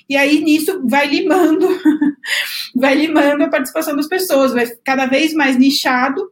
E 0.09 0.17
aí 0.17 0.41
nisso 0.41 0.83
vai 0.85 1.07
limando, 1.07 1.69
vai 2.75 2.95
limando 2.95 3.45
a 3.45 3.49
participação 3.49 3.97
das 3.97 4.07
pessoas, 4.07 4.53
vai 4.53 4.67
cada 4.85 5.07
vez 5.07 5.33
mais 5.33 5.57
nichado, 5.57 6.31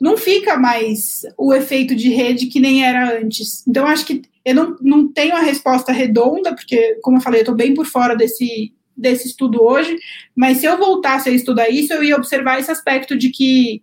não 0.00 0.16
fica 0.16 0.56
mais 0.56 1.22
o 1.36 1.52
efeito 1.52 1.94
de 1.94 2.10
rede 2.10 2.46
que 2.46 2.60
nem 2.60 2.84
era 2.84 3.18
antes. 3.18 3.66
Então 3.66 3.86
acho 3.86 4.06
que 4.06 4.22
eu 4.44 4.54
não, 4.54 4.76
não 4.80 5.08
tenho 5.08 5.34
a 5.34 5.40
resposta 5.40 5.92
redonda, 5.92 6.54
porque, 6.54 6.98
como 7.02 7.18
eu 7.18 7.20
falei, 7.20 7.40
eu 7.40 7.42
estou 7.42 7.54
bem 7.54 7.74
por 7.74 7.86
fora 7.86 8.16
desse, 8.16 8.72
desse 9.02 9.26
estudo 9.26 9.62
hoje, 9.62 9.98
mas 10.34 10.58
se 10.58 10.66
eu 10.66 10.78
voltasse 10.78 11.28
a 11.28 11.32
estudar 11.32 11.68
isso, 11.68 11.92
eu 11.92 12.02
ia 12.02 12.16
observar 12.16 12.58
esse 12.58 12.70
aspecto 12.70 13.16
de 13.16 13.30
que, 13.30 13.82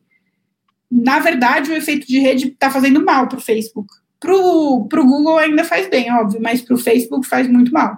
na 0.90 1.20
verdade, 1.20 1.72
o 1.72 1.76
efeito 1.76 2.08
de 2.08 2.20
rede 2.20 2.48
está 2.48 2.72
fazendo 2.72 3.04
mal 3.04 3.28
para 3.28 3.38
o 3.38 3.42
Facebook. 3.42 3.94
Para 4.20 4.34
o 4.36 4.88
Google 4.88 5.38
ainda 5.38 5.64
faz 5.64 5.90
bem, 5.90 6.12
óbvio, 6.12 6.42
mas 6.42 6.62
para 6.62 6.74
o 6.74 6.80
Facebook 6.80 7.28
faz 7.28 7.48
muito 7.48 7.72
mal. 7.72 7.98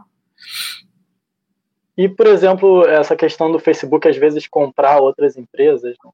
E, 1.97 2.09
por 2.09 2.27
exemplo, 2.27 2.85
essa 2.87 3.15
questão 3.15 3.51
do 3.51 3.59
Facebook 3.59 4.07
às 4.07 4.17
vezes 4.17 4.47
comprar 4.47 4.99
outras 4.99 5.37
empresas, 5.37 5.95
né? 6.03 6.11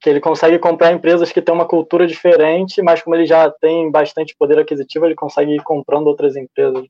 que 0.00 0.08
ele 0.08 0.20
consegue 0.20 0.58
comprar 0.58 0.92
empresas 0.92 1.32
que 1.32 1.42
têm 1.42 1.54
uma 1.54 1.66
cultura 1.66 2.06
diferente, 2.06 2.80
mas 2.82 3.02
como 3.02 3.16
ele 3.16 3.26
já 3.26 3.50
tem 3.50 3.90
bastante 3.90 4.34
poder 4.36 4.58
aquisitivo, 4.58 5.06
ele 5.06 5.14
consegue 5.14 5.56
ir 5.56 5.62
comprando 5.62 6.06
outras 6.06 6.36
empresas 6.36 6.86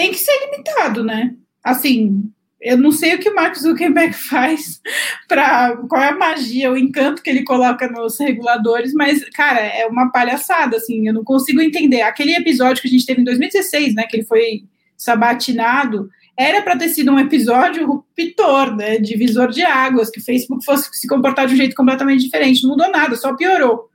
tem 0.00 0.12
que 0.12 0.18
ser 0.18 0.32
limitado, 0.46 1.04
né? 1.04 1.34
Assim, 1.62 2.24
eu 2.58 2.78
não 2.78 2.90
sei 2.90 3.14
o 3.14 3.18
que 3.18 3.28
o 3.28 3.34
Mark 3.34 3.54
Zuckerberg 3.54 4.14
faz 4.16 4.80
para 5.28 5.76
qual 5.88 6.00
é 6.02 6.08
a 6.08 6.16
magia, 6.16 6.72
o 6.72 6.76
encanto 6.76 7.22
que 7.22 7.28
ele 7.28 7.44
coloca 7.44 7.86
nos 7.86 8.18
reguladores, 8.18 8.94
mas 8.94 9.22
cara, 9.28 9.60
é 9.60 9.86
uma 9.86 10.10
palhaçada 10.10 10.78
assim, 10.78 11.06
eu 11.06 11.12
não 11.12 11.22
consigo 11.22 11.60
entender. 11.60 12.00
Aquele 12.00 12.34
episódio 12.34 12.80
que 12.80 12.88
a 12.88 12.90
gente 12.90 13.04
teve 13.04 13.20
em 13.20 13.24
2016, 13.24 13.94
né, 13.94 14.04
que 14.04 14.16
ele 14.16 14.24
foi 14.24 14.64
sabatinado, 14.96 16.08
era 16.34 16.62
para 16.62 16.78
ter 16.78 16.88
sido 16.88 17.12
um 17.12 17.18
episódio 17.18 17.86
ruptor, 17.86 18.74
né, 18.74 18.98
divisor 18.98 19.50
de 19.50 19.62
águas, 19.62 20.08
que 20.08 20.18
o 20.18 20.24
Facebook 20.24 20.64
fosse 20.64 20.88
se 20.92 21.06
comportar 21.06 21.46
de 21.46 21.52
um 21.52 21.58
jeito 21.58 21.76
completamente 21.76 22.24
diferente, 22.24 22.62
não 22.62 22.70
mudou 22.70 22.90
nada, 22.90 23.16
só 23.16 23.36
piorou. 23.36 23.90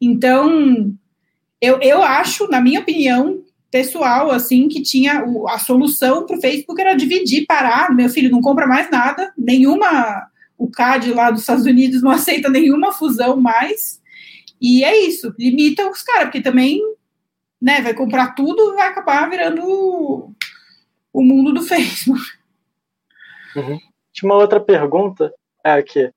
Então, 0.00 0.94
eu, 1.60 1.78
eu 1.82 2.02
acho, 2.02 2.48
na 2.48 2.60
minha 2.60 2.80
opinião, 2.80 3.42
pessoal, 3.72 4.30
assim, 4.30 4.68
que 4.68 4.82
tinha 4.82 5.24
o, 5.24 5.48
a 5.48 5.58
solução 5.58 6.26
para 6.26 6.36
o 6.36 6.40
Facebook 6.40 6.78
era 6.78 6.94
dividir, 6.94 7.46
parar, 7.46 7.90
meu 7.92 8.10
filho 8.10 8.30
não 8.30 8.42
compra 8.42 8.66
mais 8.66 8.90
nada, 8.90 9.32
nenhuma, 9.36 10.28
o 10.58 10.70
CAD 10.70 11.12
lá 11.14 11.30
dos 11.30 11.40
Estados 11.40 11.64
Unidos 11.64 12.02
não 12.02 12.10
aceita 12.12 12.50
nenhuma 12.50 12.92
fusão 12.92 13.34
mais, 13.40 14.00
e 14.60 14.84
é 14.84 14.96
isso, 15.06 15.34
limita 15.38 15.88
os 15.88 16.02
caras, 16.02 16.24
porque 16.24 16.42
também, 16.42 16.80
né, 17.60 17.80
vai 17.80 17.94
comprar 17.94 18.34
tudo, 18.34 18.74
vai 18.74 18.88
acabar 18.88 19.28
virando 19.28 19.62
o, 19.64 20.32
o 21.10 21.24
mundo 21.24 21.52
do 21.52 21.62
Facebook. 21.62 22.22
Uhum. 23.56 23.78
Uma 24.22 24.36
outra 24.36 24.60
pergunta, 24.60 25.32
é 25.64 25.72
aqui, 25.72 26.10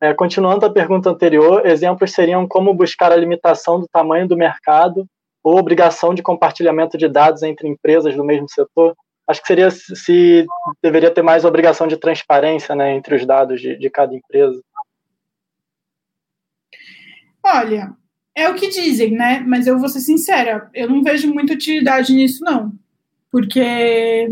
é, 0.00 0.14
continuando 0.14 0.64
a 0.64 0.72
pergunta 0.72 1.10
anterior, 1.10 1.66
exemplos 1.66 2.12
seriam 2.12 2.48
como 2.48 2.72
buscar 2.72 3.12
a 3.12 3.16
limitação 3.16 3.78
do 3.78 3.86
tamanho 3.86 4.26
do 4.26 4.36
mercado 4.36 5.06
ou 5.42 5.58
obrigação 5.58 6.14
de 6.14 6.22
compartilhamento 6.22 6.96
de 6.96 7.08
dados 7.08 7.42
entre 7.42 7.68
empresas 7.68 8.14
do 8.14 8.24
mesmo 8.24 8.48
setor? 8.48 8.96
Acho 9.26 9.40
que 9.40 9.46
seria 9.46 9.70
se 9.70 10.46
deveria 10.82 11.10
ter 11.10 11.22
mais 11.22 11.44
obrigação 11.44 11.86
de 11.86 11.96
transparência 11.96 12.74
né, 12.74 12.94
entre 12.94 13.14
os 13.14 13.26
dados 13.26 13.60
de, 13.60 13.76
de 13.76 13.90
cada 13.90 14.14
empresa. 14.14 14.60
Olha, 17.44 17.92
é 18.34 18.48
o 18.48 18.54
que 18.54 18.68
dizem, 18.68 19.12
né? 19.12 19.42
Mas 19.46 19.66
eu 19.66 19.78
vou 19.78 19.88
ser 19.88 20.00
sincera, 20.00 20.70
eu 20.74 20.88
não 20.88 21.02
vejo 21.02 21.32
muita 21.32 21.52
utilidade 21.52 22.12
nisso, 22.12 22.44
não. 22.44 22.72
Porque. 23.30 24.28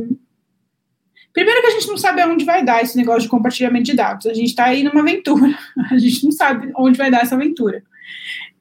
Primeiro 1.33 1.61
que 1.61 1.67
a 1.69 1.71
gente 1.71 1.89
não 1.89 1.97
sabe 1.97 2.21
aonde 2.21 2.45
vai 2.45 2.65
dar 2.65 2.83
esse 2.83 2.97
negócio 2.97 3.23
de 3.23 3.29
compartilhamento 3.29 3.85
de 3.85 3.95
dados. 3.95 4.27
A 4.27 4.35
gente 4.35 4.49
está 4.49 4.65
aí 4.65 4.83
numa 4.83 5.01
aventura. 5.01 5.57
A 5.91 5.97
gente 5.97 6.25
não 6.25 6.33
sabe 6.33 6.73
onde 6.77 6.99
vai 6.99 7.11
dar 7.11 7.23
essa 7.23 7.37
aventura. 7.37 7.85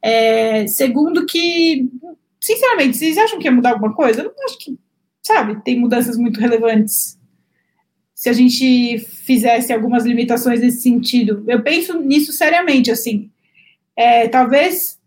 É, 0.01 0.67
segundo 0.67 1.25
que 1.25 1.89
sinceramente, 2.53 2.97
vocês 2.97 3.17
acham 3.17 3.37
que 3.37 3.45
ia 3.45 3.51
mudar 3.51 3.71
alguma 3.71 3.93
coisa? 3.93 4.21
Eu 4.21 4.33
não 4.35 4.45
acho 4.45 4.57
que, 4.57 4.77
sabe, 5.21 5.61
tem 5.63 5.79
mudanças 5.79 6.17
muito 6.17 6.39
relevantes. 6.39 7.17
Se 8.15 8.27
a 8.27 8.33
gente 8.33 8.99
fizesse 8.99 9.71
algumas 9.71 10.03
limitações 10.03 10.59
nesse 10.59 10.81
sentido. 10.81 11.43
Eu 11.47 11.61
penso 11.61 11.99
nisso 11.99 12.33
seriamente, 12.33 12.91
assim. 12.91 13.29
É, 13.95 14.27
talvez 14.27 14.97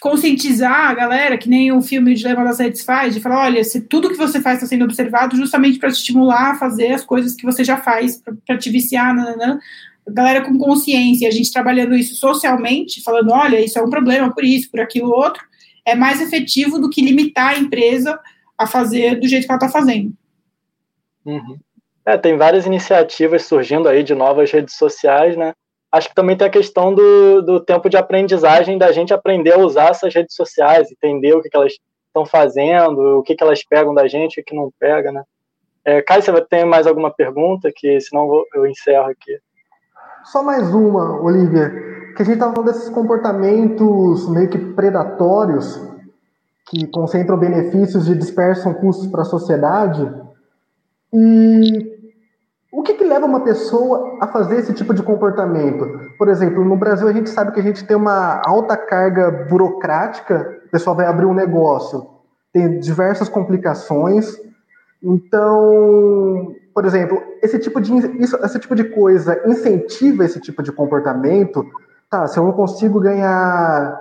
conscientizar 0.00 0.90
a 0.90 0.94
galera, 0.94 1.38
que 1.38 1.48
nem 1.48 1.72
o 1.72 1.80
filme 1.80 2.12
O 2.12 2.14
Dilema 2.14 2.44
das 2.44 2.58
Redes 2.58 2.84
faz, 2.84 3.14
de 3.14 3.20
falar, 3.20 3.44
olha, 3.44 3.64
se 3.64 3.80
tudo 3.80 4.10
que 4.10 4.18
você 4.18 4.38
faz 4.38 4.56
está 4.56 4.66
sendo 4.66 4.84
observado 4.84 5.34
justamente 5.34 5.78
para 5.78 5.88
te 5.88 5.94
estimular 5.94 6.50
a 6.50 6.54
fazer 6.56 6.92
as 6.92 7.02
coisas 7.02 7.34
que 7.34 7.46
você 7.46 7.64
já 7.64 7.78
faz, 7.78 8.22
para 8.46 8.58
te 8.58 8.68
viciar, 8.68 9.14
nananã, 9.14 9.58
a 10.06 10.10
galera 10.10 10.42
com 10.42 10.58
consciência, 10.58 11.26
a 11.26 11.30
gente 11.30 11.50
trabalhando 11.50 11.96
isso 11.96 12.16
socialmente, 12.16 13.02
falando, 13.02 13.30
olha, 13.30 13.64
isso 13.64 13.78
é 13.78 13.82
um 13.82 13.88
problema 13.88 14.30
por 14.32 14.44
isso, 14.44 14.70
por 14.70 14.78
aquilo 14.78 15.08
outro, 15.08 15.42
é 15.84 15.94
mais 15.94 16.20
efetivo 16.20 16.78
do 16.78 16.90
que 16.90 17.02
limitar 17.02 17.54
a 17.54 17.58
empresa 17.58 18.18
a 18.56 18.66
fazer 18.66 19.20
do 19.20 19.28
jeito 19.28 19.46
que 19.46 19.52
ela 19.52 19.58
está 19.58 19.68
fazendo. 19.68 20.12
Uhum. 21.24 21.58
É, 22.06 22.18
tem 22.18 22.36
várias 22.36 22.66
iniciativas 22.66 23.44
surgindo 23.44 23.88
aí 23.88 24.02
de 24.02 24.14
novas 24.14 24.50
redes 24.50 24.74
sociais, 24.76 25.36
né? 25.36 25.52
Acho 25.90 26.08
que 26.08 26.14
também 26.14 26.36
tem 26.36 26.46
a 26.46 26.50
questão 26.50 26.92
do, 26.92 27.40
do 27.40 27.60
tempo 27.60 27.88
de 27.88 27.96
aprendizagem 27.96 28.76
da 28.76 28.92
gente 28.92 29.14
aprender 29.14 29.52
a 29.52 29.58
usar 29.58 29.90
essas 29.90 30.12
redes 30.12 30.34
sociais, 30.34 30.90
entender 30.90 31.34
o 31.34 31.40
que, 31.40 31.48
que 31.48 31.56
elas 31.56 31.72
estão 32.08 32.26
fazendo, 32.26 33.18
o 33.18 33.22
que, 33.22 33.34
que 33.34 33.42
elas 33.42 33.64
pegam 33.64 33.94
da 33.94 34.06
gente, 34.06 34.40
o 34.40 34.44
que 34.44 34.54
não 34.54 34.70
pega, 34.78 35.12
né? 35.12 35.22
É, 35.84 36.02
Caio, 36.02 36.22
você 36.22 36.40
tem 36.46 36.64
mais 36.64 36.86
alguma 36.86 37.12
pergunta? 37.12 37.70
Que 37.74 38.00
senão 38.00 38.44
eu 38.54 38.66
encerro 38.66 39.10
aqui. 39.10 39.38
Só 40.24 40.42
mais 40.42 40.74
uma, 40.74 41.20
Olivia. 41.20 41.70
Que 42.14 42.22
a 42.22 42.24
gente 42.24 42.34
estava 42.34 42.52
falando 42.54 42.72
desses 42.72 42.88
comportamentos 42.88 44.28
meio 44.28 44.48
que 44.48 44.58
predatórios 44.58 45.80
que 46.66 46.86
concentram 46.86 47.36
benefícios 47.36 48.08
e 48.08 48.14
dispersam 48.14 48.72
custos 48.74 49.06
para 49.08 49.22
a 49.22 49.26
sociedade. 49.26 50.10
E 51.12 51.94
o 52.72 52.82
que, 52.82 52.94
que, 52.94 53.04
leva 53.04 53.26
uma 53.26 53.40
pessoa 53.40 54.18
a 54.20 54.26
fazer 54.26 54.58
esse 54.58 54.72
tipo 54.72 54.92
de 54.92 55.02
comportamento? 55.02 55.86
Por 56.18 56.28
exemplo, 56.28 56.64
no 56.64 56.76
Brasil 56.76 57.06
a 57.06 57.12
gente 57.12 57.30
sabe 57.30 57.52
que 57.52 57.60
a 57.60 57.62
gente 57.62 57.84
tem 57.84 57.96
uma 57.96 58.42
alta 58.44 58.76
carga 58.76 59.30
burocrática, 59.48 60.60
o 60.66 60.70
pessoal 60.70 60.96
vai 60.96 61.06
abrir 61.06 61.26
um 61.26 61.34
negócio, 61.34 62.06
tem 62.52 62.80
diversas 62.80 63.28
complicações. 63.28 64.36
Então, 65.02 66.54
por 66.74 66.84
exemplo, 66.84 67.22
esse 67.42 67.58
tipo 67.58 67.80
de, 67.80 67.92
isso, 68.20 68.36
esse 68.44 68.58
tipo 68.58 68.74
de 68.74 68.84
coisa 68.84 69.40
incentiva 69.46 70.24
esse 70.24 70.40
tipo 70.40 70.62
de 70.62 70.72
comportamento. 70.72 71.64
Tá, 72.10 72.26
se 72.26 72.38
eu 72.38 72.44
não 72.44 72.52
consigo 72.52 73.00
ganhar 73.00 74.00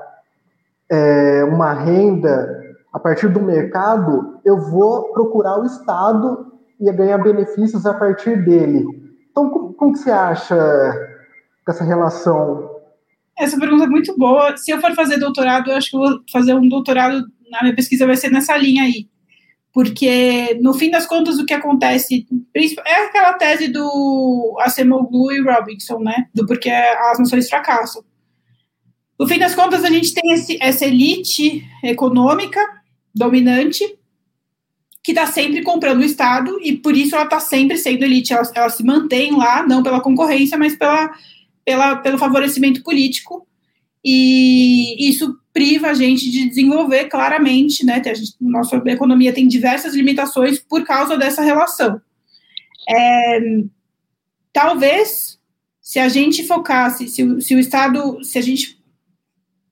é, 0.89 1.43
uma 1.45 1.74
renda 1.74 2.62
a 2.91 2.99
partir 2.99 3.28
do 3.28 3.41
mercado, 3.41 4.39
eu 4.45 4.60
vou 4.60 5.12
procurar 5.14 5.60
o 5.60 5.66
Estado 5.66 6.54
ia 6.80 6.91
ganhar 6.91 7.18
benefícios 7.18 7.86
a 7.86 7.93
partir 7.93 8.43
dele. 8.43 8.86
Então, 9.32 9.49
como, 9.49 9.74
como 9.74 9.93
que 9.93 9.99
você 9.99 10.12
acha 10.12 10.56
essa 11.68 11.84
relação? 11.84 12.70
Essa 13.38 13.58
pergunta 13.58 13.86
é 13.86 13.88
muito 13.88 14.16
boa. 14.18 14.56
Se 14.58 14.72
eu 14.72 14.80
for 14.80 14.93
fazer 14.93 15.18
doutorado, 15.18 15.72
eu 15.72 15.78
acho 15.78 15.89
que 15.89 15.95
eu 15.95 16.01
vou 16.01 16.20
fazer 16.32 16.54
um 16.54 16.68
doutorado, 16.68 17.26
na 17.49 17.62
minha 17.62 17.76
pesquisa 17.76 18.06
vai 18.06 18.16
ser 18.16 18.30
nessa 18.30 18.58
linha 18.58 18.84
aí. 18.84 19.08
Porque, 19.74 20.59
no 20.61 20.76
fim 20.76 20.91
das 20.91 21.07
contas, 21.07 21.39
o 21.39 21.45
que 21.45 21.53
acontece 21.53 22.28
é 22.86 23.05
aquela 23.05 23.34
tese 23.34 23.67
do 23.69 24.55
Acemoglu 24.61 25.32
e 25.32 25.41
Robinson, 25.41 25.97
né? 25.97 26.28
Do 26.34 26.45
porquê 26.45 26.69
as 26.69 27.17
nações 27.17 27.49
fracassam. 27.49 28.03
No 29.19 29.28
fim 29.28 29.39
das 29.39 29.55
contas, 29.55 29.84
a 29.84 29.89
gente 29.89 30.13
tem 30.13 30.32
esse, 30.32 30.59
essa 30.61 30.86
elite 30.86 31.65
econômica 31.84 32.59
dominante 33.15 33.84
que 35.03 35.11
está 35.11 35.26
sempre 35.26 35.63
comprando 35.63 36.01
o 36.01 36.05
Estado 36.05 36.57
e 36.61 36.78
por 36.78 36.95
isso 36.95 37.15
ela 37.15 37.26
está 37.26 37.39
sempre 37.39 37.76
sendo 37.78 38.03
elite. 38.03 38.32
Ela, 38.32 38.43
ela, 38.53 38.69
se 38.69 38.84
mantém 38.84 39.36
lá, 39.36 39.65
não 39.65 39.82
pela 39.82 40.01
concorrência, 40.01 40.57
mas 40.57 40.76
pela, 40.76 41.11
pela, 41.65 41.95
pelo 41.95 42.17
favorecimento 42.19 42.84
político. 42.84 43.47
E 44.05 45.09
isso 45.09 45.36
priva 45.54 45.89
a 45.89 45.93
gente 45.93 46.32
de 46.32 46.49
desenvolver 46.49 47.06
claramente, 47.06 47.86
né? 47.86 48.01
A 48.04 48.14
gente, 48.14 48.34
nossa 48.41 48.82
economia 48.88 49.32
tem 49.32 49.47
diversas 49.47 49.93
limitações 49.93 50.60
por 50.60 50.84
causa 50.84 51.16
dessa 51.16 51.43
relação. 51.43 52.01
É, 52.89 53.39
talvez, 54.51 55.39
se 55.80 55.99
a 55.99 56.10
gente 56.10 56.45
focasse, 56.45 57.08
se, 57.08 57.41
se 57.41 57.56
o 57.56 57.60
Estado, 57.60 58.24
se 58.24 58.39
a 58.39 58.41
gente 58.41 58.82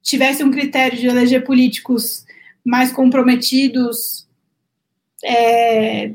tivesse 0.03 0.43
um 0.43 0.51
critério 0.51 0.97
de 0.97 1.07
eleger 1.07 1.43
políticos 1.43 2.25
mais 2.63 2.91
comprometidos 2.91 4.27
é, 5.23 6.11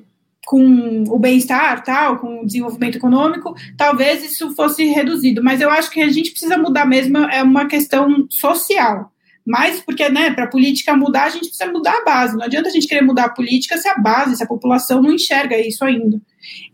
com 0.46 1.04
o 1.08 1.18
bem-estar, 1.18 1.82
tal, 1.82 2.18
com 2.18 2.42
o 2.42 2.46
desenvolvimento 2.46 2.98
econômico, 2.98 3.54
talvez 3.76 4.24
isso 4.24 4.54
fosse 4.54 4.84
reduzido. 4.84 5.42
Mas 5.42 5.60
eu 5.60 5.68
acho 5.68 5.90
que 5.90 6.00
a 6.00 6.08
gente 6.08 6.30
precisa 6.30 6.56
mudar 6.56 6.86
mesmo, 6.86 7.18
é 7.18 7.42
uma 7.42 7.66
questão 7.66 8.28
social. 8.30 9.12
Mas 9.46 9.80
porque, 9.80 10.08
né, 10.08 10.32
para 10.32 10.44
a 10.44 10.48
política 10.48 10.96
mudar, 10.96 11.24
a 11.24 11.28
gente 11.28 11.48
precisa 11.48 11.70
mudar 11.70 11.98
a 11.98 12.04
base. 12.04 12.36
Não 12.36 12.44
adianta 12.44 12.68
a 12.68 12.72
gente 12.72 12.88
querer 12.88 13.02
mudar 13.02 13.26
a 13.26 13.30
política 13.30 13.78
se 13.78 13.88
a 13.88 13.96
base, 13.96 14.36
se 14.36 14.42
a 14.42 14.46
população 14.46 15.00
não 15.00 15.12
enxerga 15.12 15.56
isso 15.56 15.84
ainda. 15.84 16.20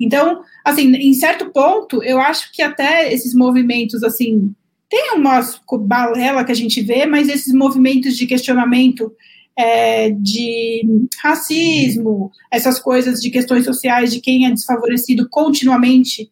Então, 0.01 0.43
assim, 0.65 0.91
em 0.95 1.13
certo 1.13 1.51
ponto, 1.51 2.03
eu 2.03 2.19
acho 2.19 2.51
que 2.51 2.63
até 2.63 3.13
esses 3.13 3.35
movimentos, 3.35 4.03
assim, 4.03 4.55
tem 4.89 5.13
umas 5.15 5.61
balela 5.81 6.45
que 6.45 6.53
a 6.53 6.55
gente 6.55 6.81
vê, 6.81 7.05
mas 7.05 7.29
esses 7.29 7.53
movimentos 7.53 8.17
de 8.17 8.27
questionamento 8.27 9.13
é, 9.55 10.11
de 10.11 11.09
racismo, 11.23 12.31
essas 12.51 12.79
coisas 12.79 13.21
de 13.21 13.31
questões 13.31 13.67
sociais 13.67 14.13
de 14.13 14.21
quem 14.21 14.47
é 14.47 14.51
desfavorecido 14.51 15.29
continuamente, 15.29 16.31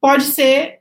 pode 0.00 0.24
ser 0.24 0.78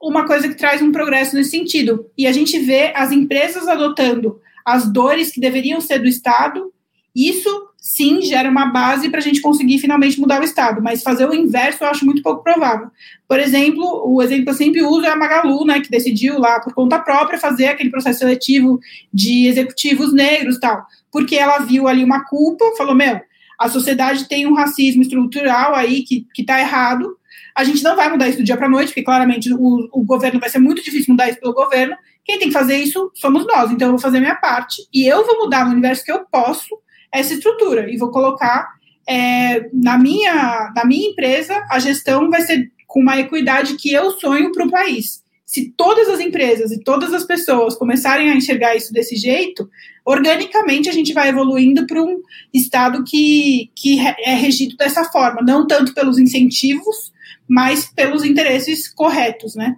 uma 0.00 0.26
coisa 0.26 0.48
que 0.48 0.54
traz 0.54 0.80
um 0.80 0.92
progresso 0.92 1.34
nesse 1.34 1.50
sentido. 1.50 2.06
E 2.16 2.26
a 2.26 2.32
gente 2.32 2.58
vê 2.58 2.92
as 2.94 3.12
empresas 3.12 3.68
adotando 3.68 4.40
as 4.64 4.90
dores 4.90 5.30
que 5.30 5.40
deveriam 5.40 5.80
ser 5.80 5.98
do 5.98 6.08
Estado, 6.08 6.72
isso 7.14 7.68
sim 7.76 8.20
gera 8.20 8.48
uma 8.48 8.66
base 8.66 9.08
para 9.08 9.18
a 9.18 9.22
gente 9.22 9.40
conseguir 9.40 9.78
finalmente 9.78 10.20
mudar 10.20 10.40
o 10.40 10.44
Estado, 10.44 10.82
mas 10.82 11.02
fazer 11.02 11.26
o 11.26 11.34
inverso 11.34 11.82
eu 11.82 11.88
acho 11.88 12.04
muito 12.04 12.22
pouco 12.22 12.42
provável. 12.42 12.88
Por 13.26 13.40
exemplo, 13.40 14.02
o 14.06 14.22
exemplo 14.22 14.44
que 14.44 14.50
eu 14.50 14.54
sempre 14.54 14.82
uso 14.82 15.06
é 15.06 15.10
a 15.10 15.16
Magalu, 15.16 15.64
né, 15.64 15.80
que 15.80 15.90
decidiu 15.90 16.38
lá 16.38 16.60
por 16.60 16.74
conta 16.74 16.98
própria 16.98 17.38
fazer 17.38 17.66
aquele 17.66 17.90
processo 17.90 18.20
seletivo 18.20 18.78
de 19.12 19.46
executivos 19.46 20.12
negros 20.12 20.58
tal, 20.58 20.86
porque 21.10 21.36
ela 21.36 21.58
viu 21.58 21.88
ali 21.88 22.04
uma 22.04 22.24
culpa, 22.24 22.64
falou, 22.76 22.94
meu, 22.94 23.20
a 23.58 23.68
sociedade 23.68 24.28
tem 24.28 24.46
um 24.46 24.54
racismo 24.54 25.02
estrutural 25.02 25.74
aí 25.74 26.02
que, 26.02 26.26
que 26.34 26.44
tá 26.44 26.60
errado, 26.60 27.16
a 27.60 27.64
gente 27.64 27.82
não 27.82 27.94
vai 27.94 28.10
mudar 28.10 28.28
isso 28.28 28.38
do 28.38 28.44
dia 28.44 28.56
para 28.56 28.68
noite, 28.68 28.88
porque 28.88 29.02
claramente 29.02 29.52
o, 29.52 29.88
o 29.92 30.02
governo 30.02 30.40
vai 30.40 30.48
ser 30.48 30.58
muito 30.58 30.82
difícil 30.82 31.12
mudar 31.12 31.28
isso 31.28 31.40
pelo 31.40 31.54
governo, 31.54 31.94
quem 32.24 32.38
tem 32.38 32.48
que 32.48 32.54
fazer 32.54 32.76
isso 32.76 33.10
somos 33.14 33.46
nós, 33.46 33.70
então 33.70 33.88
eu 33.88 33.92
vou 33.92 34.00
fazer 34.00 34.18
a 34.18 34.20
minha 34.20 34.36
parte, 34.36 34.82
e 34.92 35.06
eu 35.06 35.24
vou 35.26 35.38
mudar 35.40 35.64
no 35.64 35.72
universo 35.72 36.04
que 36.04 36.12
eu 36.12 36.24
posso, 36.30 36.78
essa 37.12 37.34
estrutura 37.34 37.90
e 37.90 37.96
vou 37.96 38.10
colocar 38.10 38.68
é, 39.08 39.68
na, 39.72 39.98
minha, 39.98 40.72
na 40.74 40.84
minha 40.84 41.10
empresa, 41.10 41.66
a 41.68 41.78
gestão 41.78 42.30
vai 42.30 42.42
ser 42.42 42.70
com 42.86 43.00
uma 43.00 43.18
equidade 43.18 43.76
que 43.76 43.92
eu 43.92 44.12
sonho 44.12 44.52
para 44.52 44.66
o 44.66 44.70
país. 44.70 45.22
Se 45.44 45.72
todas 45.76 46.08
as 46.08 46.20
empresas 46.20 46.70
e 46.70 46.78
todas 46.78 47.12
as 47.12 47.24
pessoas 47.24 47.74
começarem 47.74 48.30
a 48.30 48.36
enxergar 48.36 48.76
isso 48.76 48.92
desse 48.92 49.16
jeito, 49.16 49.68
organicamente 50.04 50.88
a 50.88 50.92
gente 50.92 51.12
vai 51.12 51.28
evoluindo 51.28 51.86
para 51.86 52.00
um 52.00 52.20
estado 52.54 53.02
que, 53.02 53.68
que 53.74 53.98
é 53.98 54.34
regido 54.34 54.76
dessa 54.76 55.04
forma, 55.04 55.42
não 55.42 55.66
tanto 55.66 55.92
pelos 55.92 56.18
incentivos, 56.18 57.12
mas 57.50 57.86
pelos 57.92 58.24
interesses 58.24 58.86
corretos, 58.86 59.56
né? 59.56 59.74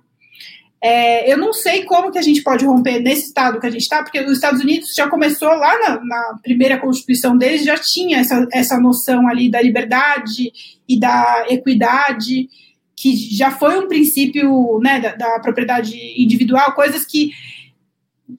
É, 0.84 1.32
eu 1.32 1.38
não 1.38 1.54
sei 1.54 1.84
como 1.84 2.10
que 2.10 2.18
a 2.18 2.22
gente 2.22 2.42
pode 2.42 2.66
romper 2.66 3.00
nesse 3.00 3.28
estado 3.28 3.58
que 3.58 3.66
a 3.66 3.70
gente 3.70 3.80
está, 3.80 4.02
porque 4.02 4.20
os 4.20 4.32
Estados 4.32 4.60
Unidos 4.60 4.92
já 4.94 5.08
começou 5.08 5.48
lá 5.48 5.78
na, 5.78 6.04
na, 6.04 6.38
primeira 6.42 6.78
constituição 6.78 7.38
deles, 7.38 7.64
já 7.64 7.78
tinha 7.78 8.18
essa, 8.18 8.46
essa 8.52 8.78
noção 8.78 9.26
ali 9.26 9.50
da 9.50 9.62
liberdade 9.62 10.52
e 10.86 11.00
da 11.00 11.46
equidade, 11.48 12.48
que 12.94 13.16
já 13.16 13.52
foi 13.52 13.78
um 13.78 13.88
princípio 13.88 14.78
né, 14.82 15.00
da, 15.00 15.14
da 15.14 15.40
propriedade 15.40 15.96
individual, 16.20 16.74
coisas 16.74 17.06
que 17.06 17.30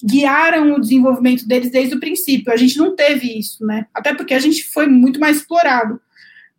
guiaram 0.04 0.74
o 0.74 0.82
desenvolvimento 0.82 1.48
deles 1.48 1.72
desde 1.72 1.96
o 1.96 2.00
princípio. 2.00 2.54
A 2.54 2.58
gente 2.58 2.78
não 2.78 2.96
teve 2.96 3.40
isso, 3.40 3.66
né? 3.66 3.88
Até 3.94 4.14
porque 4.14 4.34
a 4.34 4.40
gente 4.40 4.64
foi 4.66 4.86
muito 4.86 5.20
mais 5.20 5.38
explorado. 5.38 6.00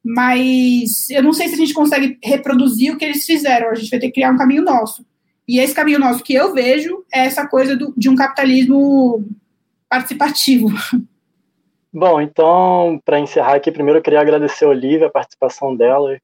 Mas 0.05 1.09
eu 1.09 1.22
não 1.22 1.32
sei 1.32 1.48
se 1.48 1.55
a 1.55 1.57
gente 1.57 1.72
consegue 1.72 2.18
reproduzir 2.22 2.92
o 2.92 2.98
que 2.98 3.05
eles 3.05 3.24
fizeram. 3.24 3.70
A 3.70 3.74
gente 3.74 3.90
vai 3.90 3.98
ter 3.98 4.09
que 4.09 4.14
criar 4.14 4.30
um 4.30 4.36
caminho 4.36 4.62
nosso. 4.62 5.05
E 5.48 5.59
esse 5.59 5.74
caminho 5.74 5.98
nosso 5.98 6.22
que 6.22 6.34
eu 6.34 6.52
vejo 6.52 7.05
é 7.12 7.26
essa 7.26 7.46
coisa 7.46 7.76
do, 7.76 7.92
de 7.96 8.09
um 8.09 8.16
capitalismo 8.16 9.24
participativo. 9.88 10.68
Bom, 11.92 12.20
então, 12.20 13.00
para 13.05 13.20
encerrar 13.20 13.55
aqui, 13.55 13.70
primeiro 13.70 14.00
eu 14.00 14.02
queria 14.02 14.20
agradecer 14.20 14.64
a 14.64 14.68
Olivia, 14.68 15.07
a 15.07 15.11
participação 15.11 15.76
dela. 15.76 16.18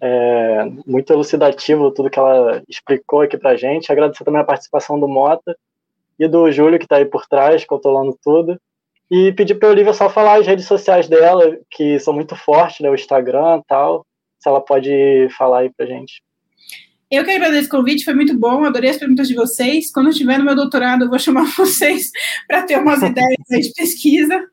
É 0.00 0.64
muito 0.86 1.12
elucidativo 1.12 1.90
tudo 1.90 2.10
que 2.10 2.18
ela 2.18 2.62
explicou 2.68 3.22
aqui 3.22 3.36
para 3.36 3.56
gente. 3.56 3.90
Agradecer 3.90 4.24
também 4.24 4.40
a 4.40 4.44
participação 4.44 5.00
do 5.00 5.08
Mota 5.08 5.56
e 6.18 6.28
do 6.28 6.50
Júlio, 6.52 6.78
que 6.78 6.84
está 6.84 6.96
aí 6.96 7.04
por 7.04 7.26
trás, 7.26 7.64
controlando 7.64 8.16
tudo. 8.22 8.58
E 9.10 9.32
pedir 9.32 9.54
para 9.54 9.68
a 9.68 9.72
Olivia 9.72 9.92
só 9.92 10.10
falar 10.10 10.40
as 10.40 10.46
redes 10.46 10.66
sociais 10.66 11.08
dela, 11.08 11.56
que 11.70 11.98
são 12.00 12.12
muito 12.12 12.34
fortes, 12.34 12.80
né, 12.80 12.90
o 12.90 12.94
Instagram 12.94 13.58
e 13.58 13.64
tal. 13.68 14.04
Se 14.40 14.48
ela 14.48 14.60
pode 14.60 15.28
falar 15.36 15.60
aí 15.60 15.70
para 15.76 15.86
gente. 15.86 16.22
Eu 17.08 17.24
que 17.24 17.30
agradeço 17.30 17.68
o 17.68 17.70
convite, 17.70 18.04
foi 18.04 18.14
muito 18.14 18.36
bom, 18.36 18.64
adorei 18.64 18.90
as 18.90 18.96
perguntas 18.96 19.28
de 19.28 19.34
vocês. 19.34 19.92
Quando 19.92 20.06
eu 20.06 20.10
estiver 20.10 20.38
no 20.38 20.44
meu 20.44 20.56
doutorado, 20.56 21.04
eu 21.04 21.08
vou 21.08 21.18
chamar 21.18 21.44
vocês 21.56 22.10
para 22.48 22.62
ter 22.62 22.76
umas 22.78 23.00
ideias 23.02 23.36
de 23.48 23.72
pesquisa. 23.74 24.44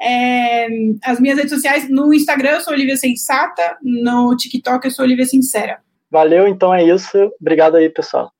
É, 0.00 0.66
as 1.04 1.20
minhas 1.20 1.36
redes 1.36 1.52
sociais, 1.52 1.90
no 1.90 2.14
Instagram 2.14 2.52
eu 2.52 2.60
sou 2.62 2.72
Olivia 2.72 2.96
Sensata, 2.96 3.76
no 3.82 4.34
TikTok 4.34 4.86
eu 4.86 4.90
sou 4.90 5.04
Olivia 5.04 5.26
Sincera. 5.26 5.80
Valeu, 6.10 6.48
então 6.48 6.72
é 6.72 6.82
isso. 6.82 7.30
Obrigado 7.38 7.76
aí, 7.76 7.90
pessoal. 7.90 8.32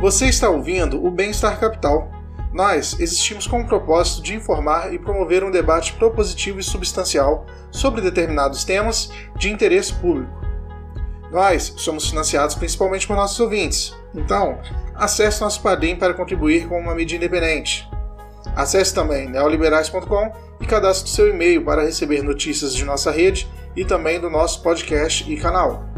Você 0.00 0.26
está 0.26 0.48
ouvindo 0.48 1.04
o 1.04 1.10
Bem-Estar 1.10 1.58
Capital 1.58 2.08
Nós 2.56 2.98
existimos 2.98 3.46
com 3.46 3.60
o 3.60 3.66
propósito 3.66 4.22
de 4.22 4.34
informar 4.34 4.90
e 4.90 4.98
promover 4.98 5.44
um 5.44 5.50
debate 5.50 5.92
propositivo 5.92 6.58
e 6.58 6.62
substancial 6.62 7.44
sobre 7.70 8.00
determinados 8.00 8.64
temas 8.64 9.12
de 9.36 9.52
interesse 9.52 9.92
público. 9.92 10.32
Nós 11.30 11.74
somos 11.76 12.08
financiados 12.08 12.54
principalmente 12.54 13.06
por 13.06 13.14
nossos 13.14 13.38
ouvintes, 13.40 13.94
então 14.14 14.58
acesse 14.94 15.42
nosso 15.42 15.60
Padrim 15.60 15.96
para 15.96 16.14
contribuir 16.14 16.66
com 16.66 16.80
uma 16.80 16.94
mídia 16.94 17.16
independente. 17.16 17.86
Acesse 18.54 18.94
também 18.94 19.28
neoliberais.com 19.28 20.32
e 20.58 20.64
cadastre 20.64 21.10
seu 21.10 21.28
e-mail 21.28 21.62
para 21.62 21.82
receber 21.82 22.22
notícias 22.22 22.74
de 22.74 22.86
nossa 22.86 23.10
rede 23.10 23.46
e 23.76 23.84
também 23.84 24.18
do 24.18 24.30
nosso 24.30 24.62
podcast 24.62 25.30
e 25.30 25.36
canal. 25.36 25.95